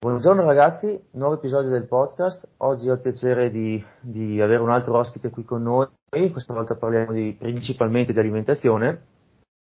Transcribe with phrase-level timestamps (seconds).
[0.00, 2.46] Buongiorno ragazzi, nuovo episodio del podcast.
[2.58, 5.88] Oggi ho il piacere di, di, avere un altro ospite qui con noi.
[6.30, 9.02] Questa volta parliamo di, principalmente di alimentazione.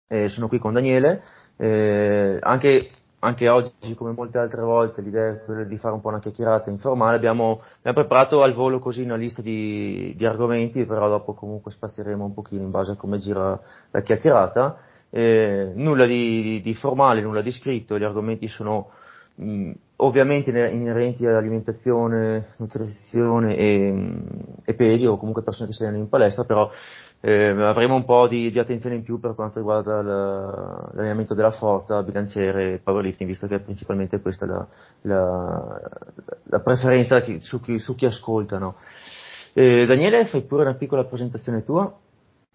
[0.07, 1.21] Eh, sono qui con Daniele.
[1.55, 2.79] Eh, anche,
[3.19, 6.71] anche, oggi, come molte altre volte, l'idea è quella di fare un po' una chiacchierata
[6.71, 7.15] informale.
[7.15, 12.25] Abbiamo, abbiamo preparato al volo così una lista di, di, argomenti, però dopo comunque spazieremo
[12.25, 13.61] un pochino in base a come gira
[13.91, 14.77] la chiacchierata.
[15.11, 18.89] Eh, nulla di, di formale, nulla di scritto, gli argomenti sono
[19.35, 23.93] mh, ovviamente inerenti all'alimentazione, nutrizione e,
[24.65, 26.69] e, pesi o comunque persone che siano in palestra, però
[27.21, 31.51] eh, avremo un po' di, di, attenzione in più per quanto riguarda la, l'allenamento della
[31.51, 34.67] forza, bilanciere e powerlifting, visto che è principalmente questa la,
[35.03, 35.79] la,
[36.43, 38.57] la preferenza chi, su, chi, su, chi, ascolta.
[38.57, 38.75] No?
[39.53, 41.93] Eh, Daniele, fai pure una piccola presentazione tua?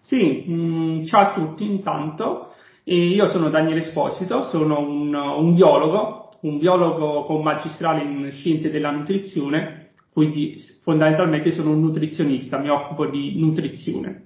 [0.01, 2.53] Sì, mh, mm, ciao a tutti intanto.
[2.83, 8.91] io sono Daniele Esposito, sono un, un biologo, un biologo con magistrale in scienze della
[8.91, 14.25] nutrizione, quindi fondamentalmente sono un nutrizionista, mi occupo di nutrizione.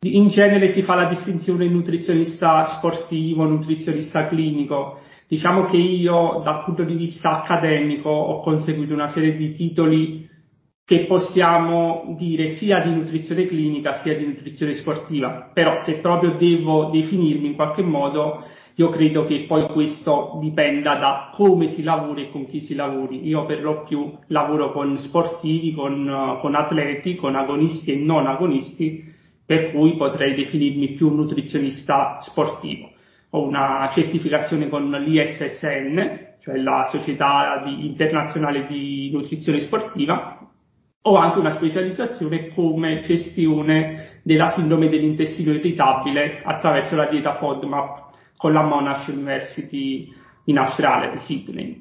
[0.00, 4.98] In genere si fa la distinzione nutrizionista sportivo, nutrizionista clinico.
[5.26, 10.28] Diciamo che io dal punto di vista accademico ho conseguito una serie di titoli
[10.84, 16.90] che possiamo dire sia di nutrizione clinica sia di nutrizione sportiva, però se proprio devo
[16.90, 18.44] definirmi in qualche modo
[18.76, 23.24] io credo che poi questo dipenda da come si lavora e con chi si lavori.
[23.24, 29.12] Io per lo più lavoro con sportivi, con, con atleti, con agonisti e non agonisti,
[29.46, 32.90] per cui potrei definirmi più un nutrizionista sportivo.
[33.30, 40.50] Ho una certificazione con l'ISSN, cioè la Società di, Internazionale di Nutrizione Sportiva,
[41.00, 48.03] ho anche una specializzazione come gestione della sindrome dell'intestino irritabile attraverso la dieta FODMAP
[48.44, 50.12] con la Monash University
[50.44, 51.80] in Australia, di Sydney.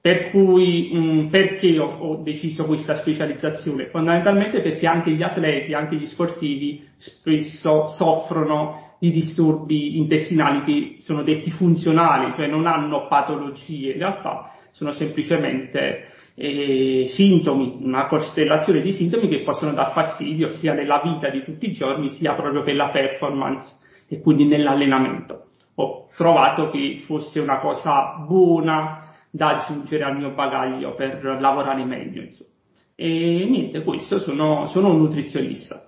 [0.00, 3.86] Per cui, mh, mm, perché ho, ho, deciso questa specializzazione?
[3.86, 11.24] Fondamentalmente perché anche gli atleti, anche gli sportivi spesso soffrono di disturbi intestinali che sono
[11.24, 16.04] detti funzionali, cioè non hanno patologie, in realtà sono semplicemente
[16.36, 21.66] eh, sintomi, una costellazione di sintomi che possono dar fastidio sia nella vita di tutti
[21.66, 23.74] i giorni, sia proprio per la performance
[24.06, 25.45] e quindi nell'allenamento
[25.76, 32.22] ho trovato che fosse una cosa buona da aggiungere al mio bagaglio per lavorare meglio.
[32.22, 32.50] Insomma.
[32.94, 35.86] E niente, questo sono, sono un nutrizionista.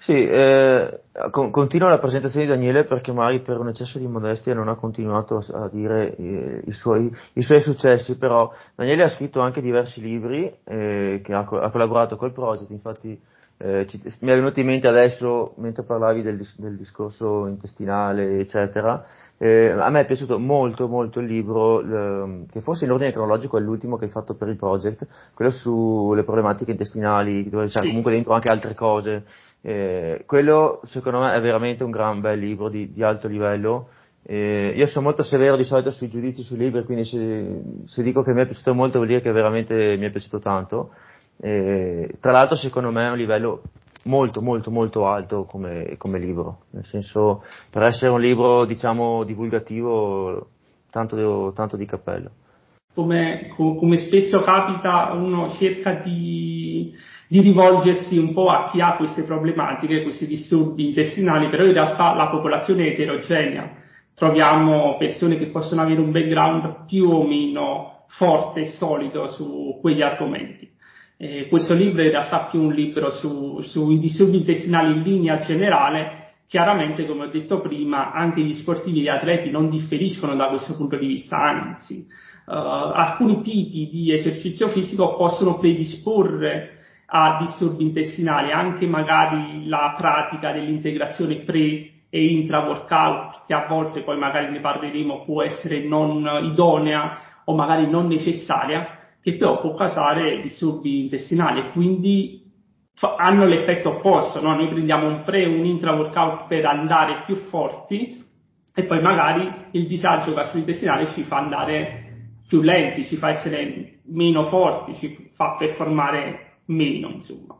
[0.00, 1.00] Sì, eh,
[1.30, 4.76] con, continuo la presentazione di Daniele perché magari per un eccesso di modestia non ha
[4.76, 10.00] continuato a dire eh, i, suoi, i, suoi, successi, però Daniele ha scritto anche diversi
[10.00, 13.20] libri, eh, che ha, ha, collaborato col project, infatti
[13.58, 19.04] eh, ci, mi è venuto in mente adesso, mentre parlavi del, del discorso intestinale, eccetera,
[19.36, 23.58] eh, a me è piaciuto molto molto il libro, eh, che forse in ordine cronologico
[23.58, 27.88] è l'ultimo che hai fatto per il project, quello sulle problematiche intestinali, dove c'è sì.
[27.88, 29.24] comunque dentro anche altre cose.
[29.60, 33.88] Eh, quello secondo me è veramente un gran bel libro di, di alto livello.
[34.22, 38.22] Eh, io sono molto severo di solito sui giudizi sui libri, quindi se, se dico
[38.22, 40.90] che mi è piaciuto molto vuol dire che veramente mi è piaciuto tanto.
[41.40, 43.62] E, tra l'altro secondo me è un livello
[44.04, 50.48] molto molto molto alto come, come, libro, nel senso per essere un libro diciamo divulgativo
[50.90, 52.30] tanto, tanto di cappello.
[52.94, 56.92] Come, come, spesso capita uno cerca di,
[57.28, 62.14] di, rivolgersi un po' a chi ha queste problematiche, questi disturbi intestinali, però in realtà
[62.14, 63.70] la popolazione è eterogenea,
[64.14, 70.02] troviamo persone che possono avere un background più o meno forte e solido su quegli
[70.02, 70.68] argomenti.
[71.20, 75.40] Eh, questo libro è in realtà più un libro su, sui disturbi intestinali in linea
[75.40, 76.34] generale.
[76.46, 80.76] Chiaramente, come ho detto prima, anche gli sportivi e gli atleti non differiscono da questo
[80.76, 82.06] punto di vista, anzi,
[82.46, 86.76] uh, alcuni tipi di esercizio fisico possono predisporre
[87.06, 94.16] a disturbi intestinali, anche magari la pratica dell'integrazione pre e intra-workout, che a volte poi
[94.16, 98.97] magari ne parleremo, può essere non idonea o magari non necessaria,
[99.28, 102.42] che però può causare disturbi intestinali e quindi
[102.94, 104.54] fa- hanno l'effetto opposto, no?
[104.54, 108.24] noi prendiamo un pre un intra-workout per andare più forti
[108.74, 112.04] e poi magari il disagio gastrointestinale ci fa andare
[112.48, 117.56] più lenti, ci fa essere meno forti, ci fa performare meno, insomma.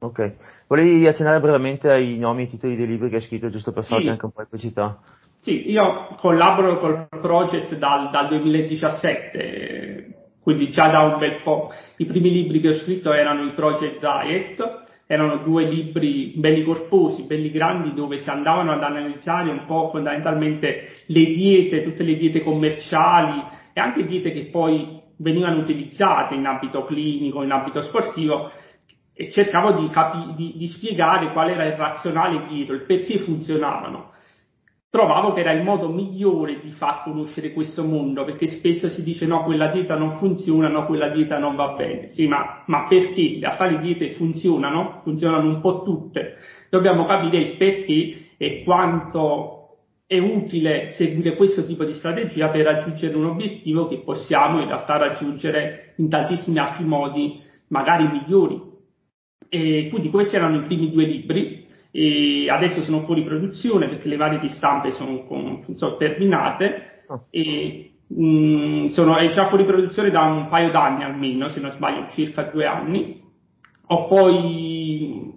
[0.00, 0.36] Ok,
[0.68, 4.04] volevi accennare brevemente ai nomi e titoli dei libri che hai scritto, giusto per farti
[4.04, 4.10] sì.
[4.10, 5.00] anche un po' di pubblicità?
[5.40, 10.17] Sì, io collaboro col project dal, dal 2017,
[10.48, 11.70] quindi già da un bel po'.
[11.98, 17.24] I primi libri che ho scritto erano i Project Diet, erano due libri belli corposi,
[17.24, 22.40] belli grandi, dove si andavano ad analizzare un po' fondamentalmente le diete, tutte le diete
[22.40, 23.42] commerciali,
[23.74, 28.50] e anche diete che poi venivano utilizzate in ambito clinico, in ambito sportivo,
[29.12, 34.12] e cercavo di, capi- di, di spiegare qual era il razionale dietro, il perché funzionavano
[34.90, 39.26] trovavo che era il modo migliore di far conoscere questo mondo, perché spesso si dice
[39.26, 42.08] no, quella dieta non funziona, no, quella dieta non va bene.
[42.08, 43.20] Sì, ma, ma perché?
[43.20, 46.36] In realtà le diete funzionano, funzionano un po' tutte.
[46.70, 49.54] Dobbiamo capire il perché e quanto
[50.06, 54.96] è utile seguire questo tipo di strategia per raggiungere un obiettivo che possiamo in realtà
[54.96, 58.58] raggiungere in tantissimi altri modi, magari migliori.
[59.50, 61.66] E quindi questi erano i primi due libri
[61.98, 65.24] e adesso sono fuori produzione perché le varie di stampe sono,
[65.72, 67.26] sono terminate oh.
[67.30, 71.72] e mh, mm, sono, è già fuori produzione da un paio d'anni almeno, se non
[71.72, 73.20] sbaglio circa due anni.
[73.88, 75.34] Ho poi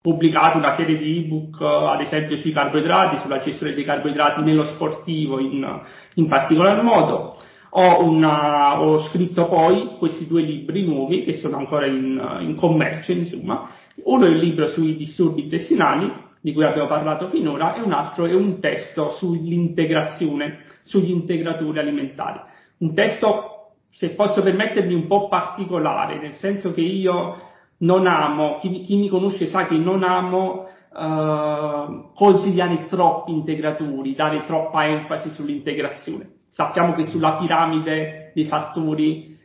[0.00, 5.38] pubblicato una serie di ebook, ad esempio sui carboidrati, sulla gestione dei carboidrati nello sportivo
[5.40, 5.82] in,
[6.14, 7.36] in particolar modo.
[7.70, 13.12] Ho, una, ho, scritto poi questi due libri nuovi che sono ancora in, in commercio,
[13.12, 13.68] insomma,
[14.04, 18.26] uno è il libro sui disturbi intestinali, di cui abbiamo parlato finora, e un altro
[18.26, 22.40] è un testo sull'integrazione, sugli integratori alimentari.
[22.78, 27.42] Un testo, se posso permettermi, un po' particolare, nel senso che io
[27.78, 34.44] non amo, chi, chi mi conosce sa che non amo uh, consigliare troppi integratori, dare
[34.44, 36.34] troppa enfasi sull'integrazione.
[36.48, 39.36] Sappiamo che sulla piramide dei fattori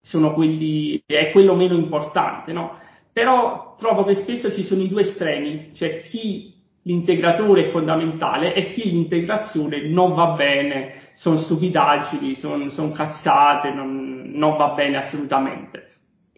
[0.00, 2.84] sono quelli, è quello meno importante, no?
[3.16, 6.52] Però trovo che spesso ci sono i due estremi, cioè chi
[6.82, 14.32] l'integratore è fondamentale e chi l'integrazione non va bene, sono stupidaggini, sono, sono cazzate, non,
[14.34, 15.86] non va bene assolutamente.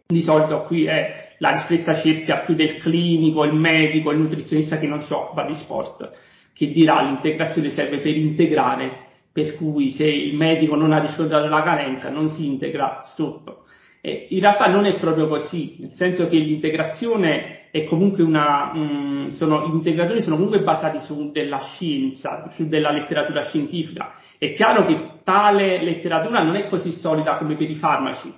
[0.07, 4.87] Di solito qui è la ristretta cerchia più del clinico, il medico, il nutrizionista che
[4.87, 6.13] non si occupa di sport,
[6.55, 11.63] che dirà l'integrazione serve per integrare, per cui se il medico non ha riscontrato la
[11.63, 13.67] carenza non si integra, stop.
[14.01, 19.29] Eh, in realtà non è proprio così, nel senso che l'integrazione è comunque una, um,
[19.29, 24.15] sono, gli integratori sono comunque basati su della scienza, su della letteratura scientifica.
[24.39, 28.33] È chiaro che tale letteratura non è così solida come per i farmaci.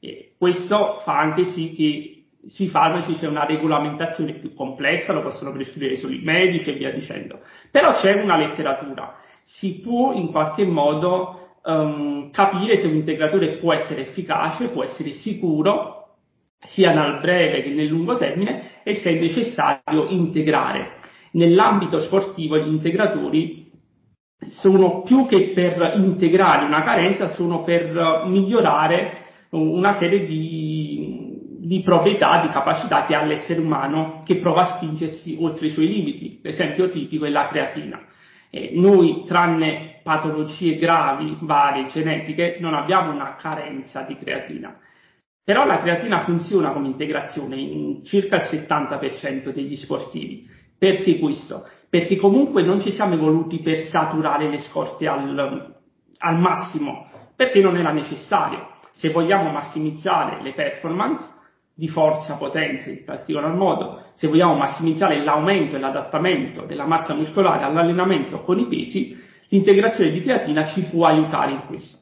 [0.00, 5.52] E questo fa anche sì che sui farmaci c'è una regolamentazione più complessa, lo possono
[5.52, 7.40] prescrivere solo i medici e via dicendo.
[7.70, 9.16] Però c'è una letteratura.
[9.44, 15.12] Si può in qualche modo um, capire se un integratore può essere efficace, può essere
[15.12, 16.16] sicuro,
[16.58, 20.98] sia nel breve che nel lungo termine, e se è necessario integrare.
[21.32, 23.70] Nell'ambito sportivo gli integratori
[24.38, 32.40] sono più che per integrare una carenza, sono per migliorare una serie di, di proprietà,
[32.40, 36.40] di capacità che ha l'essere umano che prova a spingersi oltre i suoi limiti.
[36.42, 38.00] L'esempio tipico è la creatina.
[38.50, 44.78] Eh, noi, tranne patologie gravi, varie, genetiche, non abbiamo una carenza di creatina.
[45.42, 50.46] Però la creatina funziona come integrazione in circa il 70% degli sportivi.
[50.78, 51.66] Perché questo?
[51.88, 55.74] Perché comunque non ci siamo evoluti per saturare le scorte al,
[56.18, 58.72] al massimo, perché non era necessario.
[58.92, 61.32] Se vogliamo massimizzare le performance,
[61.76, 67.64] di forza, potenza in particolar modo, se vogliamo massimizzare l'aumento e l'adattamento della massa muscolare
[67.64, 71.98] all'allenamento con i pesi, l'integrazione di creatina ci può aiutare in questo.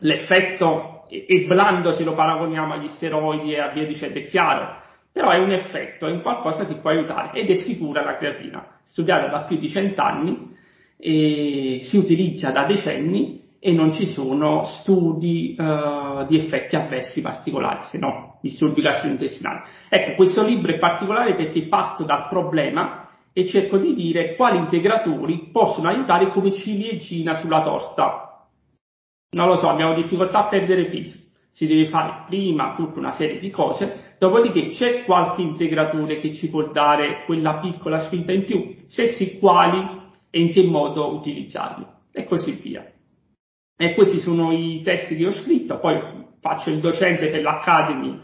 [0.00, 5.30] L'effetto è blando se lo paragoniamo agli steroidi e a via dicendo, è chiaro, però
[5.30, 9.28] è un effetto, è un qualcosa che può aiutare ed è sicura la creatina, studiata
[9.28, 10.54] da più di cent'anni,
[10.98, 17.98] si utilizza da decenni e non ci sono studi uh, di effetti avversi particolari, se
[17.98, 19.60] no disturbi gastrointestinali.
[19.88, 23.05] Ecco, questo libro è particolare perché parto dal problema
[23.38, 28.46] e cerco di dire quali integratori possono aiutare come ciliegina sulla torta.
[29.32, 31.18] Non lo so, abbiamo difficoltà a perdere peso.
[31.50, 36.48] Si deve fare prima tutta una serie di cose, dopodiché c'è qualche integratore che ci
[36.48, 39.86] può dare quella piccola spinta in più, se sì quali
[40.30, 42.90] e in che modo utilizzarli e così via.
[43.76, 46.00] E questi sono i testi che ho scritto, poi
[46.40, 48.18] faccio il docente per l'Academy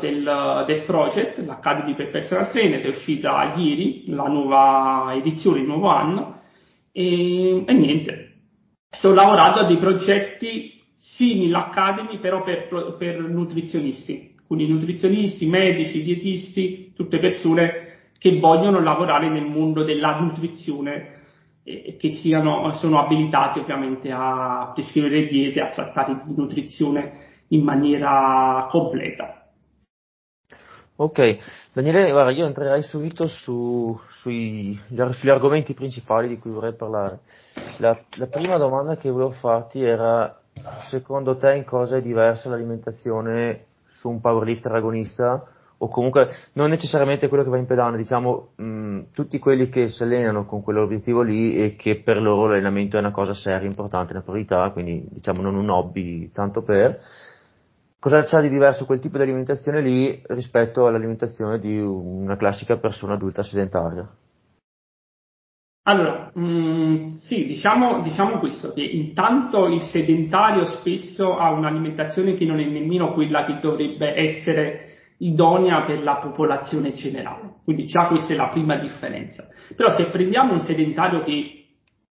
[0.00, 5.88] del, del, project, l'Academy per Personal Trainer, è uscita ieri, la nuova edizione, il nuovo
[5.88, 6.40] anno,
[6.90, 8.32] e, e niente.
[8.90, 16.92] Sto lavorando a dei progetti simili all'Academy, però per, per nutrizionisti, quindi nutrizionisti, medici, dietisti,
[16.94, 21.12] tutte persone che vogliono lavorare nel mondo della nutrizione
[21.62, 28.66] e che siano, sono abilitati ovviamente a prescrivere diete, a trattare di nutrizione in maniera
[28.70, 29.43] completa.
[30.96, 31.38] Ok,
[31.72, 34.78] Daniele, guarda, io entrerei subito su, sui,
[35.10, 37.18] sugli argomenti principali di cui vorrei parlare.
[37.78, 40.40] La, la, prima domanda che volevo farti era
[40.88, 45.44] secondo te in cosa è diversa l'alimentazione su un powerlifter agonista?
[45.78, 50.04] O comunque non necessariamente quello che va in pedana, diciamo mh, tutti quelli che si
[50.04, 54.22] allenano con quell'obiettivo lì e che per loro l'allenamento è una cosa seria, importante, una
[54.22, 57.00] priorità, quindi diciamo non un hobby tanto per,
[58.04, 63.14] cosa c'ha di diverso quel tipo di alimentazione lì rispetto all'alimentazione di una classica persona
[63.14, 64.06] adulta sedentaria?
[65.86, 72.44] Allora, mh, mm, sì, diciamo, diciamo, questo, che intanto il sedentario spesso ha un'alimentazione che
[72.44, 77.54] non è nemmeno quella che dovrebbe essere idonea per la popolazione generale.
[77.64, 79.48] Quindi già questa è la prima differenza.
[79.74, 81.63] Però se prendiamo un sedentario che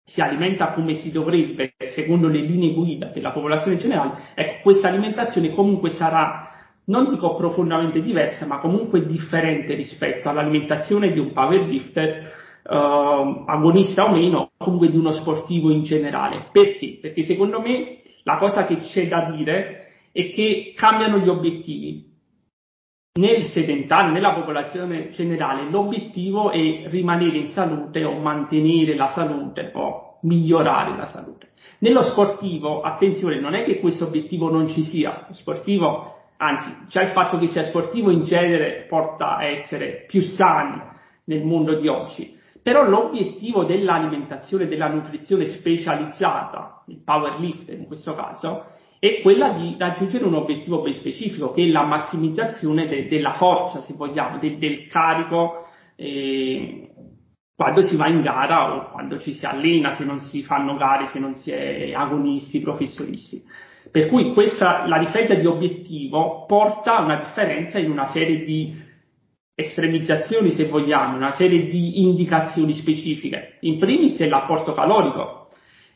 [0.08, 4.86] si alimenta come si dovrebbe, secondo le linee guida per la popolazione generale, ecco, questa
[4.86, 6.48] alimentazione comunque sarà,
[6.84, 12.32] non dico profondamente diversa, ma comunque differente rispetto all'alimentazione di un powerlifter,
[12.62, 16.50] uh, agonista o meno, comunque di uno sportivo in generale.
[16.52, 16.98] Perché?
[17.00, 22.14] Perché secondo me la cosa che c'è da dire è che cambiano gli obiettivi
[23.16, 30.18] nel sedentario, nella popolazione generale, l'obiettivo è rimanere in salute o mantenere la salute o
[30.22, 31.48] migliorare la salute.
[31.78, 37.02] Nello sportivo, attenzione, non è che questo obiettivo non ci sia, lo sportivo, anzi, già
[37.02, 40.80] il fatto che sia sportivo in genere porta a essere più sani
[41.24, 48.64] nel mondo di oggi, però l'obiettivo dell'alimentazione, della nutrizione specializzata, il powerlifter in questo caso,
[49.06, 53.80] è quella di raggiungere un obiettivo ben specifico, che è la massimizzazione de- della forza,
[53.82, 56.90] se vogliamo, de- del carico eh,
[57.56, 61.06] quando si va in gara o quando ci si allena, se non si fanno gare,
[61.06, 63.42] se non si è agonisti, professionisti.
[63.90, 68.84] Per cui questa, la differenza di obiettivo porta a una differenza in una serie di
[69.54, 73.56] estremizzazioni, se vogliamo, una serie di indicazioni specifiche.
[73.60, 75.45] In primis è l'apporto calorico,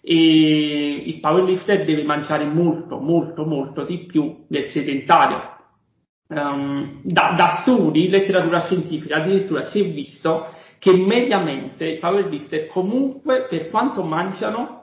[0.01, 5.59] e il powerlifter deve mangiare molto, molto, molto di più del sedentario.
[6.29, 10.47] Um, da, da, studi, letteratura scientifica, addirittura si è visto
[10.79, 14.81] che mediamente i powerlifter comunque per quanto mangiano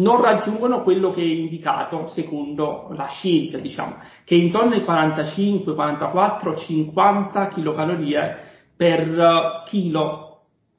[0.00, 5.74] non raggiungono quello che è indicato secondo la scienza, diciamo, che è intorno ai 45,
[5.74, 8.38] 44, 50 kcal
[8.76, 10.33] per chilo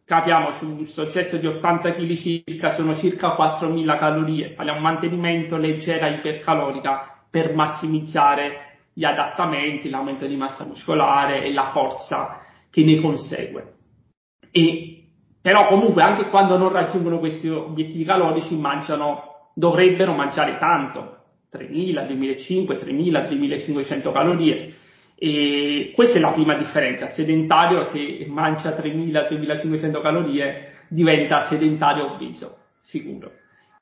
[0.06, 5.58] capiamo su un soggetto di 80 kg circa sono circa 4.000 calorie, parliamo di mantenimento
[5.58, 8.62] leggera ipercalorica per massimizzare
[8.94, 13.74] gli adattamenti, l'aumento di massa muscolare e la forza che ne consegue.
[14.52, 15.08] E,
[15.42, 22.78] però comunque anche quando non raggiungono questi obiettivi calorici mangiano, dovrebbero mangiare tanto, 3.000, 2.500,
[22.78, 24.76] 3.000, 3.500 calorie
[25.18, 27.10] e questa è la prima differenza.
[27.12, 33.32] Sedentario, se mangia 3.000-3.500 calorie, diventa sedentario obeso, sicuro.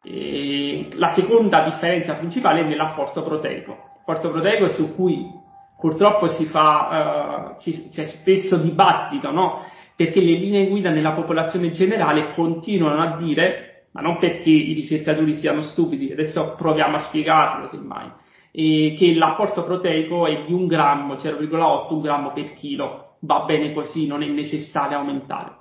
[0.04, 3.92] E la seconda differenza principale è nell'apporto proteico.
[3.96, 5.26] L'apporto proteico su cui
[5.80, 9.66] purtroppo si fa, ci, c'è spesso dibattito, no?
[9.96, 15.36] Perché le linee guida nella popolazione generale continuano a dire, ma non perché i ricercatori
[15.36, 18.10] siano stupidi, adesso proviamo a spiegarlo semmai,
[18.56, 23.74] eh, che l'apporto proteico è di un grammo, 0,8 un grammo per chilo, va bene
[23.74, 25.58] così, non è necessario aumentare.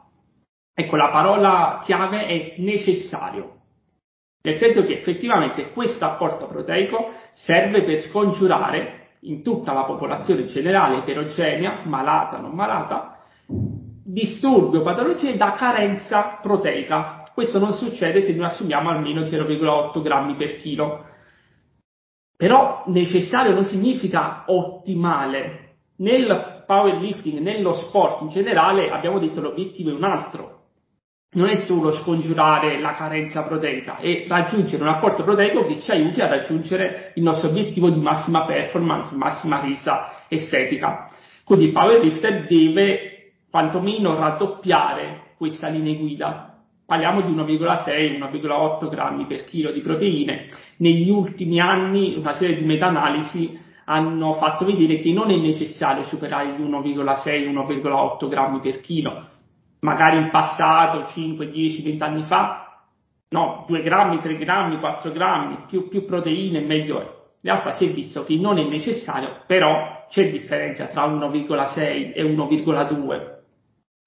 [0.74, 3.60] Ecco, la parola chiave è necessario,
[4.42, 10.98] nel senso che effettivamente questo apporto proteico serve per scongiurare in tutta la popolazione generale
[10.98, 17.22] eterogenea, malata non malata, disturbi o patologie da carenza proteica.
[17.32, 21.06] Questo non succede se noi assumiamo almeno 0,8 grammi per chilo.
[22.42, 25.74] Però necessario non significa ottimale.
[25.98, 30.62] Nel powerlifting, nello sport in generale, abbiamo detto l'obiettivo è un altro.
[31.34, 36.20] Non è solo scongiurare la carenza proteica, è raggiungere un apporto proteico che ci aiuti
[36.20, 41.08] a raggiungere il nostro obiettivo di massima performance, massima resa estetica.
[41.44, 46.51] Quindi il powerlifter deve quantomeno raddoppiare questa linea guida
[46.84, 50.48] parliamo di 1,6, 1,8 grammi per chilo di proteine.
[50.78, 56.54] Negli ultimi anni una serie di meta-analisi hanno fatto vedere che non è necessario superare
[56.54, 59.28] gli 1,6, 1,8 grammi per chilo.
[59.80, 62.84] Magari in passato, 5, 10, 20 anni fa,
[63.30, 67.20] no, 2 grammi, 3 grammi, 4 grammi, più, più proteine meglio è.
[67.44, 72.22] In realtà si è visto che non è necessario, però c'è differenza tra 1,6 e
[72.22, 73.40] 1,2.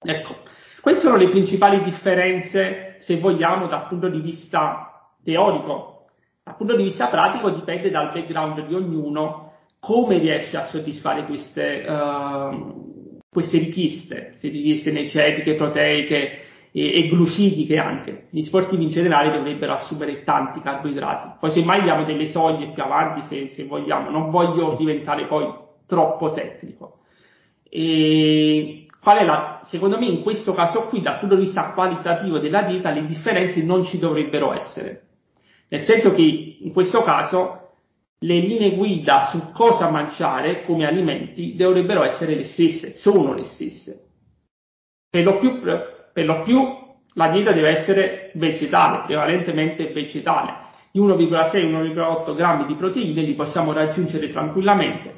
[0.00, 0.36] Ecco,
[0.86, 6.04] queste sono le principali differenze, se vogliamo, dal punto di vista teorico.
[6.44, 9.50] Dal punto di vista pratico dipende dal background di ognuno
[9.80, 17.78] come riesce a soddisfare queste, uh, queste richieste, se richieste energetiche, proteiche, e, e glucidiche
[17.78, 18.28] anche.
[18.30, 21.38] Gli sportivi in generale dovrebbero assumere tanti carboidrati.
[21.40, 25.52] Poi semmai diamo delle soglie più avanti se, se vogliamo, non voglio diventare poi
[25.84, 27.00] troppo tecnico.
[27.68, 32.40] E qual è la, secondo me in questo caso qui, dal punto di vista qualitativo
[32.40, 35.02] della dieta, le differenze non ci dovrebbero essere.
[35.68, 36.22] Nel senso che
[36.58, 37.74] in questo caso
[38.18, 44.08] le linee guida su cosa mangiare come alimenti dovrebbero essere le stesse, sono le stesse.
[45.08, 46.60] Per lo più, per lo più
[47.12, 50.64] la dieta deve essere vegetale, prevalentemente vegetale.
[50.90, 55.15] Di 1,6-1,8 grammi di proteine li possiamo raggiungere tranquillamente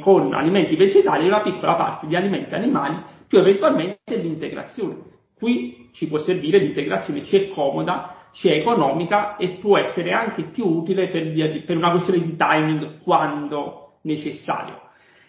[0.00, 4.96] con alimenti vegetali e una piccola parte di alimenti animali, più eventualmente l'integrazione.
[5.38, 10.66] Qui ci può servire l'integrazione, ci è comoda sia economica e può essere anche più
[10.66, 14.82] utile per, di, per una questione di timing quando necessario.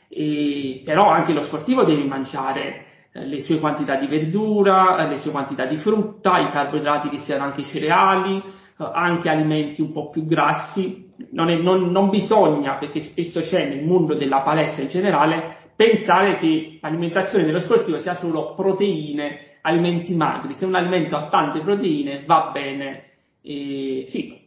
[0.09, 5.31] E, però anche lo sportivo deve mangiare eh, le sue quantità di verdura, le sue
[5.31, 8.43] quantità di frutta, i carboidrati che siano anche cereali,
[8.85, 11.07] anche alimenti un po' più grassi.
[11.31, 16.37] Non, è, non, non bisogna, perché spesso c'è nel mondo della palestra in generale, pensare
[16.37, 22.23] che l'alimentazione dello sportivo sia solo proteine alimenti magri, se un alimento ha tante proteine
[22.25, 23.03] va bene,
[23.41, 24.39] eh, sì,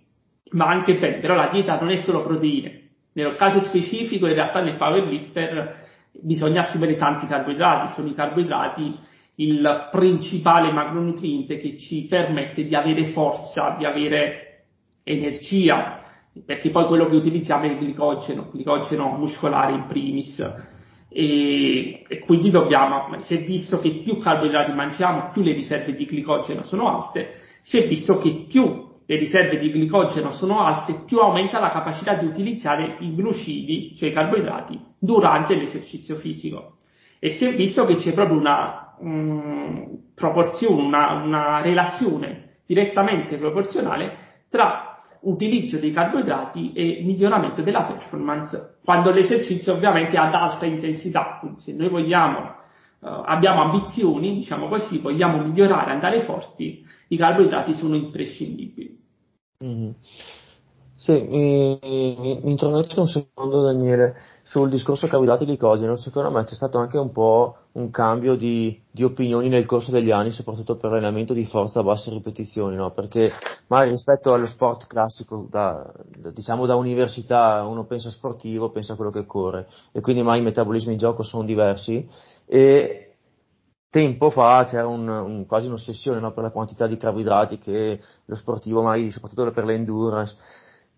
[0.51, 2.81] ma anche bene, però la dieta non è solo proteine.
[3.15, 5.81] Nel caso specifico, in realtà nel powerlifter
[6.13, 8.99] bisogna assumere tanti carboidrati, sono i carboidrati
[9.43, 14.65] il principale macronutriente che ci permette di avere forza, di avere
[15.05, 16.03] energia,
[16.45, 20.39] perché poi quello che utilizziamo è il glicogeno, glicogeno muscolare in primis
[21.15, 26.07] e, e, quindi dobbiamo, si è visto che più carboidrati mangiamo, più le riserve di
[26.07, 31.19] glicogeno sono alte, si è visto che più le riserve di glicogeno sono alte, più
[31.19, 36.77] aumenta la capacità di utilizzare i glucidi, cioè i carboidrati, durante l'esercizio fisico.
[37.19, 44.17] E si è visto che c'è proprio una um, proporzione, una, una relazione direttamente proporzionale
[44.49, 51.39] tra utilizzo dei carboidrati e miglioramento della performance quando l'esercizio ovviamente è ad alta intensità.
[51.41, 52.39] Quindi se noi vogliamo,
[53.01, 59.01] uh, abbiamo ambizioni, diciamo così, vogliamo migliorare, andare forti, i carboidrati sono imprescindibili.
[59.65, 59.91] Mm-hmm.
[60.97, 62.57] Sì, mi, mi, mi
[63.01, 64.15] un secondo Daniele
[64.53, 69.03] sul discorso carboidrati glicogeno, secondo me c'è stato anche un po' un cambio di, di,
[69.03, 72.91] opinioni nel corso degli anni, soprattutto per l'allenamento di forza a basse ripetizioni, no?
[72.91, 73.33] perché
[73.69, 78.97] magari rispetto allo sport classico, da, da, diciamo da università, uno pensa sportivo, pensa a
[78.97, 82.07] quello che corre, e quindi mai i metabolismi in gioco sono diversi,
[82.45, 83.15] e
[83.89, 86.35] tempo fa c'era un, un, quasi un'ossessione no?
[86.35, 90.37] per la quantità di carboidrati che lo sportivo, magari soprattutto per l'endurance,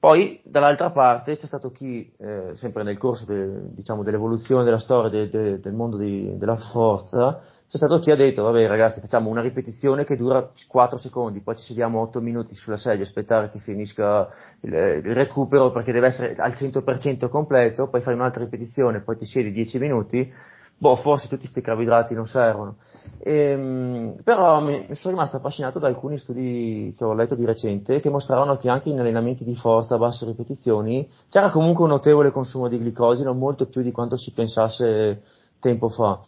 [0.04, 5.08] poi, dall'altra parte, c'è stato chi, eh, sempre nel corso de, diciamo, dell'evoluzione della storia
[5.08, 9.30] de, de, del mondo di, della forza, c'è stato chi ha detto, vabbè ragazzi, facciamo
[9.30, 13.60] una ripetizione che dura 4 secondi, poi ci sediamo 8 minuti sulla sedia, aspettare che
[13.60, 14.28] finisca
[14.60, 19.24] il, il recupero perché deve essere al 100% completo, poi fai un'altra ripetizione, poi ti
[19.24, 20.30] siedi 10 minuti,
[20.76, 22.76] boh, forse tutti questi carboidrati non servono.
[23.18, 27.44] E, ehm, però mi, mi, sono rimasto affascinato da alcuni studi che ho letto di
[27.44, 31.90] recente che mostravano che anche in allenamenti di forza a basse ripetizioni c'era comunque un
[31.90, 35.22] notevole consumo di glicosino, molto più di quanto si pensasse
[35.60, 36.20] tempo fa.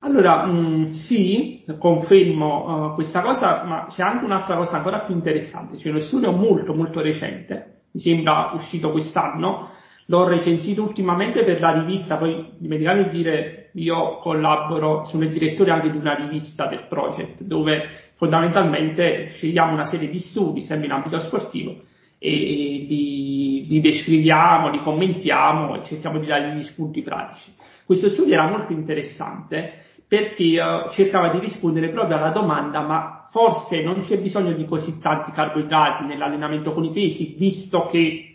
[0.00, 5.14] Allora, mh, mm, sì, confermo uh, questa cosa, ma c'è anche un'altra cosa ancora più
[5.14, 9.70] interessante, c'è uno studio molto molto recente, mi sembra uscito quest'anno,
[10.10, 15.70] l'ho recensito ultimamente per la rivista, poi dimenticavo di dire, io collaboro, sono il direttore
[15.70, 20.92] anche di una rivista del project, dove fondamentalmente scegliamo una serie di studi, sempre in
[20.92, 21.82] ambito sportivo,
[22.18, 27.52] e li, li descriviamo, li commentiamo e cerchiamo di dare degli spunti pratici.
[27.84, 33.82] Questo studio era molto interessante perché uh, cercava di rispondere proprio alla domanda ma forse
[33.82, 38.27] non c'è bisogno di così tanti carboidrati nell'allenamento con i pesi, visto che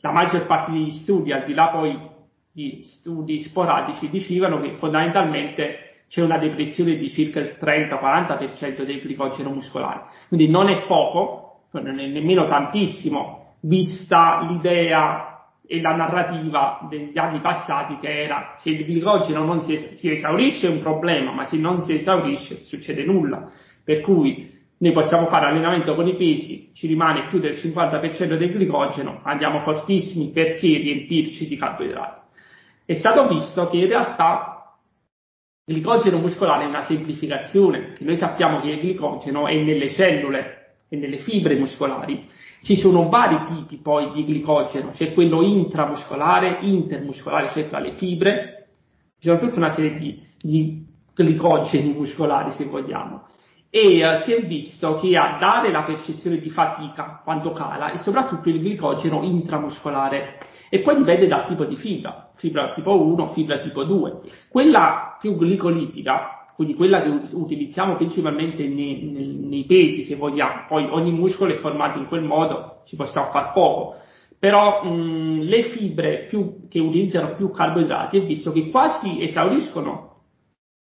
[0.00, 1.98] la maggior parte degli studi, al di là poi
[2.52, 9.50] di studi sporadici, dicevano che fondamentalmente c'è una depressione di circa il 30-40% del glicogeno
[9.50, 10.04] muscolare.
[10.28, 17.40] Quindi non è poco, non è nemmeno tantissimo, vista l'idea e la narrativa degli anni
[17.40, 21.44] passati che era se il glicogeno non si, es- si esaurisce è un problema, ma
[21.44, 23.50] se non si esaurisce succede nulla.
[23.84, 28.52] Per cui noi possiamo fare allenamento con i pesi, ci rimane più del 50% del
[28.52, 32.20] glicogeno, andiamo fortissimi perché riempirci di carboidrati.
[32.84, 34.74] È stato visto che in realtà
[35.64, 40.76] il glicogeno muscolare è una semplificazione, che noi sappiamo che il glicogeno è nelle cellule
[40.88, 42.28] e nelle fibre muscolari.
[42.62, 48.68] Ci sono vari tipi poi di glicogeno, c'è quello intramuscolare, intermuscolare, cioè tra le fibre,
[49.18, 53.26] ci sono tutta una serie di, di glicogeni muscolari, se vogliamo.
[53.70, 57.98] E uh, si è visto che a dare la percezione di fatica quando cala è
[57.98, 60.38] soprattutto il glicogeno intramuscolare.
[60.68, 64.18] E poi dipende dal tipo di fibra, fibra tipo 1, fibra tipo 2.
[64.48, 70.86] Quella più glicolitica, quindi quella che utilizziamo principalmente nei, nei, nei pesi, se vogliamo, poi
[70.90, 73.96] ogni muscolo è formato in quel modo, ci possiamo far poco
[74.38, 80.05] però mh, le fibre più, che utilizzano più carboidrati è visto che quasi esauriscono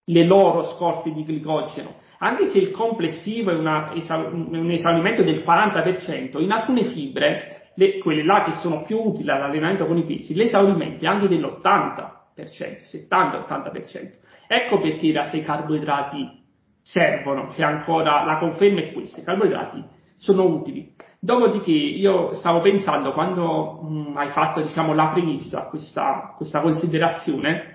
[0.05, 6.41] le loro scorte di glicogeno, anche se il complessivo è una, un esaurimento del 40%,
[6.41, 11.05] in alcune fibre, le, quelle là che sono più utili all'allenamento con i pesi, l'esaurimento
[11.05, 14.11] è anche dell'80%, 70-80%.
[14.47, 16.41] Ecco perché in realtà i carboidrati
[16.83, 19.83] servono, c'è ancora, la conferma è questa, i carboidrati
[20.17, 20.95] sono utili.
[21.19, 27.72] Dopodiché io stavo pensando, quando mh, mm, hai fatto diciamo, la premessa, questa, questa considerazione,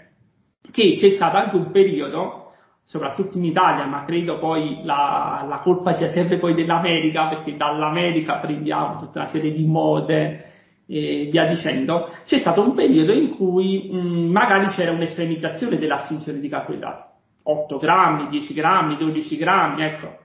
[0.71, 2.51] che c'è stato anche un periodo,
[2.83, 8.37] soprattutto in Italia, ma credo poi la, la colpa sia sempre poi dell'America, perché dall'America
[8.37, 10.45] prendiamo tutta una serie di mode
[10.87, 16.47] e via dicendo, c'è stato un periodo in cui mh, magari c'era un'estremizzazione dell'assunzione di
[16.47, 17.05] carboidrati.
[17.43, 20.17] 8 grammi, 10 grammi, 12 grammi, ecco.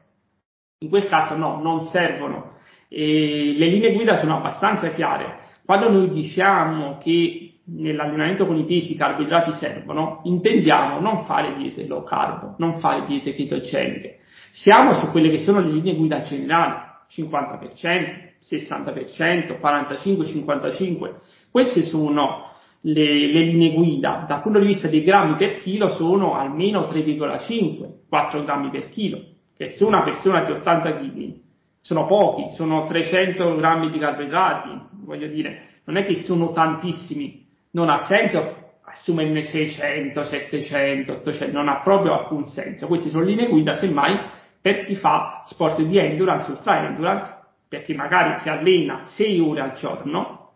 [0.81, 2.53] In quel caso no, non servono
[2.95, 5.39] e le linee guida sono abbastanza chiare.
[5.65, 7.42] Quando noi diciamo che
[7.75, 13.07] nell'allenamento con i pesi i carboidrati servono, intendiamo non fare diete low carb, non fare
[13.07, 14.19] diete ketogeniche.
[14.51, 16.75] Siamo su quelle che sono le linee guida generali,
[17.11, 21.15] 50%, 60%, 45-55.
[21.51, 22.51] Queste sono
[22.83, 24.25] le, le, linee guida.
[24.29, 29.21] Dal punto di vista dei grammi per chilo sono almeno 3,5, 4 grammi per chilo,
[29.57, 31.35] che se una persona di 80 kg
[31.81, 34.69] sono pochi, sono 300 grammi di carboidrati,
[35.05, 37.42] voglio dire, non è che sono tantissimi,
[37.73, 42.87] non ha senso assumerne 600, 700, 800, non ha proprio alcun senso.
[42.87, 44.19] Queste sono linee guida, semmai,
[44.61, 49.73] per chi fa sport di endurance, ultra endurance, perché magari si allena 6 ore al
[49.75, 50.51] giorno,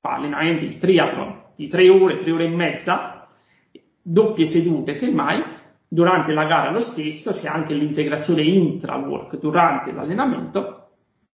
[0.00, 3.28] fa allenamenti, il triathlon, di 3 ore, 3 ore e mezza,
[4.02, 5.42] doppie sedute, semmai,
[5.88, 10.88] durante la gara lo stesso, c'è anche l'integrazione intra-work durante l'allenamento,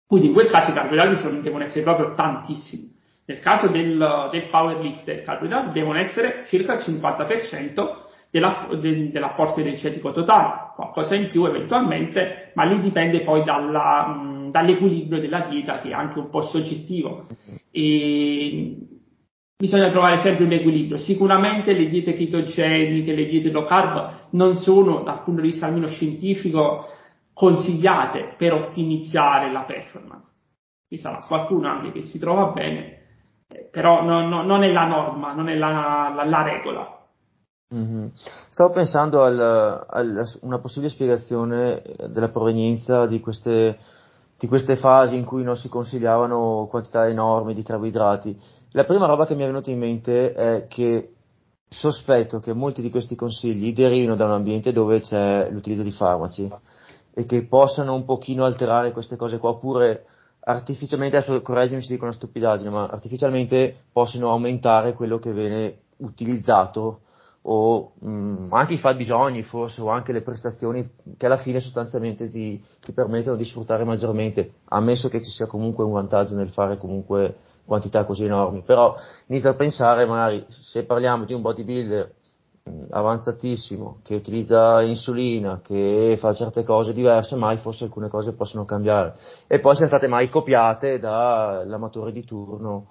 [0.06, 2.96] quindi in quel caso i carboidrati devono essere proprio tantissimi.
[3.30, 9.60] Nel caso del, del powerlifter, i carboidrati devono essere circa il 50% della, de, dell'apporto
[9.60, 15.80] energetico totale, qualcosa in più eventualmente, ma lì dipende poi dalla, mh, dall'equilibrio della dieta
[15.80, 17.26] che è anche un po' soggettivo.
[17.70, 18.78] E
[19.58, 20.98] bisogna trovare sempre un equilibrio.
[20.98, 25.88] Sicuramente le diete ketogeniche, le diete low carb non sono dal punto di vista almeno
[25.88, 26.88] scientifico
[27.34, 30.32] consigliate per ottimizzare la performance.
[30.88, 32.97] Ci sarà qualcuno anche che si trova bene,
[33.72, 36.96] però no, no, non è la norma, non è la, la, la regola.
[37.74, 38.08] Mm-hmm.
[38.50, 39.86] Stavo pensando a
[40.42, 43.78] una possibile spiegazione della provenienza di queste,
[44.38, 48.40] di queste fasi in cui non si consigliavano quantità enormi di carboidrati
[48.72, 51.14] la prima roba che mi è venuta in mente è che
[51.70, 56.48] sospetto che molti di questi consigli derivino da un ambiente dove c'è l'utilizzo di farmaci
[57.14, 60.06] e che possano un pochino alterare queste cose qua, oppure
[60.48, 67.02] artificialmente, adesso correggimi se dico una stupidaggine, ma artificialmente possono aumentare quello che viene utilizzato
[67.50, 72.30] o mh, mm, anche i fabbisogni forse o anche le prestazioni che alla fine sostanzialmente
[72.30, 76.78] ti, ti permettono di sfruttare maggiormente, ammesso che ci sia comunque un vantaggio nel fare
[76.78, 78.96] comunque quantità così enormi, però
[79.28, 82.14] inizio a pensare magari se parliamo di un bodybuilder
[82.90, 89.16] avanzatissimo che utilizza insulina, che fa certe cose diverse, mai forse alcune cose possono cambiare.
[89.48, 92.88] E poi sono state mai copiate dall'amatore di turno.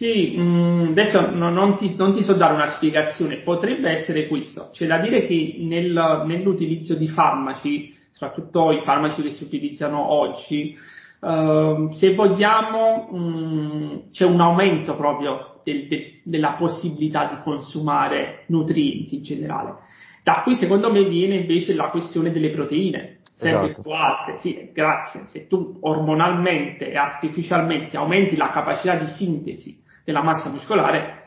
[0.00, 4.70] Sì, mh, adesso no, non, ti, non, ti, so dare una spiegazione, potrebbe essere questo.
[4.72, 10.74] C'è da dire che nel, nell'utilizzo di farmaci, soprattutto i farmaci che si utilizzano oggi,
[11.20, 18.44] Uh, se vogliamo mh, mm, c'è un aumento proprio del, de, della possibilità di consumare
[18.46, 19.74] nutrienti in generale.
[20.22, 23.82] Da qui secondo me viene invece la questione delle proteine, sempre esatto.
[23.82, 24.36] più alte.
[24.38, 25.24] Sì, grazie.
[25.26, 31.20] Se tu ormonalmente e artificialmente aumenti la capacità di sintesi della massa muscolare,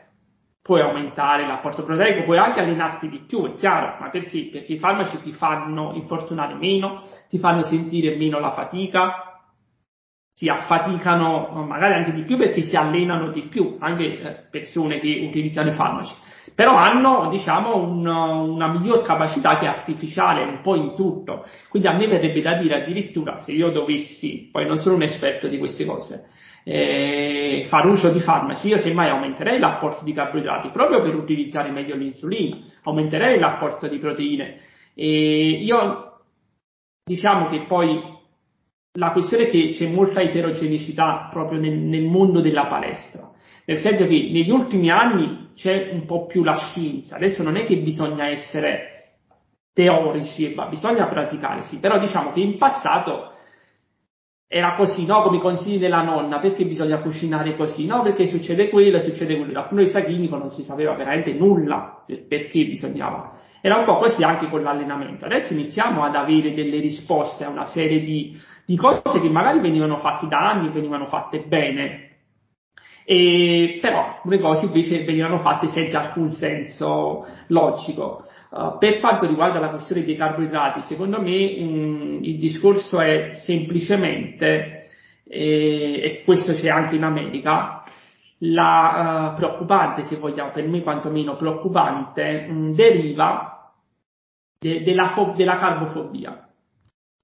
[0.62, 4.48] puoi aumentare l'apporto proteico, puoi anche allenarti di più, è chiaro, ma perché?
[4.50, 9.33] Perché i farmaci ti fanno infortunare meno, ti fanno sentire meno la fatica,
[10.36, 15.24] si affaticano magari anche di più perché si allenano di più, anche eh, persone che
[15.28, 16.12] utilizzano i farmaci,
[16.56, 21.88] però hanno diciamo un, una miglior capacità che è artificiale un po' in tutto, quindi
[21.88, 25.56] a me verrebbe da dire addirittura se io dovessi, poi non sono un esperto di
[25.56, 26.26] queste cose,
[26.64, 32.56] fare uso di farmaci, io semmai aumenterei l'apporto di carboidrati proprio per utilizzare meglio l'insulina,
[32.82, 34.60] aumenterei l'apporto di proteine.
[34.94, 36.20] E io
[37.04, 38.13] diciamo che poi
[38.96, 43.30] la questione è che c'è molta eterogeneità proprio nel, nel mondo della palestra,
[43.66, 47.64] nel senso che negli ultimi anni c'è un po' più la scienza, adesso non è
[47.64, 48.90] che bisogna essere
[49.72, 53.32] teorici, ma bisogna praticare, sì, però diciamo che in passato
[54.46, 55.22] era così, no?
[55.22, 57.86] Come i consigli della nonna, perché bisogna cucinare così?
[57.86, 59.52] No, perché succede quello, succede quello.
[59.52, 63.32] Dal punto di vista chimico non si sapeva veramente nulla perché bisognava.
[63.60, 65.24] Era un po' così anche con l'allenamento.
[65.24, 69.98] Adesso iniziamo ad avere delle risposte a una serie di, di cose che magari venivano
[69.98, 72.14] fatte da anni, venivano fatte bene,
[73.06, 78.24] e, però alcune cose invece venivano fatte senza alcun senso logico.
[78.50, 84.88] Uh, per quanto riguarda la questione dei carboidrati, secondo me mh, il discorso è semplicemente,
[85.26, 87.82] e, e, questo c'è anche in America,
[88.38, 93.72] la uh, preoccupante, se vogliamo, per me quantomeno preoccupante, mh, deriva
[94.58, 96.43] de, della, fo- della carbofobia.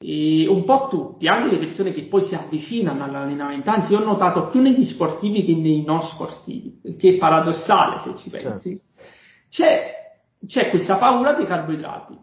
[0.02, 4.48] E un po' tutti, anche le persone che poi si avvicinano all'allenamento, anzi ho notato
[4.48, 8.70] più negli sportivi che nei non sportivi, che è paradossale se ci pensi.
[8.70, 8.84] Certo.
[9.50, 9.98] C'è
[10.46, 12.18] c'è questa paura dei carboidrati.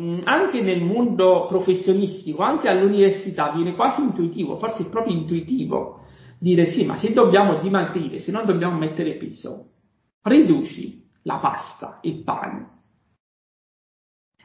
[0.00, 6.00] Mm, anche nel mondo professionistico, anche all'università, viene quasi intuitivo, forse è proprio intuitivo,
[6.38, 9.70] dire sì, ma se dobbiamo dimagrire, se non dobbiamo mettere peso,
[10.22, 12.70] riduci la pasta il pane.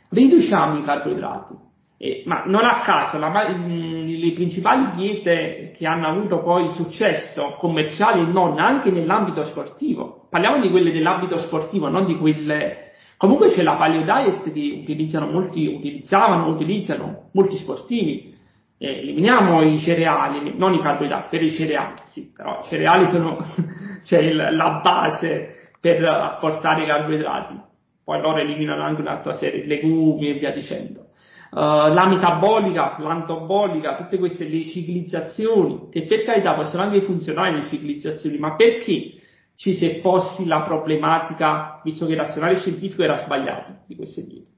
[0.09, 1.65] Riduciamo i carboidrati.
[1.99, 7.55] Eh, ma non a caso la, mm, le principali diete che hanno avuto poi successo
[7.57, 13.49] commerciale e non anche nell'ambito sportivo, parliamo di quelle dell'ambito sportivo, non di quelle Comunque
[13.49, 18.35] c'è la paleo diet che utilizzano molti, utilizzavano, utilizzano molti sportivi.
[18.77, 23.39] Eh, eliminiamo i cereali, non i carboidrati, per i cereali, sì, però i cereali sono
[24.05, 27.59] cioè il, la base per apportare i carboidrati.
[28.03, 31.06] Poi loro eliminano anche un'altra serie di legumi e via dicendo.
[31.49, 37.67] Uh, la metabolica, l'antobolica, tutte queste le ciclizzazioni, che per carità possono anche funzionare le
[37.67, 39.13] ciclizzazioni, ma perché
[39.55, 44.25] ci si è posti la problematica, visto che il razionale scientifico era sbagliato di queste
[44.25, 44.49] diete,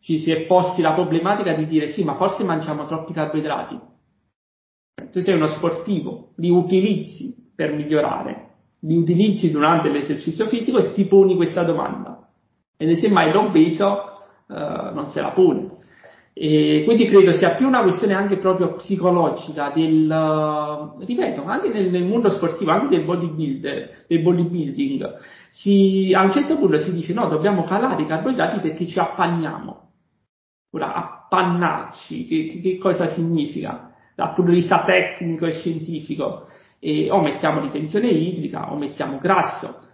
[0.00, 3.78] ci si è posti la problematica di dire sì, ma forse mangiamo troppi carboidrati.
[5.10, 8.48] Tu sei uno sportivo, li utilizzi per migliorare,
[8.80, 12.28] li utilizzi durante l'esercizio fisico e ti poni questa domanda.
[12.76, 14.12] E semmai l'obeso
[14.48, 15.80] eh, non se la pone.
[16.34, 21.90] E quindi credo sia più una questione anche proprio psicologica del, uh, ripeto, anche nel,
[21.90, 25.18] nel, mondo sportivo, anche del bodybuilder, del bodybuilding,
[25.50, 29.90] si, a un certo punto si dice no, dobbiamo calare i carboidrati perché ci appanniamo.
[30.70, 33.92] Ora, appannarci, che, che cosa significa?
[34.16, 36.46] Dal punto di vista tecnico e scientifico,
[36.78, 39.90] e o mettiamo ritenzione idrica o mettiamo grasso.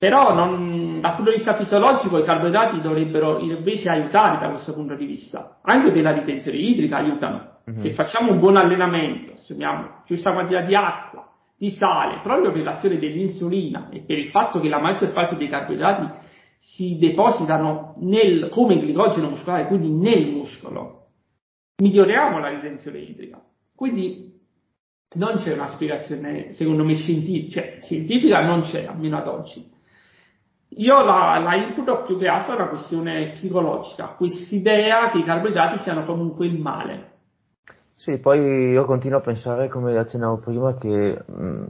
[0.00, 4.94] Però non, dal punto di vista fisiologico i carboidrati dovrebbero invece aiutare da questo punto
[4.94, 5.58] di vista.
[5.60, 7.58] Anche per la ritenzione idrica aiutano.
[7.68, 7.80] Mm-hmm.
[7.82, 12.98] Se facciamo un buon allenamento, assumiamo giusta quantità di acqua, di sale, proprio per l'azione
[12.98, 16.08] dell'insulina e per il fatto che la maggior parte dei carboidrati
[16.60, 21.08] si depositano nel, come glicogeno muscolare, quindi nel muscolo,
[21.76, 23.38] miglioriamo la ritenzione idrica.
[23.76, 24.32] Quindi
[25.16, 29.78] non c'è una spiegazione, secondo me, scientifica, cioè, scientifica non c'è, almeno ad oggi.
[30.76, 35.78] Io la, la imputo più che altro a una questione psicologica, quest'idea che i carboidrati
[35.78, 37.08] siano comunque il male.
[37.96, 41.64] Sì, poi io continuo a pensare, come accennavo prima, che mh,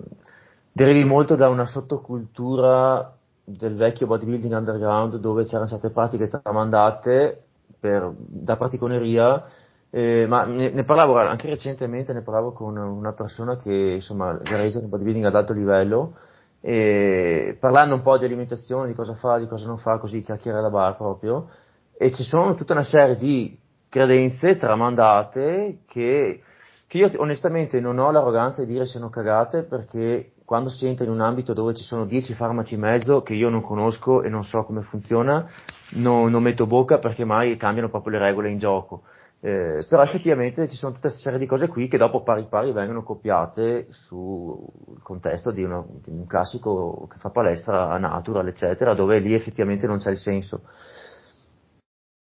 [0.72, 7.42] derivi molto da una sottocultura del vecchio bodybuilding underground dove c'erano certe pratiche tramandate
[7.80, 9.44] per, da praticoneria,
[9.90, 14.78] eh, ma ne, ne, parlavo anche recentemente, ne parlavo con una persona che insomma gareggia
[14.78, 16.12] nel bodybuilding ad alto livello
[16.60, 20.60] e parlando un po' di alimentazione, di cosa fa, di cosa non fa, così chiacchiere
[20.60, 21.48] da bar proprio,
[21.96, 26.40] e ci sono tutta una serie di credenze tramandate che,
[26.86, 31.10] che io onestamente non ho l'arroganza di dire siano cagate perché quando si entra in
[31.10, 34.44] un ambito dove ci sono 10 farmaci in mezzo che io non conosco e non
[34.44, 35.48] so come funziona,
[35.90, 39.02] no, non metto bocca perché mai cambiano proprio le regole in gioco.
[39.42, 42.72] Eh, però effettivamente ci sono tutta questa serie di cose qui che dopo pari pari
[42.72, 44.58] vengono copiate sul
[45.02, 49.96] contesto di, uno, di, un classico che fa palestra natural, eccetera, dove lì effettivamente non
[49.96, 50.64] c'è il senso.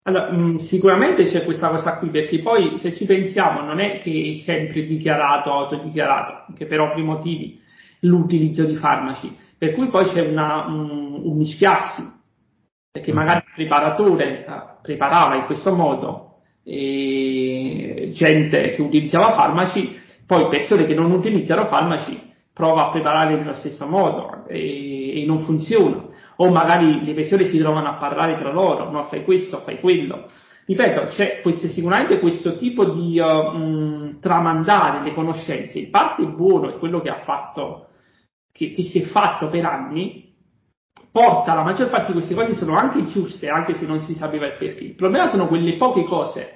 [0.07, 4.01] Allora, mh, mm, sicuramente c'è questa cosa qui, perché poi se ci pensiamo non è
[4.01, 7.61] che è sempre dichiarato, autodichiarato, anche per ovvi motivi,
[8.01, 12.03] l'utilizzo di farmaci, per cui poi c'è una, un, un mischiarsi,
[12.91, 16.24] perché magari il preparatore eh, preparava in questo modo
[16.65, 23.55] e gente che utilizzava farmaci, poi persone che non utilizzano farmaci prova a prepararli nello
[23.55, 26.13] stesso modo e, e non funziona.
[26.37, 30.27] o magari le persone si trovano a parlare tra loro, no, fai questo, fai quello.
[30.67, 36.71] Ripeto, c'è questo, sicuramente questo tipo di uh, mh, tramandare le conoscenze, in parte buono,
[36.75, 37.89] è quello che fatto,
[38.51, 40.24] che, che si è fatto per anni,
[41.15, 44.47] porta la maggior parte di queste cose sono anche giuste, anche se non si sapeva
[44.47, 44.83] il perché.
[44.83, 46.55] Il problema sono quelle poche cose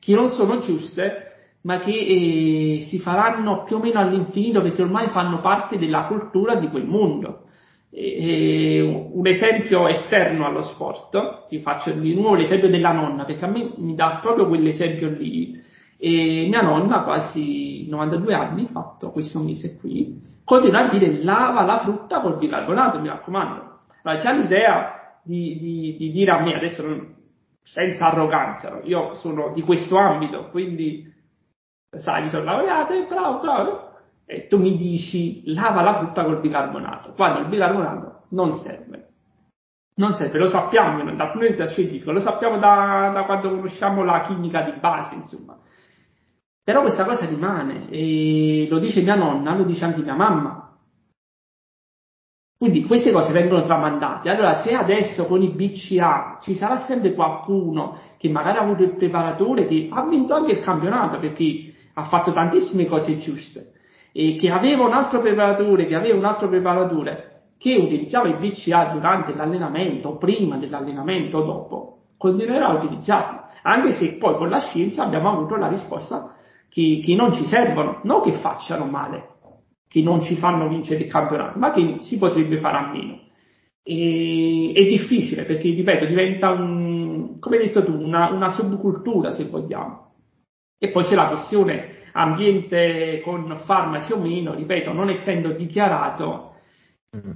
[0.00, 5.08] che non sono giuste, ma che eh, si faranno più o meno all'infinito perché ormai
[5.08, 7.48] fanno parte della cultura di quel mondo.
[7.90, 8.80] E,
[9.12, 13.72] un esempio esterno allo sport, vi faccio di nuovo l'esempio della nonna, perché a me
[13.76, 15.62] mi dà proprio quell'esempio lì.
[15.98, 21.80] E mia nonna, quasi 92 anni, fatto questo mese qui, continua a dire lava la
[21.80, 23.67] frutta col bicarbonato, mi raccomando.
[24.08, 27.14] Allora, c'è l'idea di, di, di, dire a me, adesso non,
[27.62, 31.12] senza arroganza, io sono di questo ambito, quindi
[31.90, 33.92] sai, mi sono laureato, bravo, bravo,
[34.24, 39.04] e tu mi dici lava la frutta col bicarbonato, quando il bicarbonato non serve.
[39.96, 44.04] Non serve, lo sappiamo dal punto di vista scientifico, lo sappiamo da, da quando conosciamo
[44.04, 45.58] la chimica di base, insomma.
[46.64, 50.67] Però questa cosa rimane e lo dice mia nonna, lo dice anche mia mamma.
[52.58, 54.28] Quindi queste cose vengono tramandate.
[54.28, 58.96] Allora, se adesso con i BCA ci sarà sempre qualcuno che magari ha avuto il
[58.96, 63.74] preparatore che ha vinto anche il campionato perché ha fatto tantissime cose giuste
[64.10, 68.86] e che aveva un altro preparatore, che aveva un altro preparatore che utilizzava il BCA
[68.92, 73.40] durante l'allenamento, prima dell'allenamento o dopo, continuerà a utilizzarlo.
[73.62, 76.34] Anche se poi con la scienza abbiamo avuto la risposta
[76.68, 79.36] che, che non ci servono, non che facciano male,
[79.88, 83.20] che non ci fanno vincere il campionato, ma che si potrebbe fare a meno.
[83.82, 89.44] E, è difficile perché, ripeto, diventa un, come hai detto tu, una, una subcultura se
[89.44, 90.06] vogliamo.
[90.78, 96.54] E poi c'è la questione ambiente con farmaci o meno, ripeto, non essendo dichiarato,
[97.16, 97.30] mm.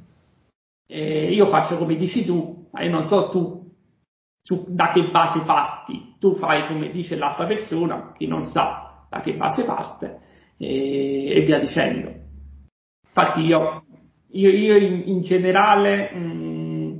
[0.86, 3.62] eh, io faccio come dici tu, ma io non so tu
[4.42, 9.20] su, da che base parti, tu fai come dice l'altra persona che non sa da
[9.20, 10.20] che base parte
[10.56, 12.21] e, e via dicendo.
[13.14, 13.82] Infatti io,
[14.30, 16.98] io, io in, in, generale mh, mm,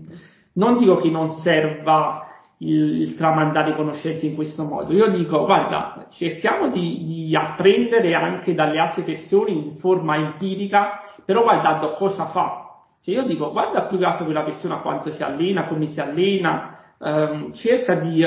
[0.55, 2.27] non dico che non serva
[2.59, 8.53] il, il, tramandare conoscenze in questo modo, io dico guarda, cerchiamo di, di, apprendere anche
[8.53, 12.59] dalle altre persone in forma empirica, però guardando cosa fa.
[13.03, 16.77] Cioè io dico guarda più che altro quella persona quanto si allena, come si allena,
[17.01, 18.23] ehm, cerca di,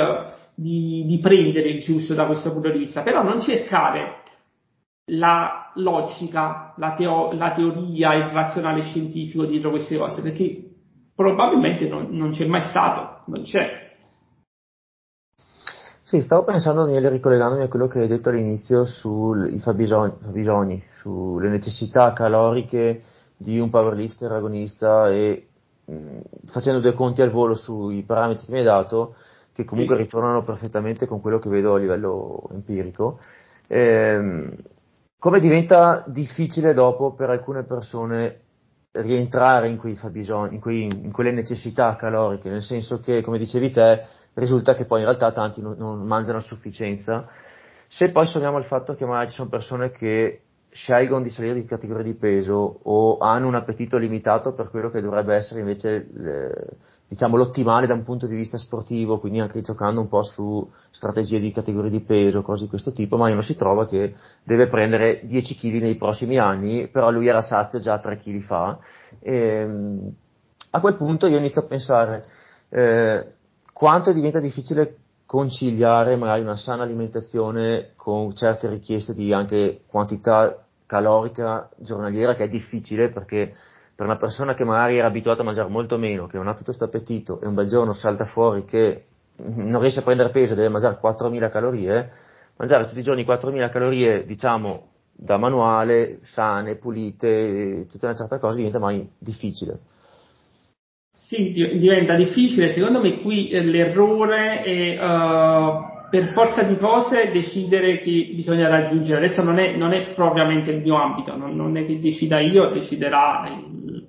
[0.56, 4.24] di, di prendere il giusto da questo punto di vista, però non cercare
[5.10, 10.64] la logica, la, teo- la, teoria, il razionale scientifico dietro queste cose, perché
[11.16, 13.84] probabilmente non, non c'è mai stato, non c'è.
[16.04, 21.50] Sì, stavo pensando, Daniele, ricollegandomi a quello che hai detto all'inizio sui fabbisogni, fabbisogni, sulle
[21.50, 23.02] necessità caloriche
[23.38, 25.48] di un powerlifter agonista e
[25.86, 29.16] mh, facendo due conti al volo sui parametri che mi hai dato,
[29.52, 30.04] che comunque sì.
[30.04, 33.20] ritornano perfettamente con quello che vedo a livello empirico.
[33.68, 34.54] Ehm,
[35.26, 38.42] come diventa difficile dopo per alcune persone
[38.92, 44.06] rientrare in fabbisogni, in, quei, in quelle necessità caloriche, nel senso che, come dicevi te,
[44.36, 47.28] risulta che poi in realtà tanti non, non mangiano a sufficienza.
[47.88, 51.66] Se poi sommiamo il fatto che magari ci sono persone che scelgono di salire di
[51.66, 56.68] categoria di peso o hanno un appetito limitato per quello che dovrebbe essere invece eh,
[57.16, 61.40] diciamo, l'ottimale da un punto di vista sportivo, quindi anche giocando un po' su strategie
[61.40, 65.22] di categorie di peso, cose di questo tipo, ma uno si trova che deve prendere
[65.24, 68.80] 10 kg nei prossimi anni, però lui era sazio già 3 kg fa.
[69.20, 70.14] E, ehm,
[70.72, 72.26] a quel punto io inizio a pensare
[72.68, 73.26] eh,
[73.72, 81.70] quanto diventa difficile conciliare magari una sana alimentazione con certe richieste di anche quantità calorica
[81.78, 83.56] giornaliera, che è difficile perché
[83.96, 86.66] per una persona che magari era abituata a mangiare molto meno, che non ha tutto
[86.66, 89.06] questo appetito e un bel giorno salta fuori che
[89.38, 92.12] non riesce a prendere peso e deve mangiare 4.000 calorie,
[92.58, 98.58] mangiare tutti i giorni 4.000 calorie, diciamo, da manuale, sane, pulite, tutta una certa cosa
[98.58, 99.80] diventa mai difficile.
[101.10, 102.70] Sì, diventa difficile.
[102.70, 109.26] Secondo me qui eh, l'errore è uh, per forza di cose decidere che bisogna raggiungere.
[109.26, 112.68] Adesso non è, non è propriamente il mio ambito, non, non, è che decida io,
[112.68, 113.44] deciderà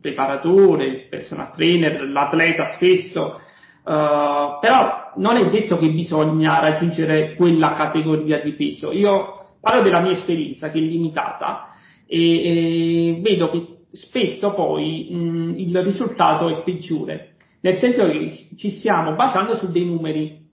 [0.01, 3.41] preparatore, il personal trainer, l'atleta stesso,
[3.83, 8.93] uh, però non è detto che bisogna raggiungere quella categoria di peso.
[8.93, 11.69] Io parlo della mia esperienza che è limitata
[12.07, 18.71] e, e vedo che spesso poi mh, il risultato è peggiore, nel senso che ci
[18.71, 20.45] stiamo basando su dei numeri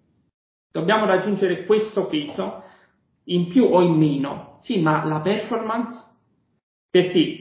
[0.72, 2.64] dobbiamo raggiungere questo peso
[3.26, 4.58] in più o in meno.
[4.62, 6.00] Sì, ma la performance?
[6.90, 7.38] Perché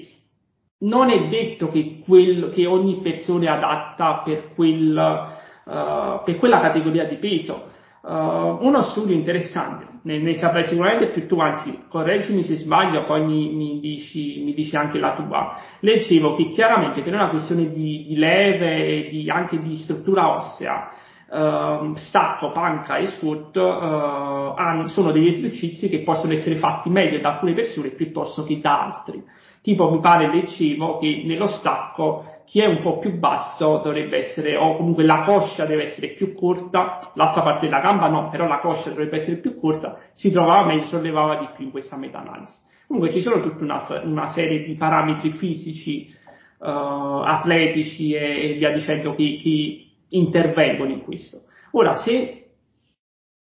[0.82, 5.30] non è detto che, quel, che ogni persona è adatta per, quel,
[5.64, 7.70] uh, per quella categoria di peso.
[8.02, 13.24] Uh, uno studio interessante, ne, ne, saprai sicuramente più tu, anzi correggimi se sbaglio, poi
[13.24, 15.56] mi, mi, dici, mi dici, anche la tua.
[15.78, 20.90] Leggevo che chiaramente per una questione di, di leve e di, anche di struttura ossea,
[21.28, 27.34] uh, stacco, panca e squat uh, sono degli esercizi che possono essere fatti meglio da
[27.34, 29.22] alcune persone piuttosto che da altri.
[29.62, 34.56] Tipo mi pare leggevo che nello stacco chi è un po' più basso dovrebbe essere,
[34.56, 38.58] o comunque la coscia deve essere più corta, l'altra parte della gamba no, però la
[38.58, 42.54] coscia dovrebbe essere più corta, si trovava meglio, sollevava di più in questa meta-analisi.
[42.86, 46.14] Comunque ci sono tutta una, una serie di parametri fisici,
[46.58, 51.44] uh, atletici e, e, via dicendo che, che intervengono in questo.
[51.70, 52.50] Ora, se,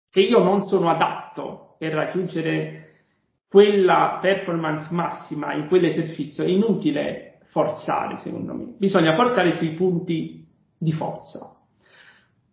[0.09, 2.86] se io non sono adatto per raggiungere
[3.49, 8.75] quella performance massima in quell'esercizio è inutile forzare, secondo me.
[8.79, 10.45] Bisogna forzare sui punti
[10.77, 11.55] di forza.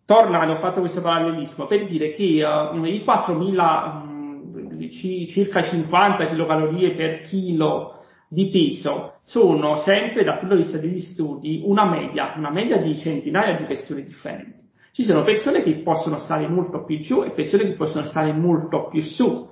[0.06, 4.90] Tornando, ho fatto questo parallelismo per dire che uh, i 4000, um,
[5.28, 7.94] circa 50 kcal per chilo
[8.28, 12.98] di peso sono sempre dal punto di vista degli studi una media, una media di
[12.98, 14.62] centinaia di persone differenti.
[14.92, 18.88] Ci sono persone che possono stare molto più giù e persone che possono stare molto
[18.88, 19.50] più su.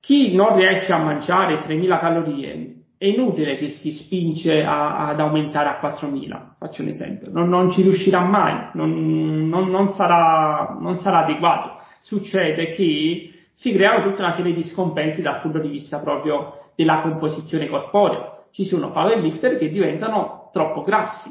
[0.00, 5.68] Chi non riesce a mangiare 3000 calorie è inutile che si spinge a, ad aumentare
[5.68, 11.24] a 4000, faccio un esempio, non, non ci riuscirà mai, non, non, sarà, non sarà
[11.24, 11.78] adeguato.
[12.00, 17.00] Succede che si creano tutta una serie di scompensi dal punto di vista proprio della
[17.02, 18.44] composizione corporea.
[18.50, 21.30] Ci sono powerlifter che diventano troppo grassi.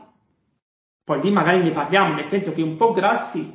[1.04, 3.52] Poi lì magari ne parliamo, nel senso che un po' grassi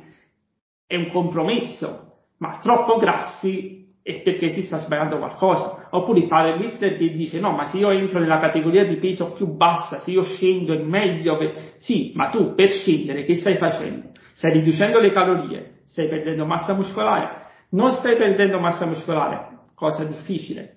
[0.85, 5.87] è un compromesso, ma troppo grassi è perché si sta sbagliando qualcosa.
[5.89, 9.47] Oppure il powerlifter che dice no, ma se io entro nella categoria di peso più
[9.47, 11.73] bassa, se io scendo è meglio che...
[11.77, 14.11] Sì, ma tu per scendere che stai facendo?
[14.33, 20.75] Stai riducendo le calorie, stai perdendo massa muscolare, non stai perdendo massa muscolare, cosa difficile.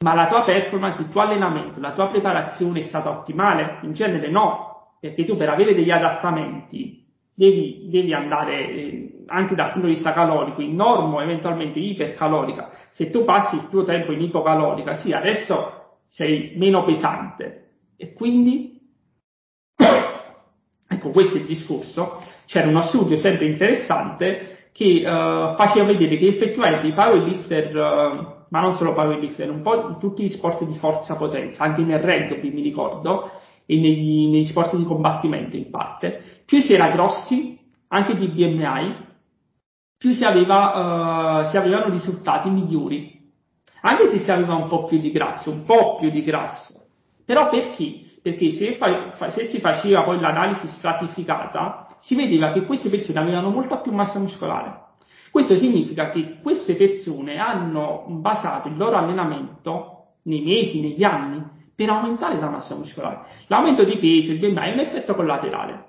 [0.00, 3.78] Ma la tua performance, il tuo allenamento, la tua preparazione è stata ottimale?
[3.84, 7.05] In genere no, perché tu per avere degli adattamenti
[7.36, 12.70] devi, devi andare eh, anche dal punto di vista calorico in normo, eventualmente ipercalorica.
[12.90, 18.74] Se tu passi il tuo tempo in ipocalorica, sì, adesso sei meno pesante e quindi
[20.88, 22.22] Ecco, questo è il discorso.
[22.46, 28.60] C'era uno studio sempre interessante che uh, faceva vedere che effettivamente i powerlifter, uh, ma
[28.60, 32.62] non solo powerlifter, un po' tutti gli sport di forza potenza, anche nel rugby mi
[32.62, 33.30] ricordo,
[33.66, 37.58] e negli, negli sport di combattimento in parte, più si era grossi,
[37.88, 39.04] anche di BMI,
[39.98, 43.14] più si, aveva, uh, si avevano risultati migliori.
[43.82, 46.86] Anche se si aveva un po' più di grasso, un po' più di grasso.
[47.24, 48.04] Però perché?
[48.22, 53.50] Perché se, fa, se si faceva poi l'analisi stratificata, si vedeva che queste persone avevano
[53.50, 54.84] molta più massa muscolare.
[55.30, 61.42] Questo significa che queste persone hanno basato il loro allenamento nei mesi, negli anni,
[61.76, 63.26] per aumentare la massa muscolare.
[63.48, 65.84] L'aumento di peso, il BMI è un effetto collaterale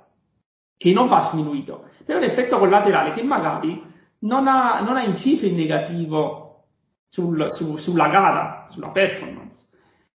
[0.77, 3.81] che non va sminuito, però è un effetto collaterale che magari
[4.19, 6.65] non ha, non ha inciso in negativo
[7.07, 9.65] sul, su, sulla gara, sulla performance.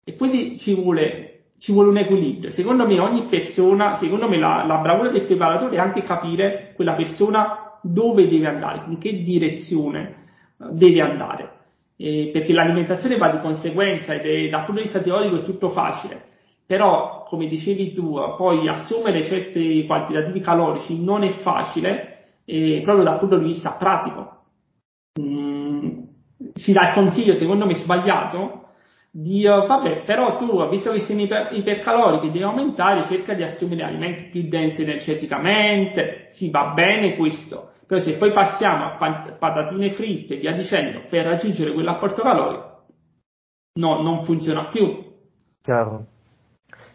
[0.04, 2.50] E quindi ci vuole, ci vuole un equilibrio.
[2.50, 6.96] Secondo me ogni persona, secondo me la, la bravura del preparatore è anche capire quella
[6.96, 10.26] persona dove deve andare, in che direzione
[10.60, 11.58] eh, deve andare.
[12.02, 15.70] Eh, perché l'alimentazione va di conseguenza ed è, dal punto di vista teorico è tutto
[15.70, 16.28] facile,
[16.66, 23.18] però come dicevi tu, poi assumere certi quantitativi calorici non è facile, eh, proprio dal
[23.20, 24.38] punto di vista pratico.
[25.20, 26.04] Mm,
[26.54, 28.68] si dà il consiglio, secondo me sbagliato,
[29.12, 33.44] di uh, vabbè, però tu, visto che sei iper, ipercalorico e devi aumentare, cerca di
[33.44, 39.94] assumere alimenti più densi energeticamente, sì, va bene questo, però se poi passiamo a patatine
[39.94, 42.84] fritte e via dicendo per raggiungere quell'apporto calorico,
[43.80, 45.06] no, non funziona più.
[45.60, 46.06] Chiaro.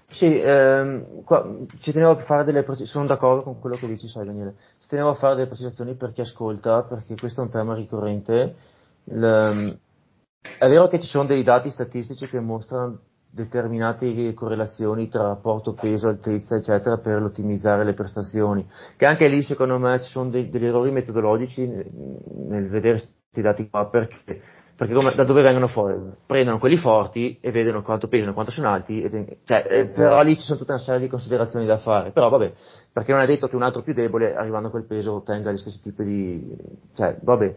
[0.07, 1.45] Sì, ehm, qua,
[1.80, 4.86] ci tenevo a fare delle precisazioni, sono d'accordo con quello che dici, sai Daniele, ci
[4.86, 8.55] tenevo a fare delle precisazioni per chi ascolta, perché questo è un tema ricorrente.
[9.07, 9.76] Il,
[10.59, 13.01] è vero che ci sono dei dati statistici che mostrano
[13.35, 18.66] determinate correlazioni tra rapporto peso, altezza, eccetera, per ottimizzare le prestazioni.
[18.97, 23.68] Che anche lì, secondo me, ci sono dei, degli errori metodologici nel vedere questi dati
[23.68, 24.41] qua, perché
[24.76, 25.97] perché come, da dove vengono fuori?
[26.26, 30.35] Prendono quelli forti e vedono quanto pesano, quanto sono alti, e, cioè, eh, però lì
[30.35, 32.53] ci sono tutta una serie di considerazioni da fare, però vabbè,
[32.93, 35.59] perché non è detto che un altro più debole, arrivando a quel peso, ottenga gli
[35.59, 36.57] stessi tipi di...
[36.95, 37.57] cioè, vabbè.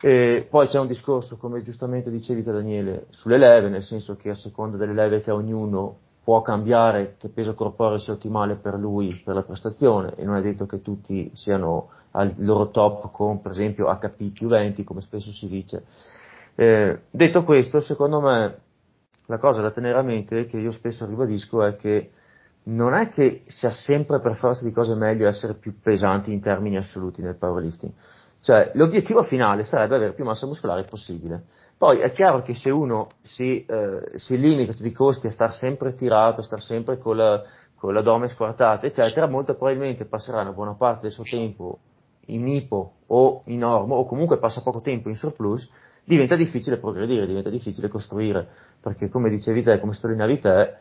[0.00, 4.30] E poi c'è un discorso, come giustamente dicevi te Daniele, sulle leve, nel senso che
[4.30, 9.22] a seconda delle leve che ognuno può cambiare che peso corporeo sia ottimale per lui,
[9.24, 13.52] per la prestazione, e non è detto che tutti siano al loro top con, per
[13.52, 15.84] esempio, HP più 20, come spesso si dice.
[16.54, 18.58] Eh, detto questo, secondo me,
[19.26, 22.10] la cosa da tenere a mente, che io spesso ribadisco, è che
[22.64, 26.76] non è che sia sempre per forza di cose meglio essere più pesanti in termini
[26.76, 27.92] assoluti nel powerlifting.
[28.46, 31.46] Cioè, l'obiettivo finale sarebbe avere più massa muscolare possibile.
[31.76, 35.32] Poi è chiaro che se uno si, eh, si limita a tutti i costi a
[35.32, 37.42] star sempre tirato, a star sempre con, la,
[37.74, 41.80] con l'addome squartato, eccetera, molto probabilmente passerà una buona parte del suo tempo
[42.26, 45.68] in ipo o in normo, o comunque passa poco tempo in surplus,
[46.04, 48.46] diventa difficile progredire, diventa difficile costruire,
[48.80, 50.76] perché come dicevi te, come sottolineavi te,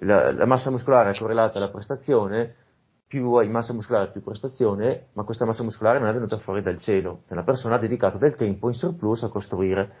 [0.00, 2.56] la, la massa muscolare è correlata alla prestazione,
[3.10, 6.78] più hai massa muscolare più prestazione, ma questa massa muscolare non è venuta fuori dal
[6.78, 9.94] cielo, è una persona ha dedicato del tempo in surplus a costruire.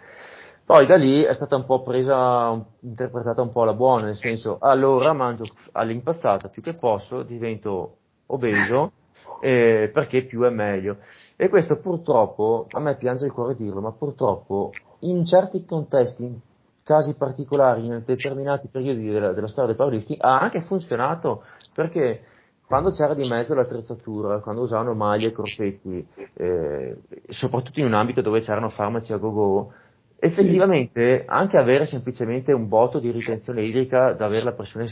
[0.64, 4.58] Poi da lì è stata un po' presa, interpretata un po' alla buona, nel senso
[4.60, 5.42] allora mangio
[5.72, 7.96] all'impazzata più che posso, divento
[8.26, 8.92] obeso
[9.40, 10.98] eh, perché più è meglio.
[11.34, 16.38] E questo purtroppo, a me piange il cuore dirlo, ma purtroppo in certi contesti, in
[16.84, 21.42] casi particolari, in determinati periodi della, della storia del powerlifting, ha anche funzionato
[21.74, 22.22] perché
[22.70, 28.20] quando c'era di mezzo l'attrezzatura, quando usavano maglie e corsetti, eh, soprattutto in un ambito
[28.20, 29.72] dove c'erano farmaci a go-go,
[30.16, 34.86] effettivamente anche avere semplicemente un botto di ritenzione idrica da avere la pressione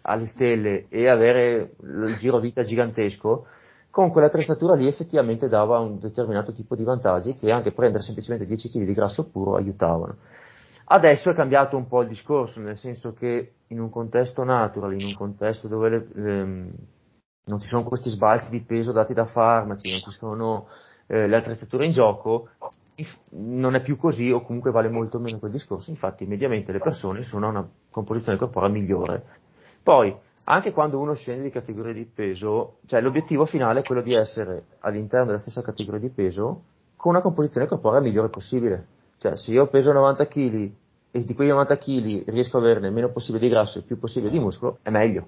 [0.00, 3.44] alle stelle e avere il giro vita gigantesco,
[3.90, 8.70] con quell'attrezzatura lì effettivamente dava un determinato tipo di vantaggi che anche prendere semplicemente 10
[8.70, 10.16] kg di grasso puro aiutavano.
[10.86, 15.04] Adesso è cambiato un po' il discorso, nel senso che in un contesto natural, in
[15.04, 16.70] un contesto dove le, le,
[17.44, 20.68] non ci sono questi sbalzi di peso dati da farmaci, non ci sono
[21.06, 22.48] eh, le attrezzature in gioco,
[23.30, 27.22] non è più così o comunque vale molto meno quel discorso, infatti mediamente le persone
[27.22, 29.24] sono a una composizione corporale migliore.
[29.82, 30.14] Poi,
[30.44, 34.64] anche quando uno scende di categoria di peso, cioè l'obiettivo finale è quello di essere
[34.80, 36.62] all'interno della stessa categoria di peso
[36.96, 38.86] con una composizione corporale migliore possibile.
[39.18, 40.70] Cioè, se io peso 90 kg
[41.10, 43.86] e di quei 90 kg riesco ad averne il meno possibile di grasso e il
[43.86, 45.26] più possibile di muscolo, è meglio.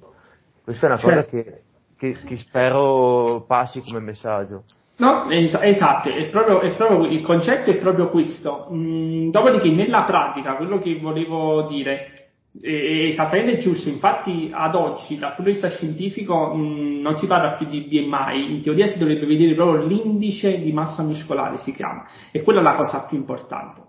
[0.63, 1.31] Questa è una cosa certo.
[1.31, 1.63] che,
[2.03, 4.65] che, che spero passi come messaggio.
[4.97, 8.69] No, esatto, è proprio, è proprio, il concetto è proprio questo.
[8.73, 12.31] Mm, dopodiché, nella pratica, quello che volevo dire
[12.61, 13.89] è esattamente giusto.
[13.89, 18.53] Infatti, ad oggi, dal punto di vista scientifico, mm, non si parla più di BMI.
[18.53, 22.63] In teoria si dovrebbe vedere proprio l'indice di massa muscolare, si chiama, e quella è
[22.65, 23.81] la cosa più importante.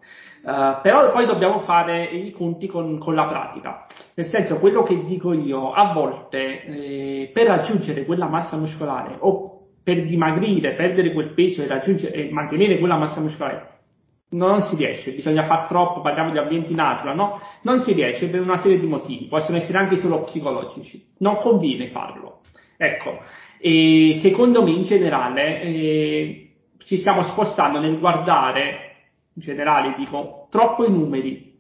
[0.44, 3.83] Uh, però poi dobbiamo fare i conti con, con, la pratica.
[4.16, 9.62] Nel senso, quello che dico io, a volte eh, per raggiungere quella massa muscolare o
[9.84, 11.68] per dimagrire, perdere quel peso e,
[12.12, 13.74] e mantenere quella massa muscolare,
[14.30, 17.40] non si riesce, bisogna far troppo, parliamo di ambienti natural, no?
[17.64, 21.90] Non si riesce per una serie di motivi, possono essere anche solo psicologici, non conviene
[21.90, 22.42] farlo.
[22.78, 23.20] Ecco,
[23.60, 26.50] e secondo me in generale eh,
[26.86, 28.96] ci stiamo spostando nel guardare,
[29.36, 31.53] in generale dico, troppo i numeri,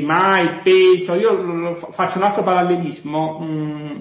[0.00, 3.98] mai peso, io faccio un altro parallelismo mh, mm,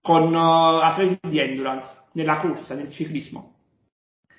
[0.00, 3.54] con uh, atleti di endurance nella corsa, nel ciclismo.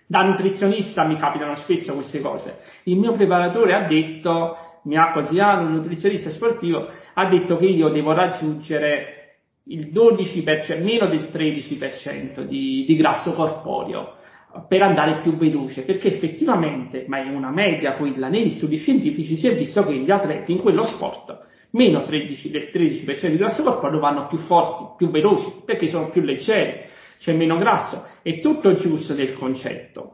[0.08, 2.60] Da nutrizionista mi capitano spesso queste cose.
[2.84, 7.90] Il mio preparatore ha detto, mi ha consigliato un nutrizionista sportivo, ha detto che io
[7.90, 9.18] devo raggiungere
[9.66, 14.20] il 12%, meno del 13% di, di grasso corporeo
[14.68, 19.48] per andare più veloce, perché effettivamente, ma è una media quella, negli studi scientifici si
[19.48, 24.00] è visto che gli atleti in quello sport meno 13, del 13% di grasso corporeo
[24.00, 26.90] vanno più forti, più veloci, perché sono più leggeri,
[27.20, 30.14] c'è meno grasso, è tutto giusto del concetto,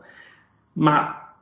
[0.74, 1.34] ma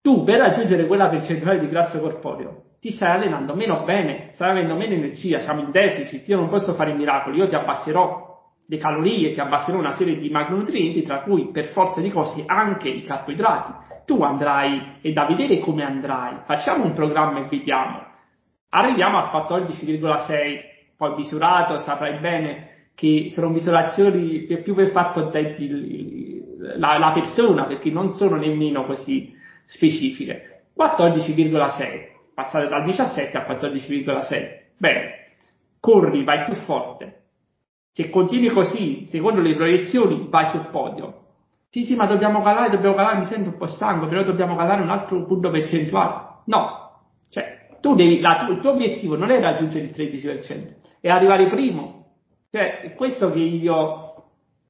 [0.00, 4.76] tu per raggiungere quella percentuale di grasso corporeo ti stai allenando meno bene, stai avendo
[4.76, 8.27] meno energia, siamo in deficit, io non posso fare miracoli, io ti abbasserò
[8.70, 12.88] le calorie, ti abbasserò una serie di macronutrienti, tra cui per forza di cose anche
[12.88, 13.72] i carboidrati.
[14.04, 18.04] Tu andrai, e da vedere come andrai, facciamo un programma e vediamo.
[18.70, 20.60] Arriviamo al 14,6,
[20.98, 27.90] poi misurato, saprai bene che sono misurazioni più per far contenti la, la persona, perché
[27.90, 30.64] non sono nemmeno così specifiche.
[30.76, 34.58] 14,6, passate dal 17 a 14,6.
[34.76, 35.10] Bene,
[35.80, 37.17] corri, vai più forte.
[37.98, 41.22] Se continui così, secondo le proiezioni, vai sul podio.
[41.68, 44.82] Sì, sì, ma dobbiamo calare, dobbiamo calare, mi sento un po' stanco, però dobbiamo calare
[44.82, 46.42] un altro punto percentuale.
[46.44, 51.48] No, cioè, tu devi, la, il tuo obiettivo non è raggiungere il 13%, è arrivare
[51.48, 51.98] primo
[52.50, 53.74] cioè, è questo che io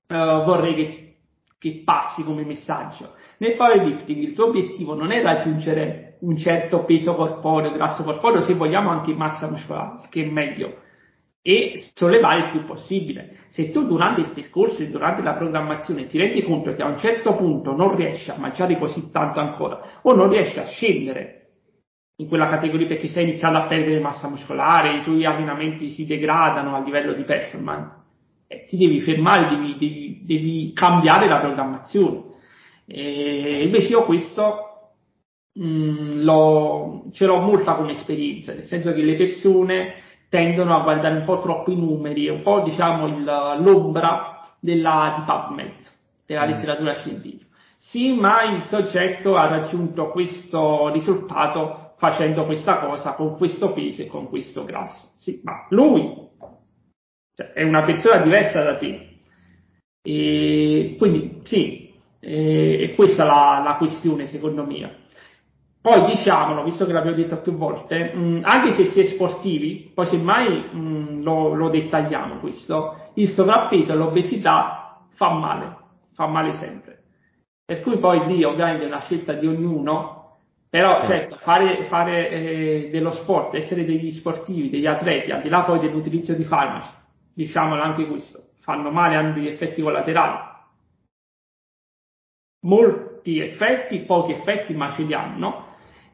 [0.08, 1.16] uh, vorrei che,
[1.58, 3.14] che passi come messaggio.
[3.38, 8.54] Nel powerlifting il tuo obiettivo non è raggiungere un certo peso corporeo, grasso corporeo, se
[8.54, 10.86] vogliamo anche massa muscolare, che è meglio.
[11.43, 13.36] E sollevare il più possibile.
[13.49, 16.99] Se tu durante il percorso e durante la programmazione ti rendi conto che a un
[16.99, 21.39] certo punto non riesci a mangiare così tanto ancora o non riesci a scendere
[22.20, 26.74] in quella categoria perché sei iniziato a perdere massa muscolare, i tuoi allenamenti si degradano
[26.74, 27.95] a livello di performance,
[28.49, 32.26] eh, ti devi fermare, devi, devi, devi cambiare la programmazione.
[32.86, 34.95] E invece io questo
[35.53, 39.95] mh, mm, l'ho, ce l'ho molta come esperienza, nel senso che le persone
[40.28, 45.22] tendono a guardare un po' troppo i numeri, un po' diciamo il, l'ombra della, di
[45.24, 45.74] PubMed,
[46.26, 46.50] della mm.
[46.50, 47.46] letteratura scientifica.
[47.78, 54.06] Sì, ma il soggetto ha raggiunto questo risultato facendo questa cosa con questo peso e
[54.06, 55.10] con questo grasso.
[55.16, 56.28] Sì, ma lui
[57.34, 59.18] cioè, è una persona diversa da te.
[60.02, 65.06] E quindi sì, è questa la, la questione secondo me.
[65.80, 69.90] Poi diciamolo, visto che l'abbiamo detto più volte, mh, mm, anche se si è sportivi,
[69.94, 75.76] poi semmai mh, mm, lo, lo dettagliamo questo, il sovrappeso e l'obesità fa male,
[76.14, 77.02] fa male sempre.
[77.64, 80.36] Per cui poi lì ovviamente è una scelta di ognuno,
[80.68, 85.62] però certo, fare, fare eh, dello sport, essere degli sportivi, degli atleti, al di là
[85.62, 86.90] poi dell'utilizzo di farmaci,
[87.32, 90.46] diciamolo anche questo, fanno male, hanno degli effetti collaterali.
[92.62, 95.67] Molti effetti, pochi effetti, ma ce li hanno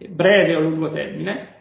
[0.08, 1.52] breve o lungo termine,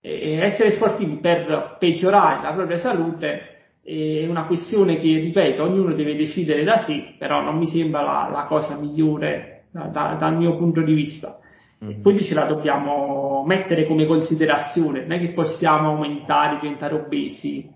[0.00, 6.16] e essere sportivi per peggiorare la propria salute è una questione che, ripeto, ognuno deve
[6.16, 10.56] decidere da sé, però non mi sembra la, la cosa migliore da, da, dal mio
[10.56, 11.38] punto di vista.
[11.84, 12.02] Mm-hmm.
[12.02, 17.70] Quindi ce la dobbiamo mettere come considerazione, non è che possiamo aumentare, diventare obesi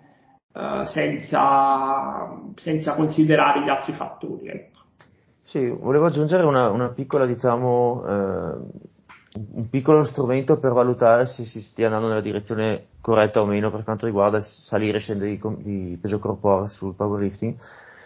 [0.53, 4.49] uh, senza, senza, considerare gli altri fattori.
[4.49, 4.79] Ecco.
[5.45, 8.97] Sì, volevo aggiungere una, una piccola, diciamo, eh
[9.53, 13.85] un piccolo strumento per valutare se si stia andando nella direzione corretta o meno per
[13.85, 17.55] quanto riguarda salire e scendere di, di peso corporeo sul powerlifting.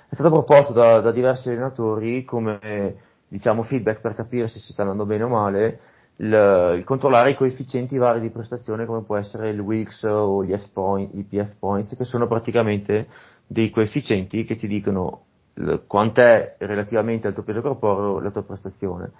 [0.08, 2.96] È stato proposto da, da, diversi allenatori come
[3.28, 5.80] diciamo, feedback per capire se si sta andando bene o male,
[6.16, 10.54] il, il controllare i coefficienti vari di prestazione come può essere il Wix o gli
[10.54, 13.06] F-point, i PF points, che sono praticamente
[13.46, 15.24] dei coefficienti che ti dicono
[15.86, 19.12] quant'è relativamente al tuo peso corporeo la tua prestazione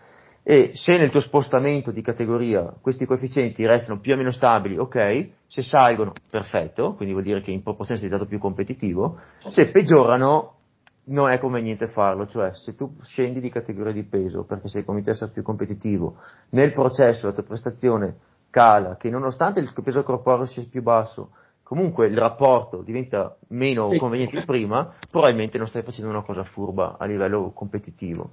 [0.45, 5.29] e se nel tuo spostamento di categoria questi coefficienti restano più o meno stabili, ok,
[5.47, 10.57] se salgono, perfetto, quindi vuol dire che in proporzione sei diventato più competitivo, se peggiorano
[11.05, 15.11] non è conveniente farlo, cioè se tu scendi di categoria di peso perché sei convinto
[15.11, 16.17] di essere più competitivo,
[16.51, 18.17] nel processo la tua prestazione
[18.51, 21.31] cala, che nonostante il peso corporeo sia più basso,
[21.63, 26.97] comunque il rapporto diventa meno conveniente di prima, probabilmente non stai facendo una cosa furba
[26.99, 28.33] a livello competitivo.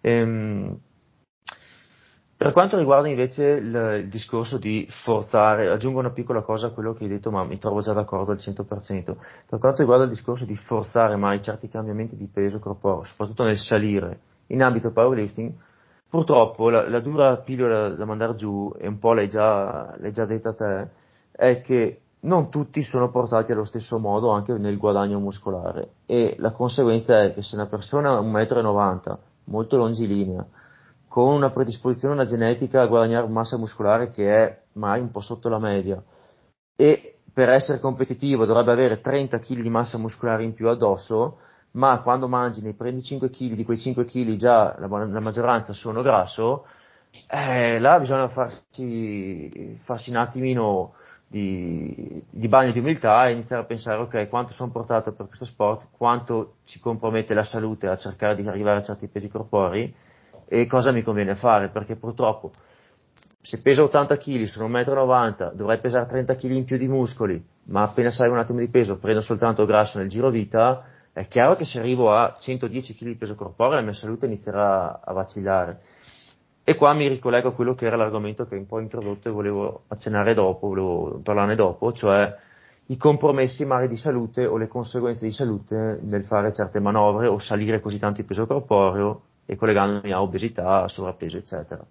[0.00, 0.78] Ehm,
[2.36, 6.92] per quanto riguarda invece il, il, discorso di forzare, aggiungo una piccola cosa a quello
[6.92, 9.16] che hai detto, ma mi trovo già d'accordo al 100%.
[9.48, 13.56] Per quanto riguarda il discorso di forzare mai certi cambiamenti di peso corporeo, soprattutto nel
[13.56, 15.52] salire in ambito powerlifting,
[16.10, 20.26] purtroppo la, la dura pillola da mandare giù, e un po' l'hai già, l'hai già
[20.26, 20.90] detta te,
[21.32, 26.50] è che non tutti sono portati allo stesso modo anche nel guadagno muscolare e la
[26.50, 30.44] conseguenza è che se una persona ha 1,90 m, molto longilinea,
[31.16, 35.48] con una predisposizione, una genetica a guadagnare massa muscolare che è mai un po' sotto
[35.48, 35.98] la media.
[36.76, 41.38] E per essere competitivo dovrebbe avere 30 kg di massa muscolare in più addosso,
[41.70, 45.72] ma quando mangi ne prendi 5 kg, di quei 5 kg già la, la maggioranza
[45.72, 46.66] sono grasso,
[47.30, 50.96] eh, là bisogna farsi, farsi un attimino
[51.26, 55.46] di, di, bagno di umiltà e iniziare a pensare ok quanto sono portato per questo
[55.46, 60.04] sport, quanto ci compromette la salute a cercare di arrivare a certi pesi corporei
[60.46, 62.52] e cosa mi conviene fare, perché purtroppo
[63.46, 67.40] se peso 80 kg, sono 1,90 m, dovrei pesare 30 kg in più di muscoli,
[67.66, 70.82] ma appena salgo un attimo di peso prendo soltanto grasso nel giro vita,
[71.12, 75.00] è chiaro che se arrivo a 110 kg di peso corporeo la mia salute inizierà
[75.00, 75.80] a vacillare.
[76.64, 79.82] E qua mi ricollego a quello che era l'argomento che un po' introdotto e volevo
[79.86, 82.34] accennare dopo, volevo parlarne dopo, cioè
[82.86, 87.38] i compromessi magari di salute o le conseguenze di salute nel fare certe manovre o
[87.38, 91.84] salire così tanto di peso corporeo e collegandomi a obesità, sovrappeso, eccetera.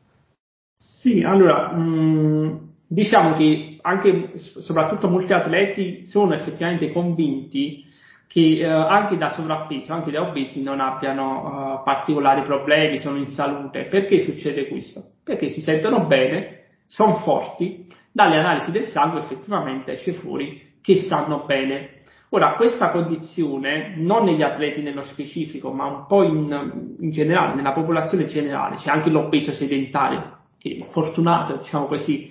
[0.78, 7.84] Sì, allora, mh, mm, diciamo che anche, soprattutto molti atleti sono effettivamente convinti
[8.28, 13.30] che eh, anche da sovrappeso, anche da obesi non abbiano uh, particolari problemi, sono in
[13.30, 13.86] salute.
[13.86, 15.04] Perché succede questo?
[15.24, 21.46] Perché si sentono bene, sono forti, dalle analisi del sangue effettivamente esce fuori che stanno
[21.46, 21.95] bene.
[22.36, 27.72] Ora, questa condizione, non negli atleti nello specifico, ma un po' in, in generale, nella
[27.72, 32.30] popolazione generale, c'è anche l'obeso sedentario, che è fortunato, diciamo così,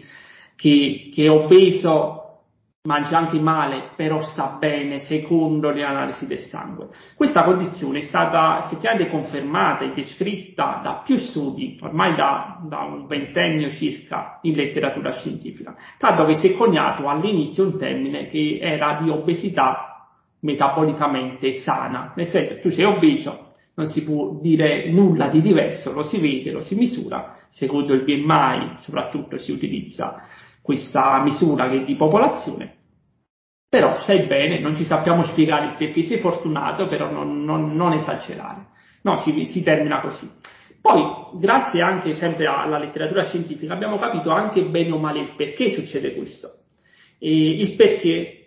[0.57, 2.21] che, che è obeso
[2.87, 6.89] mangia anche male, però sta bene secondo le analisi del sangue.
[7.17, 13.07] Questa condizione è stata effettivamente confermata e descritta da più studi, ormai da, da un
[13.07, 19.01] ventennio circa, in letteratura scientifica, tanto che si è coniato all'inizio un termine che era
[19.01, 19.89] di obesità
[20.45, 26.03] metabolicamente sana, nel senso tu sei obeso, non si può dire nulla di diverso, lo
[26.03, 30.23] si vede, lo si misura, secondo il BMI soprattutto si utilizza
[30.63, 32.77] questa misura che è di popolazione,
[33.69, 37.93] però sai bene, non ci sappiamo spiegare il perché sei fortunato, però non, non, non
[37.93, 38.69] esagerare.
[39.03, 40.31] No, si, si termina così.
[40.81, 45.71] Poi, grazie anche sempre alla letteratura scientifica, abbiamo capito anche bene o male il perché
[45.71, 46.51] succede questo.
[47.19, 48.44] E il perché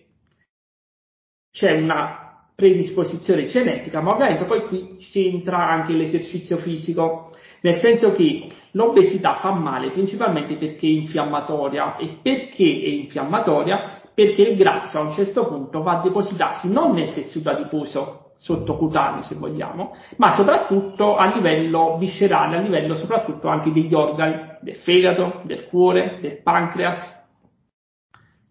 [1.58, 7.32] c'è una predisposizione genetica, ma ovviamente poi qui c'entra anche l'esercizio fisico,
[7.62, 14.02] nel senso che l'obesità fa male principalmente perché è infiammatoria e perché è infiammatoria?
[14.14, 19.24] Perché il grasso a un certo punto va a depositarsi non nel tessuto adiposo sottocutaneo
[19.24, 25.42] se vogliamo, ma soprattutto a livello viscerale, a livello soprattutto anche degli organi, del fegato,
[25.44, 27.17] del cuore, del pancreas.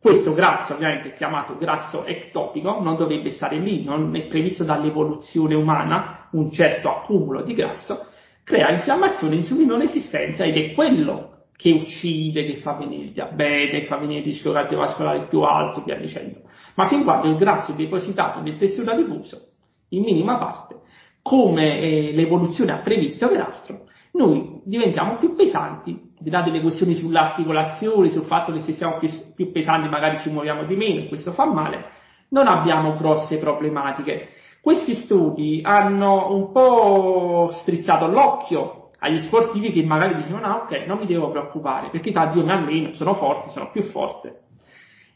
[0.07, 6.29] Questo grasso ovviamente chiamato grasso ectopico non dovrebbe stare lì, non è previsto dall'evoluzione umana
[6.31, 8.07] un certo accumulo di grasso,
[8.45, 13.87] crea infiammazione e insulinoresistenza ed è quello che uccide, che fa venire il diabete, che
[13.87, 16.43] fa venire il rischio cardiovascolare più alto, via dicendo.
[16.77, 19.49] Ma fin quando il grasso è depositato nel tessuto adiposo,
[19.89, 20.83] in minima parte,
[21.21, 28.11] come eh, l'evoluzione ha previsto peraltro, noi diventiamo più pesanti, di là delle questioni sull'articolazione,
[28.11, 31.45] sul fatto che se siamo più, più pesanti magari ci muoviamo di meno, questo fa
[31.45, 31.85] male,
[32.31, 34.31] non abbiamo grosse problematiche.
[34.61, 40.99] Questi studi hanno un po' strizzato l'occhio agli sportivi che magari dicono no, ok, non
[40.99, 44.41] mi devo preoccupare, perché tanto io mi alleno, sono forte, sono più forte.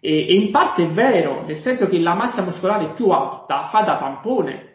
[0.01, 3.83] E, e, in parte è vero, nel senso che la massa muscolare più alta fa
[3.83, 4.69] da tampone,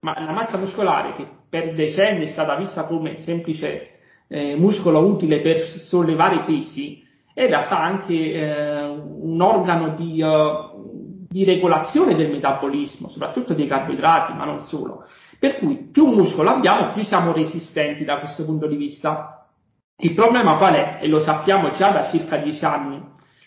[0.00, 3.93] ma la massa muscolare che per decenni è stata vista come semplice
[4.34, 7.00] eh, muscolo utile per sollevare pesi,
[7.34, 14.32] in realtà anche eh, un organo di, uh, di regolazione del metabolismo, soprattutto dei carboidrati,
[14.32, 15.04] ma non solo.
[15.38, 19.46] Per cui più muscolo abbiamo, più siamo resistenti da questo punto di vista.
[19.98, 20.98] Il problema qual è?
[21.00, 23.00] E lo sappiamo già da circa dieci anni.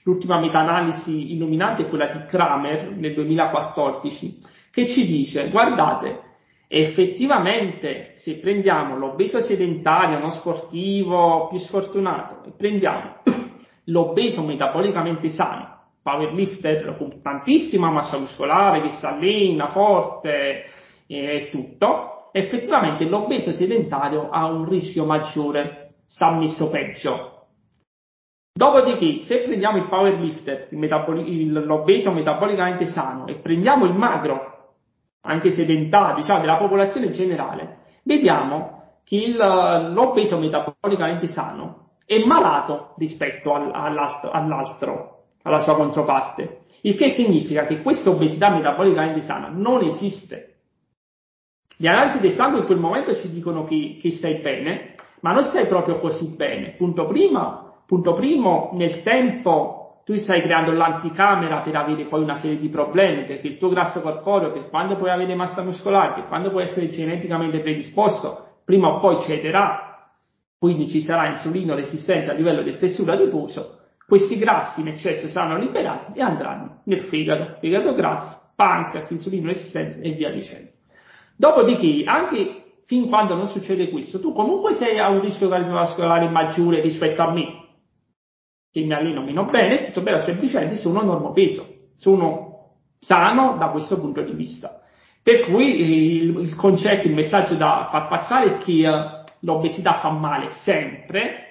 [0.04, 4.38] L'ultima meta-analisi illuminante è quella di Kramer nel 2014,
[4.72, 6.22] che ci dice, guardate,
[6.68, 13.22] effettivamente se prendiamo l'obeso sedentario, non sportivo, più sfortunato, e prendiamo
[13.86, 20.66] l'obeso metabolicamente sano, powerlifter con tantissima massa muscolare, che si allena forte
[21.08, 27.34] e tutto, effettivamente l'obeso sedentario ha un rischio maggiore, sta messo peggio.
[28.54, 34.57] Dopodiché, se prendiamo il powerlifter, il metaboli- il, l'obeso metabolicamente sano, e prendiamo il magro,
[35.28, 43.54] anche sedentario, diciamo, della popolazione generale, vediamo che il, l'obeso metabolicamente sano è malato rispetto
[43.54, 45.12] al, all'altro, all'altro
[45.44, 50.56] alla sua controparte, il che significa che questa obesità metabolicamente sana non esiste.
[51.78, 55.44] Le analisi del sangue in quel momento ci dicono che, che stai bene, ma non
[55.44, 56.72] stai proprio così bene.
[56.72, 62.58] Punto primo, punto primo, nel tempo tu stai creando l'anticamera per avere poi una serie
[62.58, 66.50] di problemi, perché il tuo grasso corporeo, per quando puoi avere massa muscolare, per quando
[66.50, 70.08] puoi essere geneticamente predisposto, prima o poi cederà,
[70.58, 75.58] quindi ci sarà insulino resistenza a livello del tessuto adiposo, questi grassi in eccesso saranno
[75.58, 80.70] liberati e andranno nel fegato, fegato grasso, pancreas, insulino resistenza e via dicendo.
[81.36, 86.80] Dopodiché, anche fin quando non succede questo, tu comunque sei a un rischio cardiovascolare maggiore
[86.80, 87.66] rispetto a me,
[88.80, 91.66] che mi alleno meno bene, tutto bello semplicemente sono normopeso,
[91.96, 92.46] sono
[93.00, 94.82] sano da questo punto di vista.
[95.22, 100.10] Per cui il, il concetto, il messaggio da far passare è che uh, l'obesità fa
[100.10, 101.48] male sempre,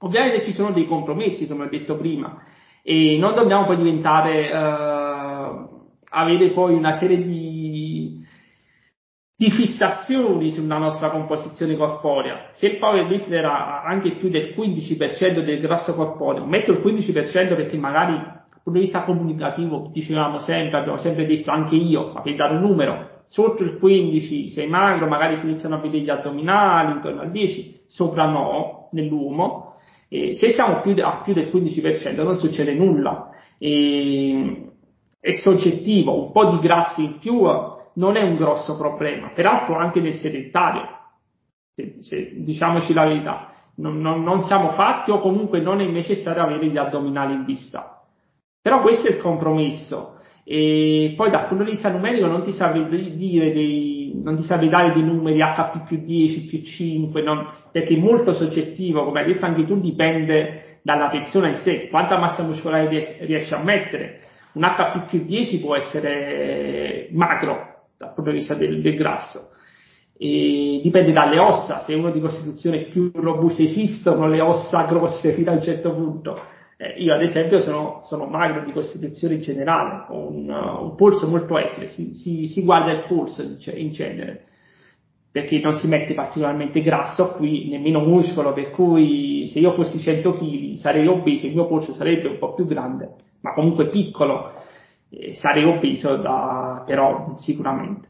[0.00, 2.40] Ovviamente ci sono dei compromessi, come ho detto prima,
[2.82, 5.68] e non dobbiamo poi diventare, eh,
[6.10, 7.47] avere poi una serie di,
[9.40, 12.48] di fissazioni sulla nostra composizione corporea.
[12.54, 17.76] Se il powerlifter ha anche più del 15% del grasso corporeo, metto il 15% perché
[17.76, 22.34] magari dal punto di vista comunicativo dicevamo sempre, abbiamo sempre detto anche io, ma per
[22.34, 26.94] dare un numero, sotto il 15 sei magro, magari si iniziano a vedere gli addominali,
[26.94, 29.76] intorno al 10, sopra no, nell'uomo,
[30.08, 33.30] e se siamo più a più del 15% non succede nulla.
[33.56, 34.64] E,
[35.20, 37.46] è soggettivo, un po' di grassi in più
[37.94, 40.86] non è un grosso problema, peraltro anche nel sedentario,
[41.74, 46.42] se, se, diciamoci la verità, non, non, non, siamo fatti o comunque non è necessario
[46.42, 48.02] avere gli addominali in vista.
[48.60, 50.16] Però questo è il compromesso.
[50.44, 54.68] E poi dal punto di vista numerico non ti saprei dire dei, non ti saprei
[54.68, 59.32] dare dei numeri HP più 10, più 5, non, perché è molto soggettivo, come hai
[59.32, 62.88] detto anche tu, dipende dalla persona in sé, quanta massa muscolare
[63.20, 64.20] riesce a mettere.
[64.52, 67.67] Un HP più 10 può essere macro
[67.98, 69.50] dal punto di vista del, del grasso.
[70.16, 75.50] E dipende dalle ossa, se uno di costituzione più robusta esistono le ossa grosse fino
[75.50, 76.40] a un certo punto.
[76.76, 81.28] Eh, io ad esempio sono, sono, magro di costituzione in generale, ho un, un polso
[81.28, 84.44] molto esile, si, si, si, guarda il polso in genere,
[85.30, 90.34] perché non si mette particolarmente grasso qui, nemmeno muscolo, per cui se io fossi 100
[90.34, 94.52] kg sarei obeso, il mio polso sarebbe un po' più grande, ma comunque piccolo,
[95.32, 98.08] sarei obeso da, però sicuramente.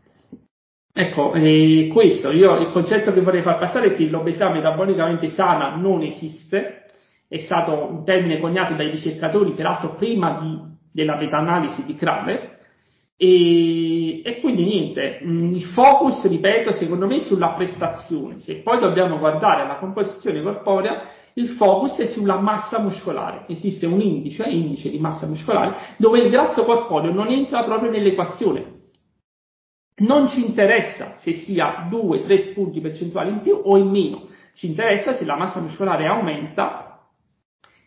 [0.93, 5.77] Ecco, eh, questo, io il concetto che vorrei far passare è che l'obesità metabolicamente sana
[5.77, 6.87] non esiste,
[7.29, 10.59] è stato un termine coniato dai ricercatori, peraltro prima di,
[10.93, 12.57] della meta-analisi di Kramer,
[13.17, 18.39] e, e, quindi niente, mm, il focus, ripeto, secondo me sulla prestazione.
[18.39, 21.03] Se poi dobbiamo guardare la composizione corporea,
[21.39, 23.45] il focus è sulla massa muscolare.
[23.47, 28.77] Esiste un indice, indice di massa muscolare, dove il grasso corporeo non entra proprio nell'equazione.
[29.99, 35.15] Non ci interessa se sia 2-3 punti percentuali in più o in meno, ci interessa
[35.15, 37.07] se la massa muscolare aumenta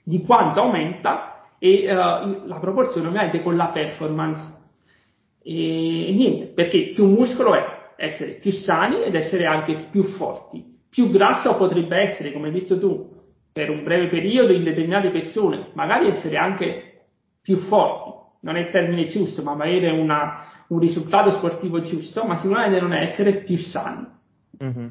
[0.03, 4.59] di quanto aumenta e uh, la proporzione ovviamente con la performance.
[5.43, 10.63] E, niente, perché più muscolo è essere più sani ed essere anche più forti.
[10.89, 13.10] Più grasso potrebbe essere, come hai detto tu,
[13.51, 17.03] per un breve periodo in determinate persone, magari essere anche
[17.41, 18.19] più forti.
[18.41, 22.93] Non è il termine giusto, ma avere una, un risultato sportivo giusto, ma sicuramente non
[22.93, 24.07] è essere più sani.
[24.63, 24.87] Mm-hmm.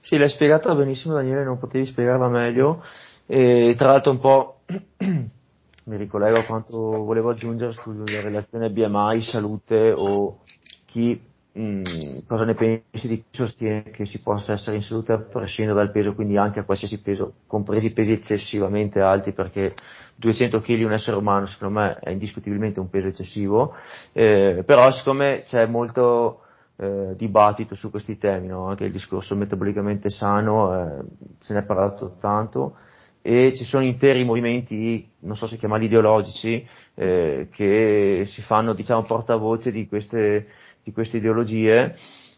[0.00, 2.82] Sì, l'hai spiegata benissimo Daniele, non potevi spiegarla meglio.
[3.26, 4.60] E tra l'altro un po'
[4.98, 10.40] mi ricollego a quanto volevo aggiungere sulla relazione BMI, salute o
[10.86, 11.20] chi
[11.58, 11.82] mm,
[12.26, 15.90] cosa ne pensi di chi sostiene che si possa essere in salute a prescindere dal
[15.90, 19.74] peso, quindi anche a qualsiasi peso, compresi pesi eccessivamente alti, perché
[20.16, 23.74] 200 kg un essere umano secondo me è indiscutibilmente un peso eccessivo,
[24.12, 26.42] eh, però siccome c'è molto
[26.76, 28.66] eh, dibattito su questi temi, no?
[28.66, 31.04] anche il discorso metabolicamente sano, eh,
[31.38, 32.76] se ne è parlato tanto,
[33.22, 39.02] e ci sono interi movimenti, non so se chiamarli ideologici, eh, che si fanno diciamo
[39.02, 40.46] portavoce di queste,
[40.90, 41.94] di queste ideologie.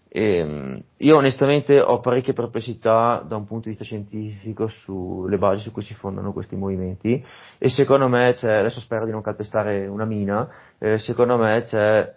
[0.08, 5.62] E, mm, io onestamente ho parecchie perplessità da un punto di vista scientifico sulle basi
[5.62, 7.24] su cui si fondano questi movimenti
[7.56, 10.46] e secondo me c'è, adesso spero di non calpestare una mina,
[10.78, 12.12] eh, secondo me c'è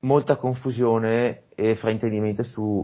[0.00, 2.82] molta confusione e fraintendimento su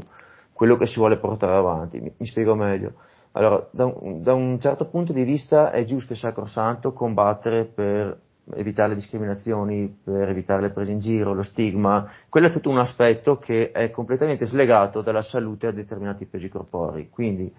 [0.53, 1.99] quello che si vuole portare avanti.
[1.99, 2.95] Mi, mi spiego meglio.
[3.33, 8.19] Allora, da un, da un, certo punto di vista è giusto e sacrosanto combattere per
[8.55, 12.11] evitare le discriminazioni, per evitare le prese in giro, lo stigma.
[12.29, 17.09] Quello è tutto un aspetto che è completamente slegato dalla salute a determinati pesi corporei.
[17.11, 17.53] Quindi,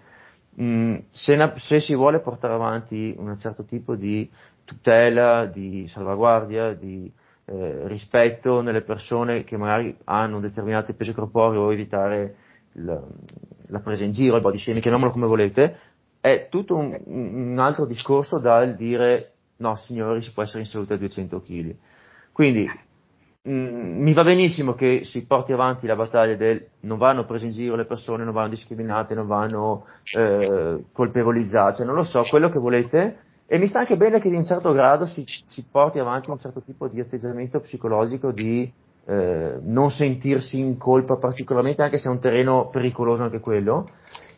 [0.54, 4.30] mh, se, se, si vuole portare avanti un certo tipo di
[4.64, 7.10] tutela, di salvaguardia, di
[7.44, 12.34] eh, rispetto nelle persone che magari hanno un determinato peso corporeo o evitare
[12.72, 13.00] la,
[13.68, 15.76] la presa in giro, il body shaming, chiamiamolo come volete,
[16.20, 20.94] è tutto un, un, altro discorso dal dire no signori si può essere in salute
[20.94, 21.74] a 200 kg.
[22.32, 22.68] Quindi
[23.42, 27.46] mh, mm, mi va benissimo che si porti avanti la battaglia del non vanno prese
[27.46, 29.86] in giro le persone, non vanno discriminate, non vanno
[30.16, 33.18] eh, colpevolizzate, cioè non lo so, quello che volete.
[33.46, 36.38] E mi sta anche bene che in un certo grado si, si porti avanti un
[36.38, 38.70] certo tipo di atteggiamento psicologico di
[39.06, 43.86] eh, non sentirsi in colpa particolarmente, anche se è un terreno pericoloso anche quello,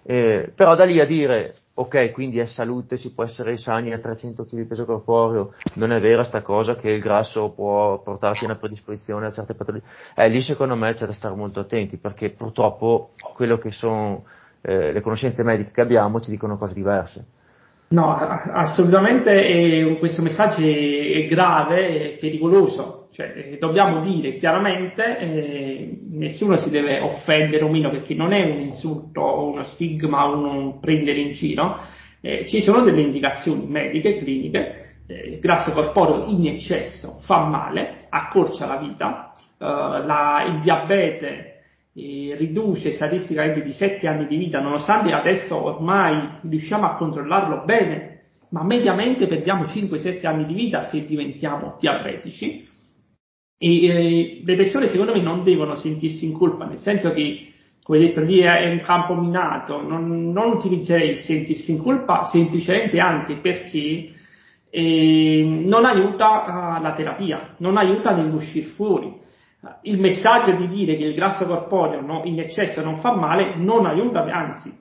[0.02, 3.98] eh, però da lì a dire ok, quindi è salute, si può essere sani a
[3.98, 8.44] 300 kg di peso corporeo, non è vera sta cosa che il grasso può portarti
[8.44, 11.96] a una predisposizione a certe patologie, eh, lì secondo me c'è da stare molto attenti,
[11.96, 14.24] perché purtroppo quello che sono
[14.60, 17.24] eh, le conoscenze mediche che abbiamo ci dicono cose diverse.
[17.88, 25.98] No, assolutamente eh, questo messaggio è grave e pericoloso cioè, eh, dobbiamo dire chiaramente, eh,
[26.10, 30.36] nessuno si deve offendere o meno perché non è un insulto o uno stigma o
[30.36, 31.80] un prendere in giro,
[32.20, 38.66] eh, ci sono delle indicazioni mediche, cliniche, eh, grasso corporeo in eccesso fa male, accorcia
[38.66, 41.62] la vita, eh, la, il diabete
[41.94, 48.20] eh, riduce statisticamente di 7 anni di vita, nonostante adesso ormai riusciamo a controllarlo bene,
[48.50, 52.68] ma mediamente perdiamo 5-7 anni di vita se diventiamo diabetici.
[53.62, 57.52] E eh, le persone secondo me non devono sentirsi in colpa, nel senso che,
[57.82, 62.98] come detto lì, è un campo minato, non, non utilizzerei il sentirsi in colpa semplicemente
[62.98, 64.14] anche perché
[64.70, 69.18] e non aiuta uh, la terapia, non aiuta nell'uscire fuori.
[69.82, 73.84] Il messaggio di dire che il grasso corporeo no, in eccesso non fa male non
[73.84, 74.72] aiuta, anzi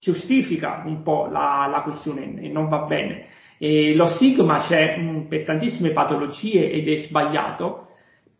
[0.00, 3.26] giustifica un po' la, la questione e non va bene.
[3.58, 7.90] E lo stigma c'è mh, per tantissime patologie ed è sbagliato,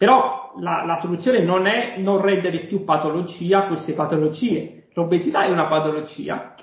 [0.03, 4.89] però la, la, soluzione non è non rendere più patologia queste patologie.
[4.95, 6.55] L'obesità è una patologia,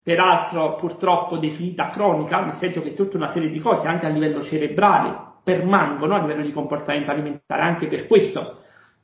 [0.00, 4.44] peraltro purtroppo definita cronica, nel senso che tutta una serie di cose anche a livello
[4.44, 5.12] cerebrale
[5.42, 8.58] permangono a livello di comportamento alimentare, anche per questo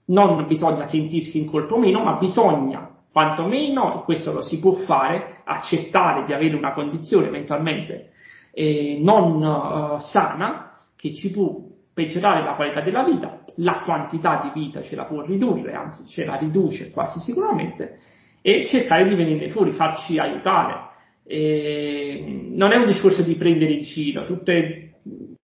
[0.04, 5.40] non bisogna sentirsi in colpo meno, ma bisogna quantomeno, e questo lo si può fare,
[5.42, 8.12] accettare di avere una condizione eventualmente
[8.52, 11.56] eh, non uh, sana che ci può
[11.92, 16.24] peggiorare la qualità della vita, la quantità di vita ce la può ridurre, anzi ce
[16.24, 17.98] la riduce quasi sicuramente,
[18.42, 20.92] e cercare di venire fuori, farci aiutare.
[21.26, 25.00] E non è un discorso di prendere in giro, tutte,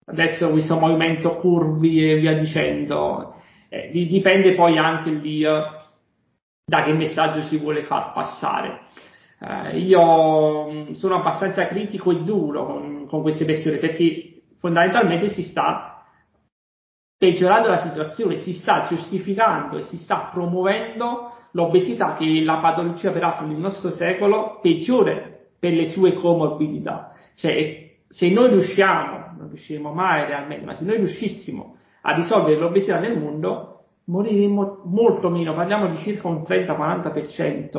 [0.06, 3.34] adesso questo movimento curvi e via dicendo,
[3.68, 5.42] eh, dipende poi anche lì
[6.68, 8.80] da che messaggio si vuole far passare.
[9.38, 15.42] Uh, io mm, sono abbastanza critico e duro con, con queste persone perché fondamentalmente si
[15.42, 15.95] sta
[17.18, 23.10] peggiorando la situazione, si sta giustificando e si sta promuovendo l'obesità che è la patologia
[23.10, 27.12] peraltro del nostro secolo peggiore per le sue comorbidità.
[27.34, 32.98] Cioè, se noi riusciamo, non riusciremo mai realmente, ma se noi riuscissimo a risolvere l'obesità
[32.98, 33.72] nel mondo,
[34.04, 37.78] moriremo molto meno, parliamo di circa un 30-40%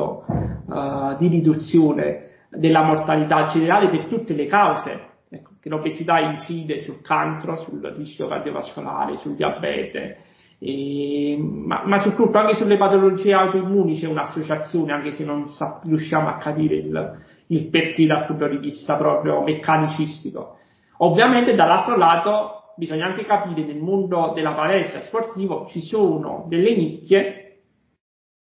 [0.66, 7.02] uh, di riduzione della mortalità generale per tutte le cause Ecco, che l'obesità incide sul
[7.02, 10.24] cancro, sul rischio cardiovascolare, sul diabete,
[10.58, 16.28] e, ma, ma, soprattutto anche sulle patologie autoimmuni c'è un'associazione, anche se non sa, riusciamo
[16.28, 17.18] a capire il,
[17.48, 20.56] il perché dal punto di vista proprio meccanicistico.
[20.98, 27.44] Ovviamente dall'altro lato bisogna anche capire nel mondo della palestra sportivo ci sono delle nicchie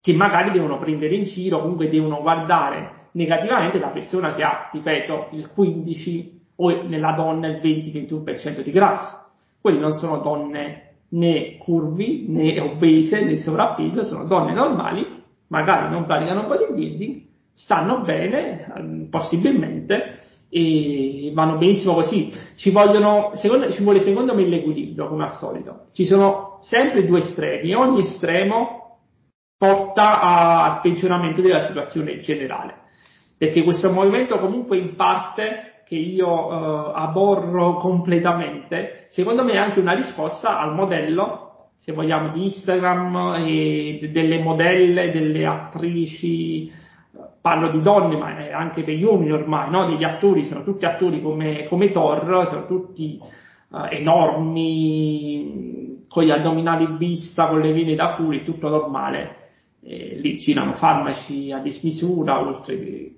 [0.00, 5.28] che magari devono prendere in giro, comunque devono guardare negativamente la persona che ha, ripeto,
[5.32, 9.16] il 15 o nella donna il 20-21% di grasso.
[9.60, 15.06] Quelli non sono donne né curvi, né obese, né sovrappeso, sono donne normali,
[15.48, 22.32] magari non praticano bodybuilding, stanno bene, ehm, possibilmente, e vanno benissimo così.
[22.56, 25.86] Ci, vogliono, secondo, ci vuole secondo me l'equilibrio, come al solito.
[25.92, 28.98] Ci sono sempre due estremi ogni estremo
[29.56, 32.76] porta al peggioramento della situazione generale.
[33.36, 39.80] Perché questo movimento comunque in parte che io uh, aborro completamente, secondo me è anche
[39.80, 46.70] una risposta al modello, se vogliamo, di Instagram e delle modelle, delle attrici,
[47.40, 49.88] parlo di donne, ma anche per gli uomini ormai, no?
[49.88, 53.18] degli attori, sono tutti attori come, come Thor, sono tutti
[53.70, 55.48] uh, enormi,
[56.06, 59.38] con gli addominali in vista, con le vene da fuori, tutto normale.
[59.82, 63.14] E lì girano farmaci a dismisura, oltre che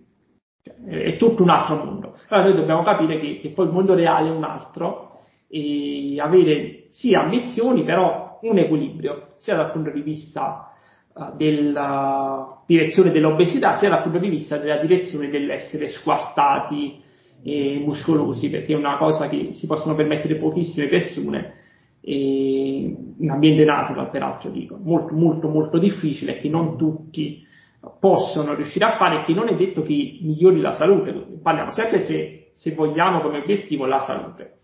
[0.87, 2.17] è tutto un altro mondo.
[2.29, 6.85] Allora noi dobbiamo capire che, che poi il mondo reale è un altro e avere
[6.89, 10.73] sì ambizioni, però un equilibrio, sia dal punto di vista
[11.13, 17.01] uh, della direzione dell'obesità, sia dal punto di vista della direzione dell'essere squartati
[17.45, 21.61] e muscolosi, perché è una cosa che si possono permettere pochissime persone
[22.05, 27.47] in ambiente natural peraltro dico, molto molto molto difficile che non tutti
[27.99, 31.13] possono riuscire a fare che non è detto che migliori la salute,
[31.43, 34.59] parliamo sempre se, se vogliamo come obiettivo la salute.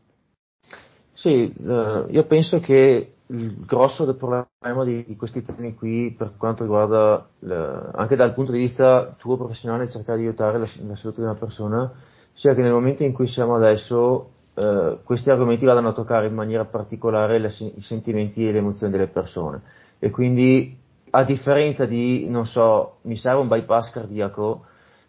[1.12, 6.35] Sì, eh, io penso che il grosso del problema di, di questi temi qui, per
[6.37, 10.97] quanto riguarda le, anche dal punto di vista tuo professionale, cercare di aiutare la, la,
[10.97, 11.93] salute di una persona,
[12.33, 16.35] sia che nel momento in cui siamo adesso, eh, questi argomenti vadano a toccare in
[16.35, 19.62] maniera particolare le, i sentimenti e le emozioni delle persone.
[19.99, 20.79] E quindi
[21.11, 24.65] a differenza di, non so, mi serve un bypass cardiaco,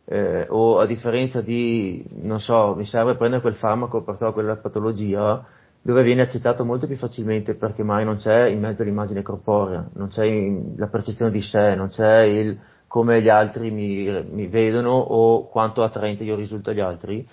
[0.06, 4.56] eh, o a differenza di, non so, mi serve prendere quel farmaco perché ho quella
[4.56, 5.46] patologia,
[5.82, 10.10] dove viene accettato molto più facilmente perché mai non c'è in mezzo l'immagine corporea, non
[10.10, 10.26] c'è
[10.76, 15.84] la percezione di sé, non c'è il come gli altri mi, mi vedono o quanto
[15.84, 17.26] attraente io risulto agli altri.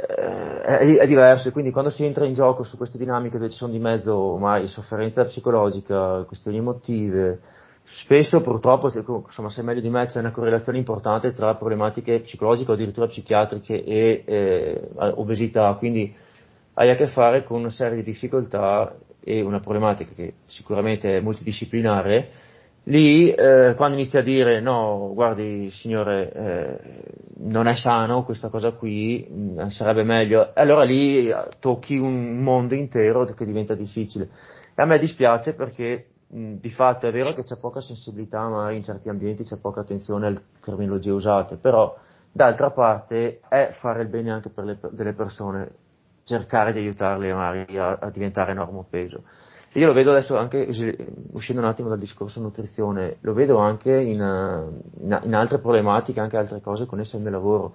[0.00, 3.56] Eh, è, è, diverso, quindi quando si entra in gioco su queste dinamiche dove ci
[3.56, 7.40] sono di mezzo ormai sofferenza psicologica, questioni emotive,
[7.90, 12.74] spesso purtroppo, insomma, se meglio di me, c'è una correlazione importante tra problematiche psicologiche o
[12.74, 16.14] addirittura psichiatriche e eh, obesità, quindi
[16.74, 21.20] hai a che fare con una serie di difficoltà e una problematica che sicuramente è
[21.20, 22.30] multidisciplinare
[22.88, 26.78] lì eh, quando inizia a dire no, guardi signore, eh,
[27.36, 32.38] non è sano questa cosa qui, mh, mm, sarebbe meglio, allora lì eh, tocchi un
[32.42, 34.28] mondo intero che diventa difficile.
[34.74, 38.48] E a me dispiace perché mh, mm, di fatto è vero che c'è poca sensibilità,
[38.48, 41.94] magari in certi ambienti c'è poca attenzione alle terminologie usate, però
[42.32, 45.70] d'altra parte è fare il bene anche per le, delle persone,
[46.24, 49.22] cercare di aiutarle magari a, a diventare normopeso.
[49.78, 50.68] Io lo vedo adesso anche,
[51.32, 54.20] uscendo un attimo dal discorso nutrizione, lo vedo anche in,
[55.00, 57.74] in, in altre problematiche, anche altre cose connesse al mio lavoro.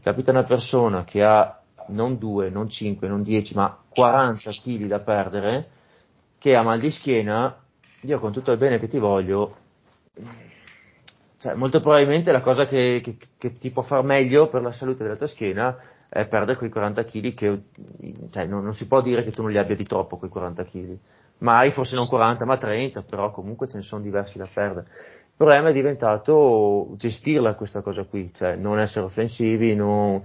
[0.00, 5.00] Capita una persona che ha non 2, non 5, non 10, ma 40 kg da
[5.00, 5.68] perdere,
[6.38, 7.56] che ha mal di schiena,
[8.02, 9.56] io con tutto il bene che ti voglio,
[11.38, 15.02] cioè, molto probabilmente la cosa che, che, che, ti può far meglio per la salute
[15.02, 15.76] della tua schiena
[16.08, 17.62] è perdere quei 40 kg che
[18.30, 20.64] cioè, non, non, si può dire che tu non li abbia di troppo quei 40
[20.64, 20.98] kg
[21.40, 24.86] mai forse non 40 ma 30, però comunque ce ne sono diversi da perdere.
[24.88, 30.22] Il problema è diventato gestirla questa cosa qui, cioè non essere offensivi, non,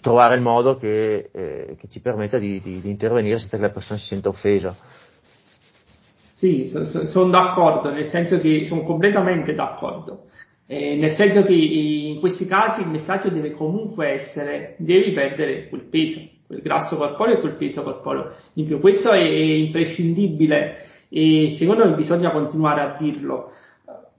[0.00, 3.70] trovare il modo che, eh, che ci permetta di, di, di, intervenire senza che la
[3.70, 4.74] persona si senta offesa.
[6.36, 10.24] Sì, sono son d'accordo, nel senso che sono completamente d'accordo.
[10.66, 15.82] Eh, nel senso che in questi casi il messaggio deve comunque essere devi perdere quel
[15.88, 16.20] peso,
[16.52, 18.78] quel grasso corporeo e quel peso corporeo in più.
[18.78, 20.76] Questo è imprescindibile
[21.08, 23.52] e secondo me bisogna continuare a dirlo.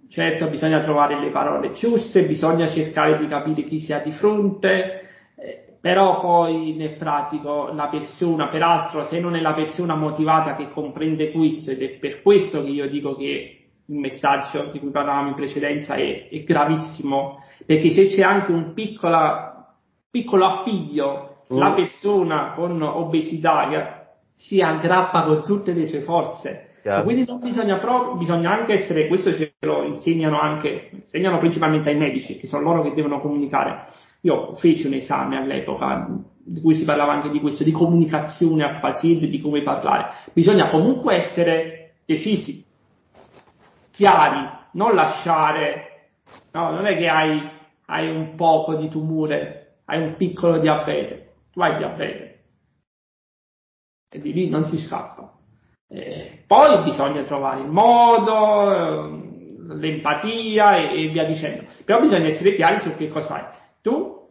[0.10, 5.10] Certo, bisogna trovare le parole giuste, bisogna cercare di capire chi si ha di fronte,
[5.36, 10.70] eh, però poi nel pratico la persona, peraltro se non è la persona motivata che
[10.70, 15.30] comprende questo ed è per questo che io dico che il messaggio di cui parlavamo
[15.30, 19.76] in precedenza è, è gravissimo, perché se c'è anche un piccola,
[20.12, 21.76] piccolo appiglio la mm.
[21.76, 26.70] persona con obesità si aggrappa con tutte le sue forze.
[26.84, 27.02] Yeah.
[27.04, 31.96] Quindi non bisogna proprio, bisogna anche essere, questo ce lo insegnano anche, insegnano principalmente ai
[31.96, 33.86] medici, che sono loro che devono comunicare.
[34.22, 36.08] Io feci un esame all'epoca
[36.46, 40.08] di cui si parlava anche di questo, di comunicazione al paziente, di come parlare.
[40.34, 42.66] Bisogna comunque essere decisi,
[43.92, 46.10] chiari, non lasciare,
[46.52, 47.50] no, non è che hai,
[47.86, 52.34] hai un poco di tumore, hai un piccolo diabete tu hai diabete
[54.14, 55.32] e di lì non si scappa.
[55.88, 61.66] Eh, poi bisogna trovare il modo, eh, l'empatia e, e, via dicendo.
[61.86, 63.58] Però bisogna essere chiari su che cosa hai.
[63.82, 64.22] Tu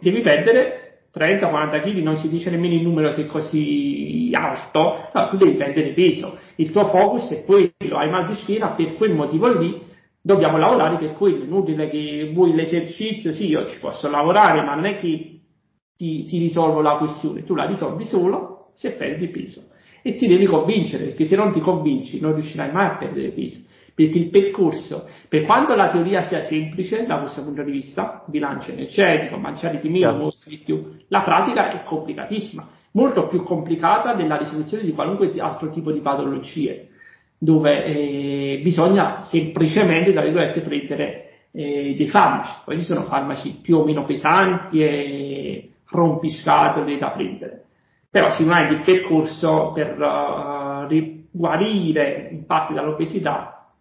[0.00, 5.28] devi perdere 30-40 kg, non si dice nemmeno il numero se è così alto, no,
[5.28, 6.38] tu devi perdere peso.
[6.56, 9.80] Il tuo focus è quello, hai mal di schiena, per quel motivo lì
[10.20, 11.44] dobbiamo lavorare per quello.
[11.44, 15.33] Inutile che vuoi l'esercizio, sì, io ci posso lavorare, ma non è che
[15.96, 19.72] ti, ti risolvo la questione, tu la risolvi solo se perdi peso.
[20.02, 23.62] E ti devi convincere, perché se non ti convinci non riuscirai mai a perdere peso.
[23.94, 28.72] Perché il percorso, per quanto la teoria sia semplice da questo punto di vista, bilancio
[28.72, 34.36] energetico, mangiare di meno, mostri di più, la pratica è complicatissima, molto più complicata della
[34.36, 36.88] risoluzione di qualunque altro tipo di patologie,
[37.38, 42.62] dove eh, bisogna semplicemente, tra virgolette, prendere eh, dei farmaci.
[42.64, 47.64] Poi ci sono farmaci più o meno pesanti e rompiscatole da prendere.
[48.10, 50.86] Però sicuramente il percorso per uh,
[51.30, 53.72] guarire in parte dall'obesità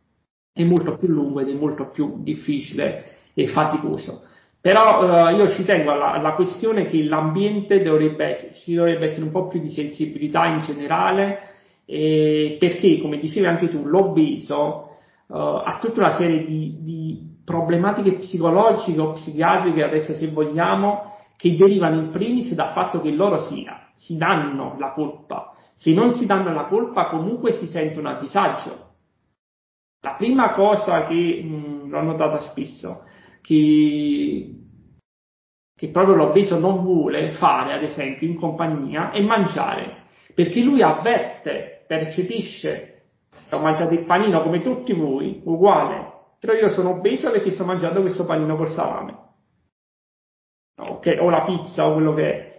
[0.51, 4.23] è molto più lungo ed è molto più difficile e faticoso.
[4.59, 9.31] Però uh, io ci tengo alla, alla, questione che l'ambiente dovrebbe ci dovrebbe essere un
[9.31, 11.49] po' più di sensibilità in generale,
[11.85, 14.89] eh, perché, come dicevi anche tu, l'obeso
[15.27, 21.55] uh, ha tutta una serie di, di problematiche psicologiche o psichiatriche, adesso se vogliamo, che
[21.55, 25.53] derivano in primis dal fatto che loro si, si danno la colpa.
[25.75, 28.91] Se non si danno la colpa comunque si sentono a disagio.
[30.01, 33.05] La prima cosa che mh, l'ho notata spesso,
[33.41, 34.55] che,
[35.75, 40.03] che proprio l'obeso non vuole fare, ad esempio, in compagnia, è mangiare,
[40.33, 42.89] perché lui avverte, percepisce,
[43.51, 48.01] ho mangiato il panino come tutti voi, uguale, però io sono obeso perché sto mangiando
[48.01, 49.22] questo panino col salame
[50.77, 52.51] okay, o la pizza o quello che è.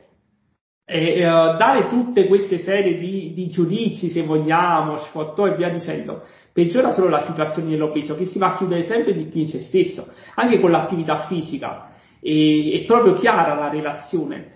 [0.86, 6.22] E uh, dare tutte queste serie di, di giudizi, se vogliamo, sfottò e via dicendo,
[6.52, 9.60] peggiora solo la situazione dell'obeso, che si va a chiudere sempre di più in se
[9.60, 11.92] stesso, anche con l'attività fisica.
[12.20, 14.52] E, è proprio chiara la relazione.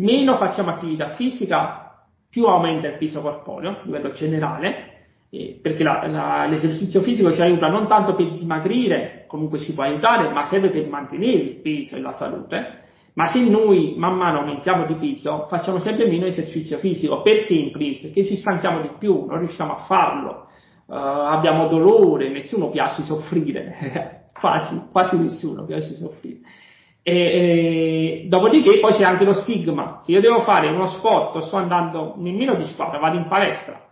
[0.00, 4.95] Meno facciamo attività fisica, più aumenta il peso corporeo, a livello generale,
[5.38, 9.82] eh, perché la, la, l'esercizio fisico ci aiuta non tanto per dimagrire, comunque ci può
[9.82, 12.84] aiutare, ma serve per mantenere il peso e la salute.
[13.14, 17.22] Ma se noi man mano aumentiamo di peso, facciamo sempre meno esercizio fisico.
[17.22, 18.02] Perché in primis?
[18.02, 20.48] Perché ci stanchiamo di più, non riusciamo a farlo.
[20.86, 26.40] uh, abbiamo dolore, nessuno piace soffrire, quasi, quasi nessuno piace soffrire.
[27.02, 31.56] E, e, dopodiché poi c'è anche lo stigma, se io devo fare uno sport, sto
[31.56, 33.85] andando nemmeno di squadra, vado in palestra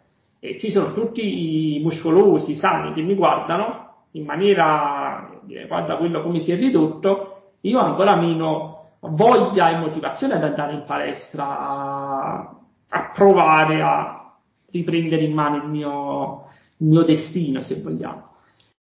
[0.44, 6.40] e ci sono tutti i muscolosi, sani che mi guardano in maniera, guarda quello come
[6.40, 12.56] si è ridotto, io ancora meno voglia e motivazione ad andare in palestra a,
[12.90, 14.34] a provare a
[14.70, 18.32] riprendere in mano il mio, il mio destino, se vogliamo.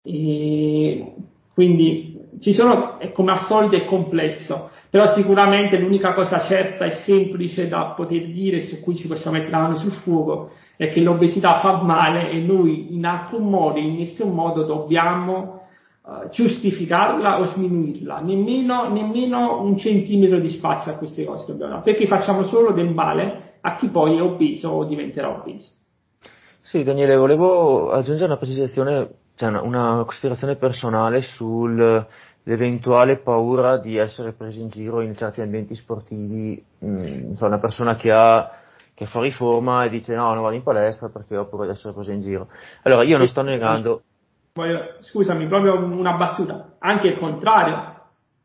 [0.03, 1.15] E
[1.55, 7.69] quindi ci sono, come al solito è complesso, però sicuramente l'unica cosa certa e semplice
[7.69, 11.61] da poter dire su cui ci possiamo mettere la mano sul fuoco è che l'obesità
[11.61, 15.63] fa male e noi in alcun modo, in nessun modo dobbiamo
[16.03, 22.07] uh, giustificarla o sminuirla, nemmeno, nemmeno, un centimetro di spazio a queste cose dobbiamo perché
[22.07, 25.71] facciamo solo del male a chi poi è obeso o diventerà obeso.
[26.61, 34.33] Sì, Daniele, volevo aggiungere una precisazione cioè una, una considerazione personale sull'eventuale paura di essere
[34.33, 38.49] preso in giro in certi ambienti sportivi, mh, mm, una persona che ha
[38.95, 41.93] che fuori forma e dice no, non vado in palestra perché ho paura di essere
[41.93, 42.49] preso in giro.
[42.83, 44.03] Allora io non sto negando.
[45.01, 47.93] Scusami, proprio una battuta, anche il contrario.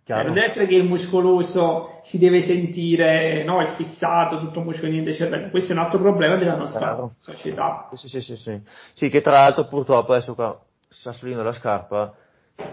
[0.03, 0.23] Chiaro.
[0.23, 5.13] Non deve essere che il muscoloso si deve sentire, no, è fissato, tutto muscolo, niente
[5.13, 5.51] cervello.
[5.51, 7.11] Questo è un altro problema della nostra Chiaro.
[7.19, 7.89] società.
[7.93, 8.59] Sì, sì, sì, sì.
[8.93, 12.15] Sì, che tra l'altro purtroppo adesso qua Sassolino la scarpa,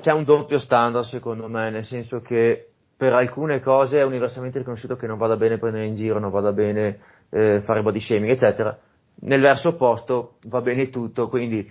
[0.01, 4.97] c'è un doppio standard secondo me, nel senso che per alcune cose è universalmente riconosciuto
[4.97, 6.99] che non vada bene prendere in giro, non vada bene
[7.31, 8.77] eh, fare body shaming, eccetera.
[9.19, 11.69] Nel verso opposto va bene tutto, quindi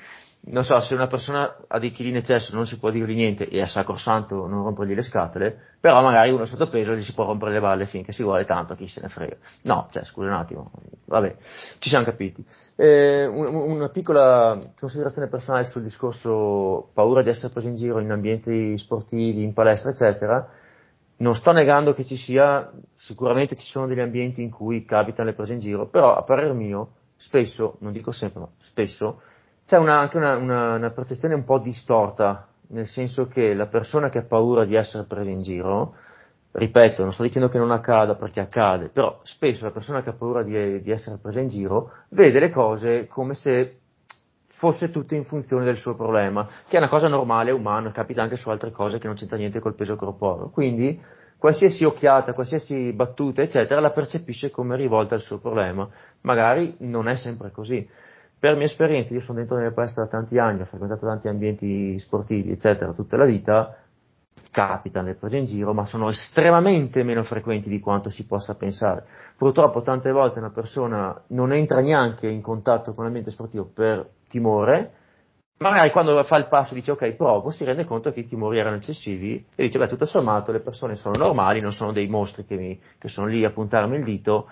[0.48, 3.48] non so, se una persona ha dei chili in eccesso non si può dirgli niente
[3.48, 7.54] e è sacrosanto non rompergli le scatole, però magari uno sottopeso gli si può rompere
[7.54, 9.36] le balle finché si vuole tanto, chi se ne frega.
[9.64, 10.72] No, cioè, scusa un attimo,
[11.06, 11.36] vabbè,
[11.80, 12.46] ci siamo capiti.
[12.76, 18.78] Eh, una piccola considerazione personale sul discorso paura di essere preso in giro in ambienti
[18.78, 20.48] sportivi, in palestra, eccetera.
[21.18, 25.36] Non sto negando che ci sia, sicuramente ci sono degli ambienti in cui capitano le
[25.36, 29.22] prese in giro, però a parer mio, spesso, non dico sempre, ma spesso,
[29.66, 34.10] c'è una, anche una, una, una, percezione un po' distorta, nel senso che la persona
[34.10, 35.96] che ha paura di essere presa in giro,
[36.52, 40.14] ripeto, non sto dicendo che non accada perché accade, però spesso la persona che ha
[40.14, 43.80] paura di, di essere presa in giro vede le cose come se
[44.58, 48.36] fosse tutto in funzione del suo problema, che è una cosa normale, umana, capita anche
[48.36, 50.50] su altre cose che non c'entra niente col peso corporeo.
[50.50, 51.00] Quindi
[51.38, 55.88] qualsiasi occhiata, qualsiasi battuta, eccetera, la percepisce come rivolta al suo problema.
[56.22, 57.88] Magari non è sempre così
[58.38, 61.98] per mia esperienza, io sono dentro nelle palestre da tanti anni, ho frequentato tanti ambienti
[61.98, 63.76] sportivi, eccetera, tutta la vita,
[64.52, 69.06] capitano le prese in giro, ma sono estremamente meno frequenti di quanto si possa pensare.
[69.38, 74.92] Purtroppo tante volte una persona non entra neanche in contatto con l'ambiente sportivo per timore,
[75.58, 78.76] magari quando fa il passo dice ok provo, si rende conto che i timori erano
[78.76, 82.56] eccessivi e dice beh tutto sommato le persone sono normali, non sono dei mostri che,
[82.56, 84.50] mi, che sono lì a puntarmi il dito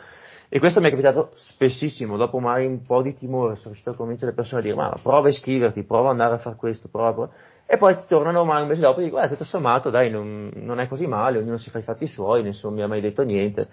[0.49, 3.95] e questo mi è capitato spessissimo, dopo magari un po' di timore, sono riuscito a
[3.95, 6.89] convincere le persone a dire ma prova a iscriverti, prova ad andare a fare questo,
[6.89, 7.27] prova,
[7.65, 10.79] e poi tornano male un mese dopo e dico, eh, tutto sommato, dai, non, non,
[10.79, 13.67] è così male, ognuno si fa i fatti suoi, nessuno mi ha mai detto niente.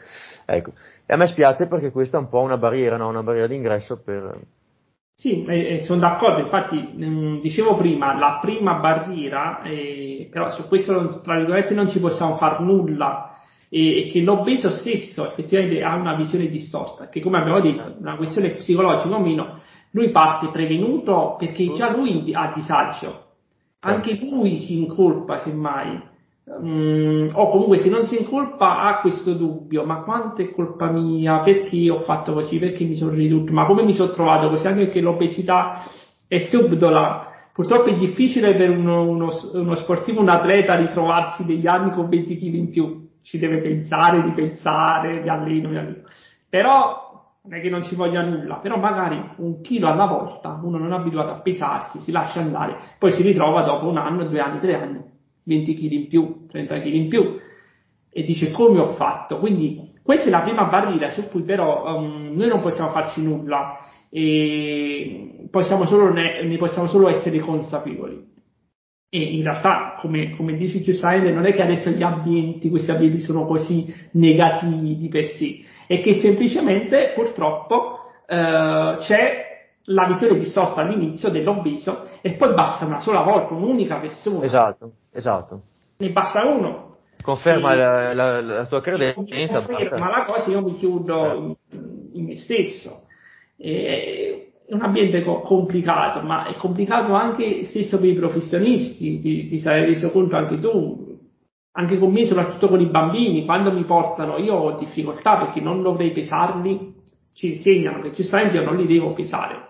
[0.47, 0.73] Ecco.
[1.05, 3.09] E a me spiace perché questa è un po' una barriera, no?
[3.09, 4.41] una barriera d'ingresso per...
[5.21, 10.67] Sì, eh, sono d'accordo, infatti mh, mm, dicevo prima, la prima barriera, eh, però su
[10.67, 13.35] questo tra virgolette non ci possiamo fare nulla,
[13.69, 18.53] e, che l'obeso stesso effettivamente ha una visione distorta, che come abbiamo detto, una questione
[18.53, 19.61] psicologica o meno,
[19.91, 23.25] lui parte prevenuto perché già lui ha disagio,
[23.81, 26.01] anche lui si incolpa semmai,
[26.45, 31.41] um, o comunque se non si incolpa ha questo dubbio, ma quanto è colpa mia,
[31.41, 34.85] perché ho fatto così, perché mi sono ridotto, ma come mi sono trovato così, anche
[34.85, 35.83] perché l'obesità
[36.27, 41.91] è subdola, Purtroppo è difficile per uno, uno, uno sportivo, un atleta ritrovarsi degli anni
[41.91, 43.09] con 20 kg in più.
[43.23, 46.03] Ci deve pensare, di pensare, di alleno, di alleno.
[46.49, 47.11] Però
[47.43, 50.93] non è che non ci voglia nulla, però magari un chilo alla volta, uno non
[50.93, 54.61] è abituato a pesarsi, si lascia andare, poi si ritrova dopo un anno, due anni,
[54.61, 55.03] tre anni,
[55.45, 57.39] 20 kg in più, 30 kg in più,
[58.13, 59.39] e dice come ho fatto.
[59.39, 63.79] Quindi questa è la prima barriera su cui però um, noi non possiamo farci nulla
[64.11, 68.29] e possiamo solo ne, ne possiamo solo essere consapevoli.
[69.13, 73.19] E in realtà, come, come dici giustamente, non è che adesso gli ambienti, questi ambienti
[73.19, 79.49] sono così negativi di per sé, è che semplicemente purtroppo eh, c'è
[79.85, 84.45] la visione distorta all'inizio dell'obeso e poi basta una sola volta, un'unica persona.
[84.45, 85.63] Esatto, esatto.
[85.99, 86.97] Ne basta uno.
[87.23, 89.15] Conferma e, la, la, la, tua credenza.
[89.17, 90.09] Conferma basta.
[90.09, 91.37] la cosa, io mi chiudo eh.
[91.37, 91.55] in,
[92.13, 93.07] in me stesso.
[93.57, 99.47] E, è un ambiente co- complicato, ma è complicato anche stesso per i professionisti, ti,
[99.47, 101.19] ti sarai reso conto anche tu,
[101.73, 105.83] anche con me, soprattutto con i bambini, quando mi portano, io ho difficoltà perché non
[105.83, 106.95] dovrei pesarli,
[107.33, 109.67] ci insegnano che giustamente io non li devo pesare.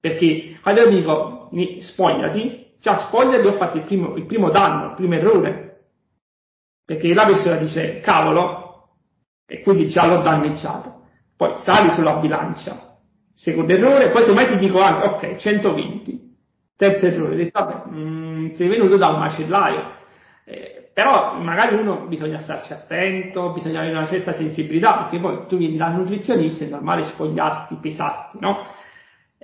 [0.00, 1.50] Perché quando io dico
[1.80, 5.64] spogliati, già spogliati ho fatto il primo, il primo danno, il primo errore.
[6.84, 8.66] Perché la persona dice cavolo,
[9.46, 11.02] e quindi già l'ho danneggiato.
[11.36, 12.98] Poi sali sulla bilancia,
[13.34, 16.24] secondo errore, poi semmai ti dico anche, ok, 120.
[16.76, 19.94] Terzo errore, detto, vabbè, mh, sei venuto da un macellaio.
[20.44, 25.56] Eh, però magari uno bisogna starci attento, bisogna avere una certa sensibilità, perché poi tu
[25.56, 28.66] vieni dal nutrizionista, è normale spogliarti, pesarti, no?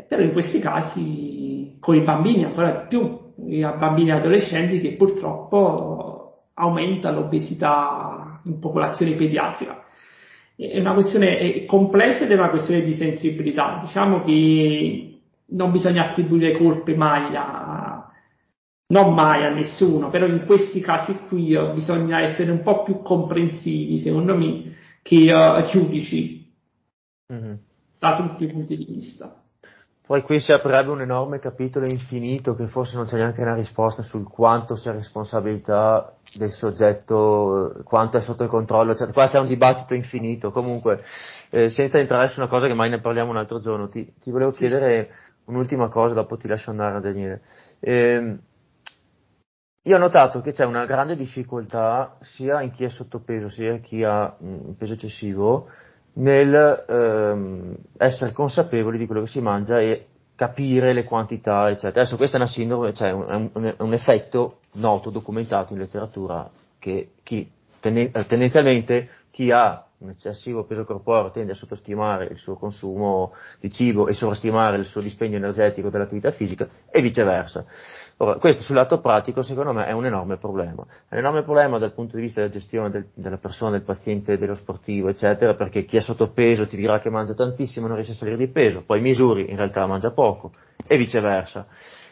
[0.09, 4.94] Però in questi casi, con i bambini ancora di più, i bambini e adolescenti che
[4.94, 9.85] purtroppo aumenta l'obesità in popolazione pediatrica.
[10.56, 13.81] È una questione complessa ed è una questione di sensibilità.
[13.82, 18.10] Diciamo che non bisogna attribuire colpe mai a,
[18.89, 23.02] non mai a nessuno, però in questi casi qui uh, bisogna essere un po' più
[23.02, 26.52] comprensivi, secondo me, che uh, giudici
[27.32, 27.55] mm-hmm.
[27.98, 29.41] da tutti i punti di vista.
[30.05, 34.03] Poi qui si aprirebbe un enorme capitolo infinito che forse non c'è neanche una risposta
[34.03, 39.47] sul quanto sia responsabilità del soggetto, quanto è sotto il controllo, cioè, qua c'è un
[39.47, 40.51] dibattito infinito.
[40.51, 41.05] Comunque,
[41.51, 44.33] eh, senza entrare su una cosa che mai ne parliamo un altro giorno, ti, ti
[44.33, 45.11] volevo chiedere
[45.45, 47.43] un'ultima cosa, dopo ti lascio andare Daniele.
[47.79, 48.39] Eh,
[49.85, 53.81] io ho notato che c'è una grande difficoltà sia in chi è sottopeso sia in
[53.81, 55.69] chi ha un peso eccessivo
[56.15, 62.01] nel ehm, essere consapevoli di quello che si mangia e capire le quantità, eccetera.
[62.01, 67.13] Adesso questa è una sindrome, cioè un, un, un effetto noto, documentato in letteratura, che
[67.23, 67.49] chi,
[67.81, 74.09] tendenzialmente chi ha un eccessivo peso corporeo tende a sottostimare il suo consumo di cibo
[74.09, 77.65] e sovrastimare il suo dispendio energetico dell'attività fisica e viceversa.
[78.23, 80.86] Ora, questo sul lato pratico secondo me è un enorme problema.
[81.09, 84.39] È un enorme problema dal punto di vista della gestione del, della persona, del paziente,
[84.39, 88.15] dello sportivo, eccetera, perché chi è sottopeso ti dirà che mangia tantissimo e non riesce
[88.15, 90.53] a salire di peso, poi misuri, in realtà mangia poco,
[90.86, 91.66] e viceversa.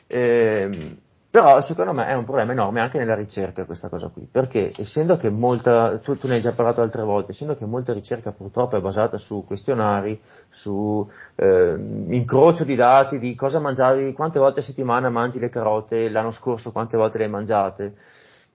[0.08, 0.98] Ehm,
[1.30, 5.16] però secondo me è un problema enorme anche nella ricerca questa cosa qui, perché essendo
[5.16, 8.76] che molta, tu, tu ne hai già parlato altre volte, essendo che molta ricerca purtroppo
[8.76, 11.76] è basata su questionari, su eh,
[12.08, 16.72] incrocio di dati di cosa mangiavi, quante volte a settimana mangi le carote, l'anno scorso
[16.72, 17.94] quante volte le hai mangiate,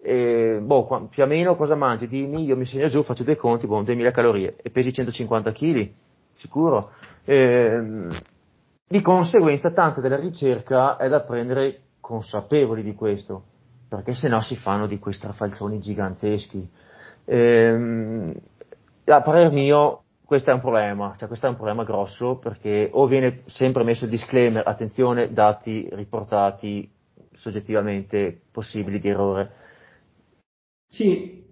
[0.02, 3.68] e, boh, più o meno cosa mangi, dimmi, io mi segno giù, faccio dei conti,
[3.68, 5.90] boh, 2000 calorie, e pesi 150 kg,
[6.34, 6.92] sicuro.
[7.24, 8.08] E,
[8.88, 13.44] di conseguenza tanta della ricerca è da prendere consapevoli di questo,
[13.90, 16.70] perché se no si fanno di quei strafalzoni giganteschi.
[17.26, 18.32] Ehm,
[19.06, 23.08] a parer mio questo è un problema, cioè questo è un problema grosso perché o
[23.08, 26.88] viene sempre messo il disclaimer, attenzione, dati riportati
[27.32, 29.52] soggettivamente possibili di errore.
[30.88, 31.44] Sì,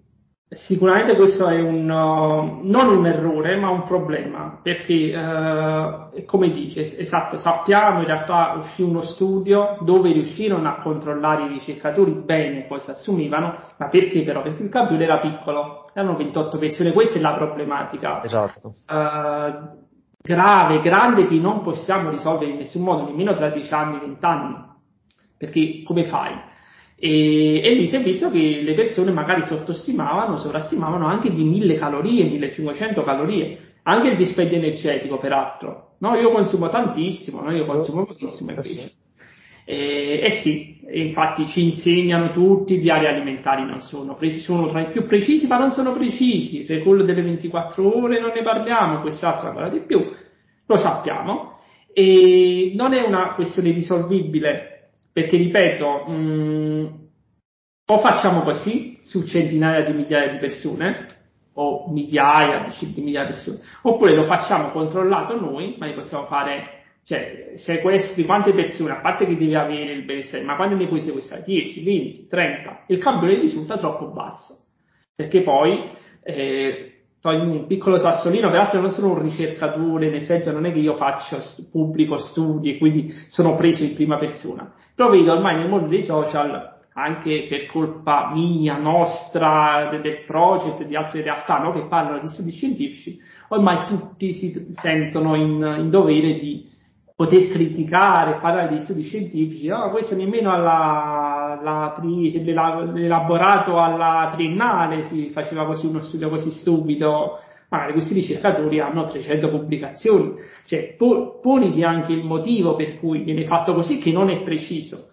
[0.46, 6.98] Sicuramente questo è un, uh, non un errore, ma un problema, perché, uh, come dice,
[6.98, 12.92] esatto, sappiamo, in realtà uscì uno studio dove riuscirono a controllare i ricercatori bene cosa
[12.92, 14.42] assumevano, ma perché però?
[14.42, 18.22] Perché il campione era piccolo, erano 28 persone, questa è la problematica.
[18.22, 18.74] Esatto.
[18.86, 19.82] Uh,
[20.20, 24.56] grave, grande, che non possiamo risolvere in nessun modo, nemmeno tra 10 anni, 20 anni,
[25.38, 26.52] perché come fai?
[26.96, 31.74] E, e, lì si è visto che le persone magari sottostimavano, sovrastimavano anche di 1000
[31.74, 35.96] calorie, 1500 calorie, anche il dispendio energetico peraltro.
[35.98, 37.50] No, io consumo tantissimo, no?
[37.50, 38.92] io consumo pochissimo invece.
[39.66, 44.80] Eh, eh sì, infatti ci insegnano tutti i diari alimentari, non sono, preci- sono tra
[44.82, 46.70] i più precisi, ma non sono precisi.
[46.70, 50.04] Il quello delle 24 ore non ne parliamo, quest'altro ancora di più,
[50.66, 51.58] lo sappiamo.
[51.92, 54.73] E non è una questione risolvibile
[55.14, 56.86] perché ripeto, mh, mm,
[57.86, 61.06] o facciamo così su centinaia di migliaia di persone,
[61.52, 66.82] o migliaia, di migliaia di persone, oppure lo facciamo controllato noi, ma ne possiamo fare,
[67.04, 71.00] cioè, sequestri quante persone, a parte che devi avere il benessere, ma quante ne puoi
[71.00, 71.44] sequestrare?
[71.44, 74.64] 10, 20, 30, il campione risulta troppo basso,
[75.14, 75.90] perché poi,
[76.24, 76.93] eh,
[77.32, 81.38] un piccolo sassolino, peraltro non sono un ricercatore, nel senso non è che io faccio,
[81.70, 86.02] pubblico studi e quindi sono preso in prima persona, però vedo ormai nel mondo dei
[86.02, 92.28] social, anche per colpa mia, nostra, del project di altre realtà no, che parlano di
[92.28, 93.18] studi scientifici,
[93.48, 96.70] ormai tutti si sentono in, in dovere di
[97.16, 101.23] poter criticare, parlare di studi scientifici, no, questo nemmeno alla,
[101.64, 108.80] alla tri, l'elaborato alla triennale si faceva così uno studio così stupido, magari questi ricercatori
[108.80, 110.34] hanno 300 pubblicazioni,
[110.66, 115.10] cioè po- poniti anche il motivo per cui viene fatto così che non è preciso.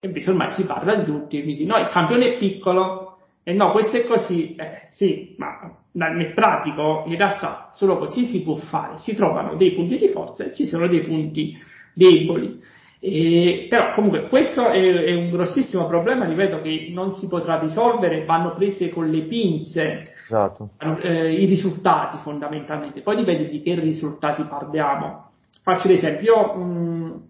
[0.00, 3.52] E invece ormai si parla di tutti e dici no, il campione è piccolo, e
[3.52, 8.54] no, questo è così, eh, sì, ma nel pratico in realtà solo così si può
[8.54, 11.56] fare, si trovano dei punti di forza e ci sono dei punti
[11.92, 12.60] deboli.
[13.04, 18.24] E, però comunque questo è, è, un grossissimo problema, ripeto, che non si potrà risolvere,
[18.24, 20.70] vanno prese con le pinze esatto.
[20.78, 25.30] eh, i risultati fondamentalmente, poi dipende di che risultati parliamo.
[25.64, 27.22] Faccio l'esempio, mh,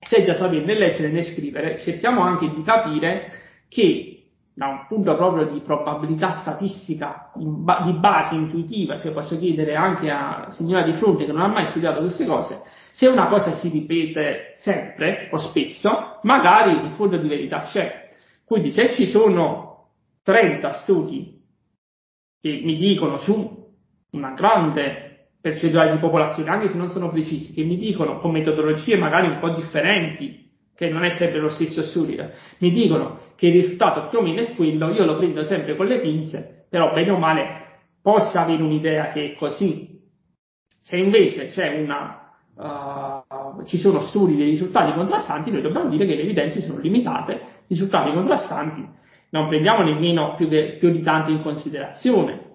[0.00, 3.30] se già sapere né leggere né scrivere, cerchiamo anche di capire
[3.68, 4.14] che
[4.54, 10.10] da un punto proprio di probabilità statistica ba- di base intuitiva, cioè posso chiedere anche
[10.10, 12.62] a signora di fronte che non ha mai studiato queste cose,
[12.98, 18.08] se una cosa si ripete sempre o spesso, magari in fondo di verità c'è.
[18.44, 19.90] Quindi se ci sono
[20.24, 21.40] 30 studi
[22.40, 23.66] che mi dicono su
[24.10, 28.96] una grande percentuale di popolazione, anche se non sono precisi, che mi dicono con metodologie
[28.96, 33.52] magari un po' differenti, che non è sempre lo stesso studio, mi dicono che il
[33.52, 37.12] risultato più o meno è quello, io lo prendo sempre con le pinze, però bene
[37.12, 37.66] o male
[38.02, 40.00] posso avere un'idea che è così.
[40.80, 42.27] Se invece c'è una,
[42.58, 47.40] uh, ci sono studi dei risultati contrastanti, noi dobbiamo dire che le evidenze sono limitate,
[47.68, 48.96] risultati contrastanti
[49.30, 52.46] non prendiamo nemmeno più, che, più di tanto in considerazione.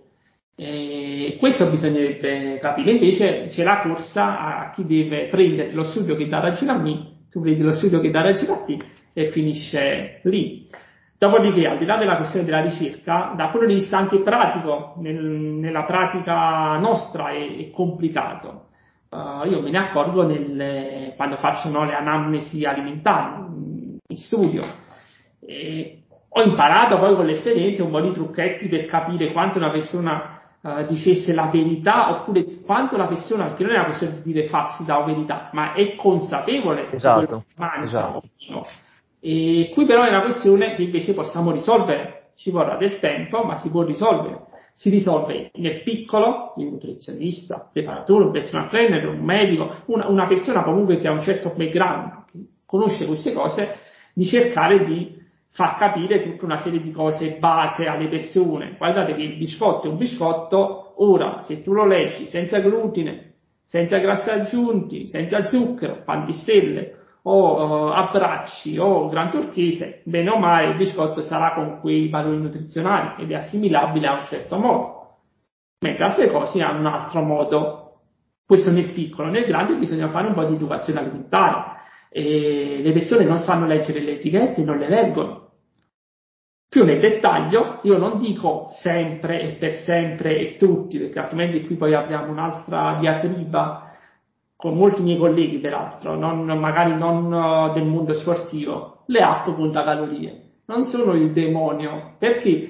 [0.55, 6.27] E questo bisognerebbe capire, invece c'è la corsa a chi deve prendere lo studio che
[6.27, 8.77] dà ragione a me tu vedi lo studio che dà ragione a te
[9.11, 10.69] e finisce lì.
[11.17, 15.15] Dopodiché, al di là della questione della ricerca, da punto di vista anche pratico, nel,
[15.15, 18.67] nella pratica nostra è, è complicato.
[19.13, 24.63] Uh, io me ne accorgo nelle, quando faccio no, le anamnesi alimentari in studio.
[25.39, 30.41] E ho imparato poi con l'esperienza un po' di trucchetti per capire quanto una persona
[30.61, 34.47] uh, dicesse la verità oppure quanto la persona, perché non è una questione di dire
[34.47, 38.23] falsità o verità, ma è consapevole esatto, di quello che mangia esatto.
[38.49, 38.65] no?
[39.19, 43.57] E qui però è una questione che invece possiamo risolvere, ci vorrà del tempo, ma
[43.57, 44.51] si può risolvere.
[44.73, 50.63] Si risolve nel piccolo, il nutrizionista, preparatore, un personal trainer, un medico, una, una persona
[50.63, 53.77] comunque che ha un certo background, che conosce queste cose,
[54.13, 58.75] di cercare di fa capire tutta una serie di cose base alle persone.
[58.77, 63.33] Guardate che il biscotto è un biscotto, ora se tu lo leggi senza glutine,
[63.65, 70.69] senza grassi aggiunti, senza zucchero, pantistelle o uh, abbracci o gran turchese, bene o male
[70.69, 75.01] il biscotto sarà con quei valori nutrizionali ed è assimilabile a un certo modo.
[75.79, 77.79] Mentre altre cose hanno un altro modo.
[78.45, 81.71] Questo nel piccolo, nel grande bisogna fare un po' di educazione alimentare.
[82.09, 85.43] E le persone non sanno leggere le etichette, non le leggono
[86.73, 91.75] più nel dettaglio, io non dico sempre e per sempre e tutti, perché altrimenti qui
[91.75, 93.92] poi apriamo un'altra diatriba
[94.63, 100.61] con molti miei colleghi peraltro, non, magari non uh, del mondo sportivo, le app contacalorie
[100.67, 102.69] non sono il demonio, perché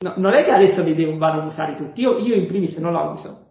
[0.00, 3.00] no, non è che adesso le devono usare tutti, io, io in primis non la
[3.00, 3.46] uso,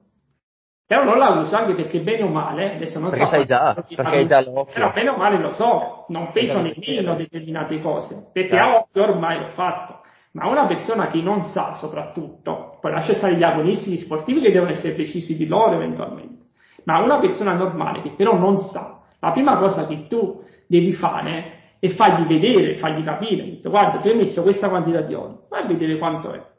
[0.85, 3.31] però non la uso anche perché bene o male, adesso non perché so.
[3.31, 4.75] Sai già, perché hai già l'occhio.
[4.75, 9.39] Però bene o male lo so, non peso nemmeno determinate cose, perché a occhio ormai
[9.39, 10.01] l'ho fatto.
[10.33, 14.69] Ma una persona che non sa soprattutto, poi lascia stare gli agonisti sportivi che devono
[14.69, 16.32] essere precisi di loro eventualmente,
[16.85, 21.75] ma una persona normale che però non sa, la prima cosa che tu devi fare
[21.79, 25.67] è fargli vedere, fargli capire, guarda, tu hai messo questa quantità di olio, vai a
[25.67, 26.51] vedere quanto è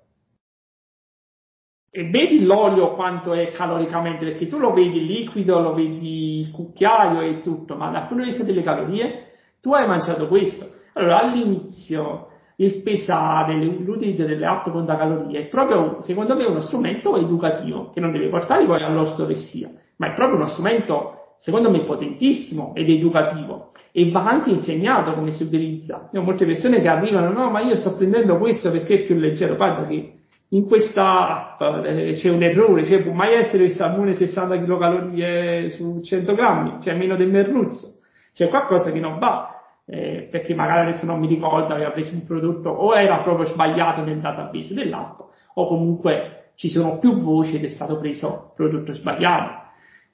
[1.97, 7.21] e vedi l'olio quanto è caloricamente, perché tu lo vedi liquido, lo vedi il cucchiaio
[7.21, 9.29] e tutto, ma dal punto di vista delle calorie,
[9.61, 10.67] tu hai mangiato questo.
[10.95, 17.91] Allora all'inizio il pesare, l'utilizzo delle app contacalorie è proprio, secondo me, uno strumento educativo,
[17.91, 22.89] che non deve portare poi all'ortodossia, ma è proprio uno strumento, secondo me, potentissimo ed
[22.89, 26.09] educativo e va anche insegnato come si utilizza.
[26.13, 29.17] Io ho molte persone che arrivano, no, ma io sto prendendo questo perché è più
[29.17, 30.13] leggero, guarda che
[30.49, 35.71] in questa app eh, c'è un errore, cioè può mai essere il salmone 60 kcal
[35.71, 37.99] su 100 grammi, cioè meno del merluzzo,
[38.33, 42.25] c'è qualcosa che non va, eh, perché magari adesso non mi ricordo, aveva preso un
[42.25, 45.21] prodotto o era proprio sbagliato nel database dell'app,
[45.55, 49.63] o comunque ci sono più voci ed è stato preso prodotto sbagliato.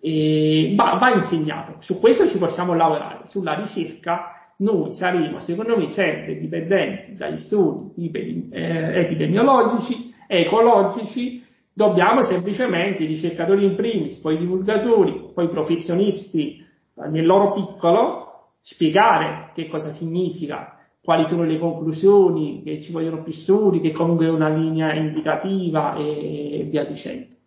[0.00, 5.88] E va, va insegnato, su questo ci possiamo lavorare, sulla ricerca noi saremo, secondo me,
[5.88, 8.10] sempre dipendenti dagli studi
[8.50, 16.64] eh, epidemiologici ecologici, dobbiamo semplicemente, i ricercatori in primis, poi i divulgatori, poi i professionisti
[17.08, 23.32] nel loro piccolo, spiegare che cosa significa, quali sono le conclusioni, che ci vogliono più
[23.32, 27.38] studi, che comunque è una linea indicativa e via dicendo.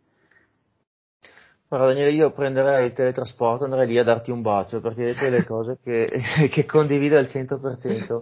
[1.73, 5.07] Però Daniele io prenderei il teletrasporto e andrei lì a darti un bacio perché hai
[5.07, 6.07] detto delle cose che,
[6.51, 8.21] che condivido al 100%.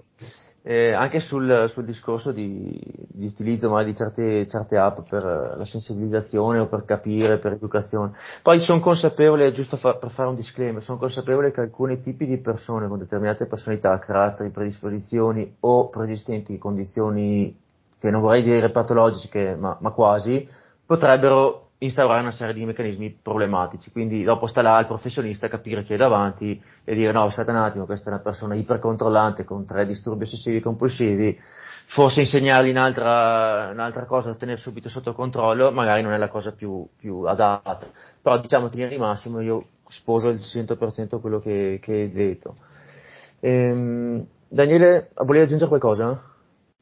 [0.64, 2.80] Eh, anche sul, sul discorso di,
[3.10, 8.14] di, utilizzo magari di certe, certe, app per la sensibilizzazione o per capire, per educazione.
[8.42, 12.38] Poi sono consapevole, giusto fa, per fare un disclaimer, sono consapevole che alcuni tipi di
[12.38, 17.54] persone con determinate personalità, caratteri, predisposizioni o preesistenti condizioni
[18.00, 20.48] che non vorrei dire patologiche, ma, ma quasi,
[20.86, 23.92] potrebbero instaurare una serie di meccanismi problematici.
[23.92, 27.52] Quindi dopo sta là il professionista a capire chi è davanti e dire no, aspetta
[27.52, 31.38] un attimo, questa è una persona ipercontrollante con tre disturbi ossessivi compulsivi,
[31.88, 36.52] forse insegnargli un'altra, un'altra cosa da tenere subito sotto controllo magari non è la cosa
[36.52, 37.88] più, più adatta.
[38.22, 42.56] Però diciamo in linea di massimo io sposo il 100% quello che, che hai detto.
[43.40, 46.31] Ehm, Daniele, volevi aggiungere qualcosa?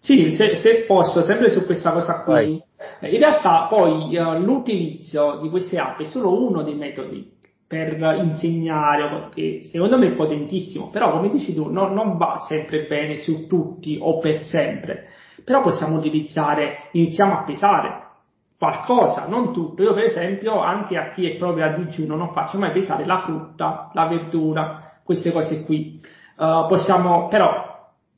[0.01, 2.33] Sì, se, se, posso, sempre su questa cosa qui.
[2.33, 2.63] Vai.
[3.11, 9.29] In realtà poi uh, l'utilizzo di queste app è solo uno dei metodi per insegnare,
[9.33, 13.45] che secondo me è potentissimo, però come dici tu no, non va sempre bene su
[13.45, 15.09] tutti o per sempre,
[15.43, 18.07] però possiamo utilizzare, iniziamo a pesare
[18.57, 19.83] qualcosa, non tutto.
[19.83, 23.19] Io per esempio anche a chi è proprio a digiuno non faccio mai pesare la
[23.19, 26.01] frutta, la verdura, queste cose qui.
[26.37, 27.68] Uh, possiamo, però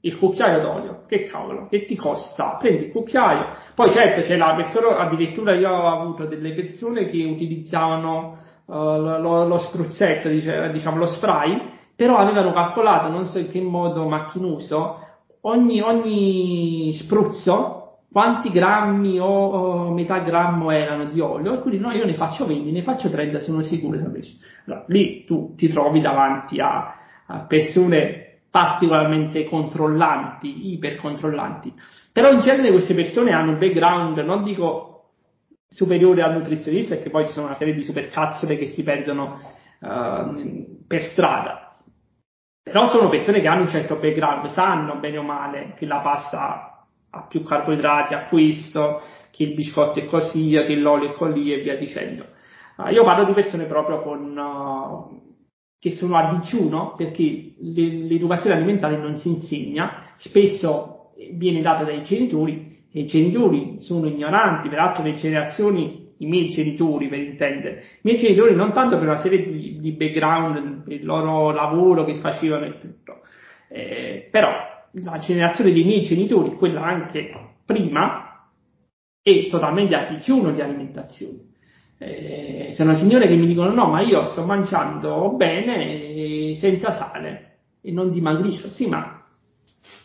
[0.01, 2.57] il cucchiaio d'olio, che cavolo, che ti costa?
[2.59, 3.45] Prendi il cucchiaio,
[3.75, 9.45] poi certo c'è la persona, addirittura io ho avuto delle persone che utilizzavano uh, lo,
[9.45, 14.99] lo, spruzzetto, diciamo lo spray, però avevano calcolato, non so in che modo macchinoso,
[15.41, 17.77] ogni, ogni spruzzo
[18.11, 22.45] quanti grammi o, o, metà grammo erano di olio e quindi no, io ne faccio
[22.45, 23.97] 20, ne faccio 30, sono sicuro.
[23.97, 26.95] Allora, lì tu ti trovi davanti a,
[27.25, 28.20] a persone
[28.51, 31.73] particolarmente controllanti, ipercontrollanti.
[32.11, 34.89] Però in genere queste persone hanno un background, non dico
[35.69, 39.39] superiore al nutrizionista, perché poi ci sono una serie di supercazzole che si perdono
[39.79, 41.71] uh, per strada.
[42.61, 46.85] Però sono persone che hanno un certo background, sanno bene o male che la pasta
[47.09, 49.01] ha più carboidrati, ha questo,
[49.31, 52.25] che il biscotto è così, che l'olio è così e via dicendo.
[52.75, 55.20] Uh, io parlo di persone proprio con uh,
[55.81, 62.85] che sono a digiuno perché l'educazione alimentare non si insegna, spesso viene data dai genitori
[62.91, 68.19] e i genitori sono ignoranti, peraltro le generazioni, i miei genitori per intendere, i miei
[68.19, 72.65] genitori non tanto per una serie di, di background, per il loro lavoro che facevano
[72.65, 73.21] e tutto,
[73.67, 74.51] eh, però
[74.91, 78.47] la generazione dei miei genitori, quella anche prima,
[79.19, 81.49] è totalmente a digiuno di alimentazione
[82.03, 87.91] eh, sono signore che mi dicono no, ma io sto mangiando bene senza sale e
[87.91, 88.69] non dimagrisco.
[88.69, 89.23] Sì, ma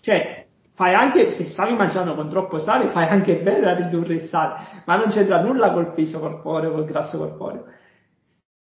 [0.02, 4.23] cioè, fai anche, se stavi mangiando con troppo sale, fai anche bene a ridurre il
[4.24, 7.64] sale, ma non c'entra nulla col peso corporeo, col grasso corporeo.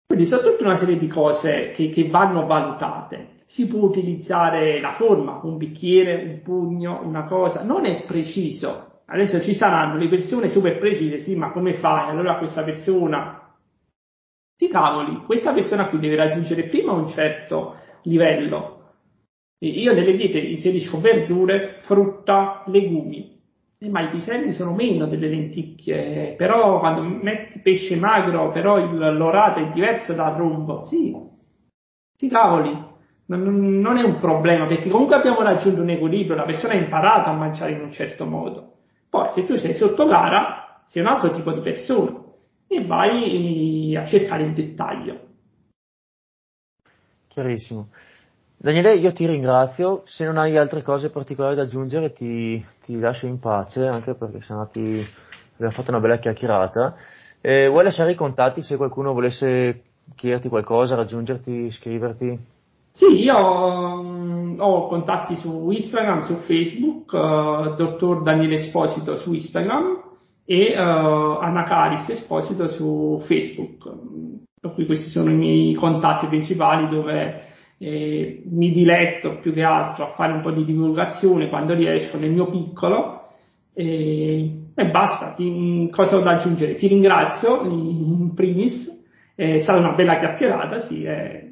[0.07, 3.41] Quindi sono tutta una serie di cose che, che vanno valutate.
[3.45, 9.41] Si può utilizzare la forma, un bicchiere, un pugno, una cosa, non è preciso, Adesso
[9.41, 12.09] ci saranno le persone super precise, sì, ma come fai?
[12.09, 13.55] Allora questa persona,
[14.55, 18.77] ti cavoli, questa persona qui deve raggiungere prima un certo livello.
[19.61, 23.37] Io nelle diete inserisco verdure, frutta, legumi,
[23.89, 29.59] ma i piselli sono meno delle lenticchie, però quando metti pesce magro, però il, l'orata
[29.59, 31.15] è diverso dal rombo, sì,
[32.15, 32.77] ti cavoli,
[33.25, 37.33] non, è un problema, perché comunque abbiamo raggiunto un equilibrio, la persona ha imparato a
[37.33, 38.78] mangiare in un certo modo.
[39.09, 42.23] Poi se tu sei sotto gara, sei un altro tipo di persona
[42.67, 45.19] e vai a cercare il dettaglio.
[47.27, 47.89] Chiarissimo.
[48.57, 53.25] Daniele, io ti ringrazio, se non hai altre cose particolari da aggiungere ti, ti lascio
[53.25, 55.01] in pace, anche perché sennò ti
[55.53, 56.95] abbiamo fatto una bella chiacchierata.
[57.41, 59.83] Eh, vuoi lasciare i contatti se qualcuno volesse
[60.15, 62.37] chiederti qualcosa, raggiungerti, scriverti?
[62.91, 63.35] Sì, io
[64.57, 70.01] ho contatti su Instagram, su Facebook, uh, dottor Daniele Esposito su Instagram
[70.45, 73.89] e uh, Anna Caris Esposito su Facebook.
[74.73, 77.43] Cui questi sono i miei contatti principali dove
[77.77, 82.31] eh, mi diletto più che altro a fare un po' di divulgazione quando riesco nel
[82.31, 83.27] mio piccolo
[83.73, 85.33] e, e basta.
[85.33, 86.75] Ti, cosa ho da aggiungere?
[86.75, 88.87] Ti ringrazio in primis,
[89.33, 91.03] è stata una bella chiacchierata, sì.
[91.05, 91.48] È,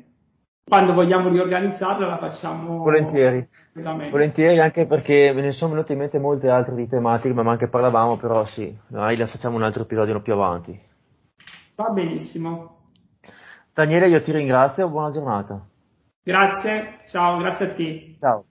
[0.67, 3.47] quando vogliamo riorganizzarla la facciamo volentieri.
[3.73, 7.69] volentieri anche perché me ne sono venute in mente molte altre di tematiche ma anche
[7.69, 10.77] parlavamo però sì noi la facciamo un altro episodio più avanti.
[11.75, 12.75] Va benissimo.
[13.73, 15.65] Daniele io ti ringrazio buona giornata.
[16.21, 18.15] Grazie ciao grazie a te.
[18.19, 18.45] Ciao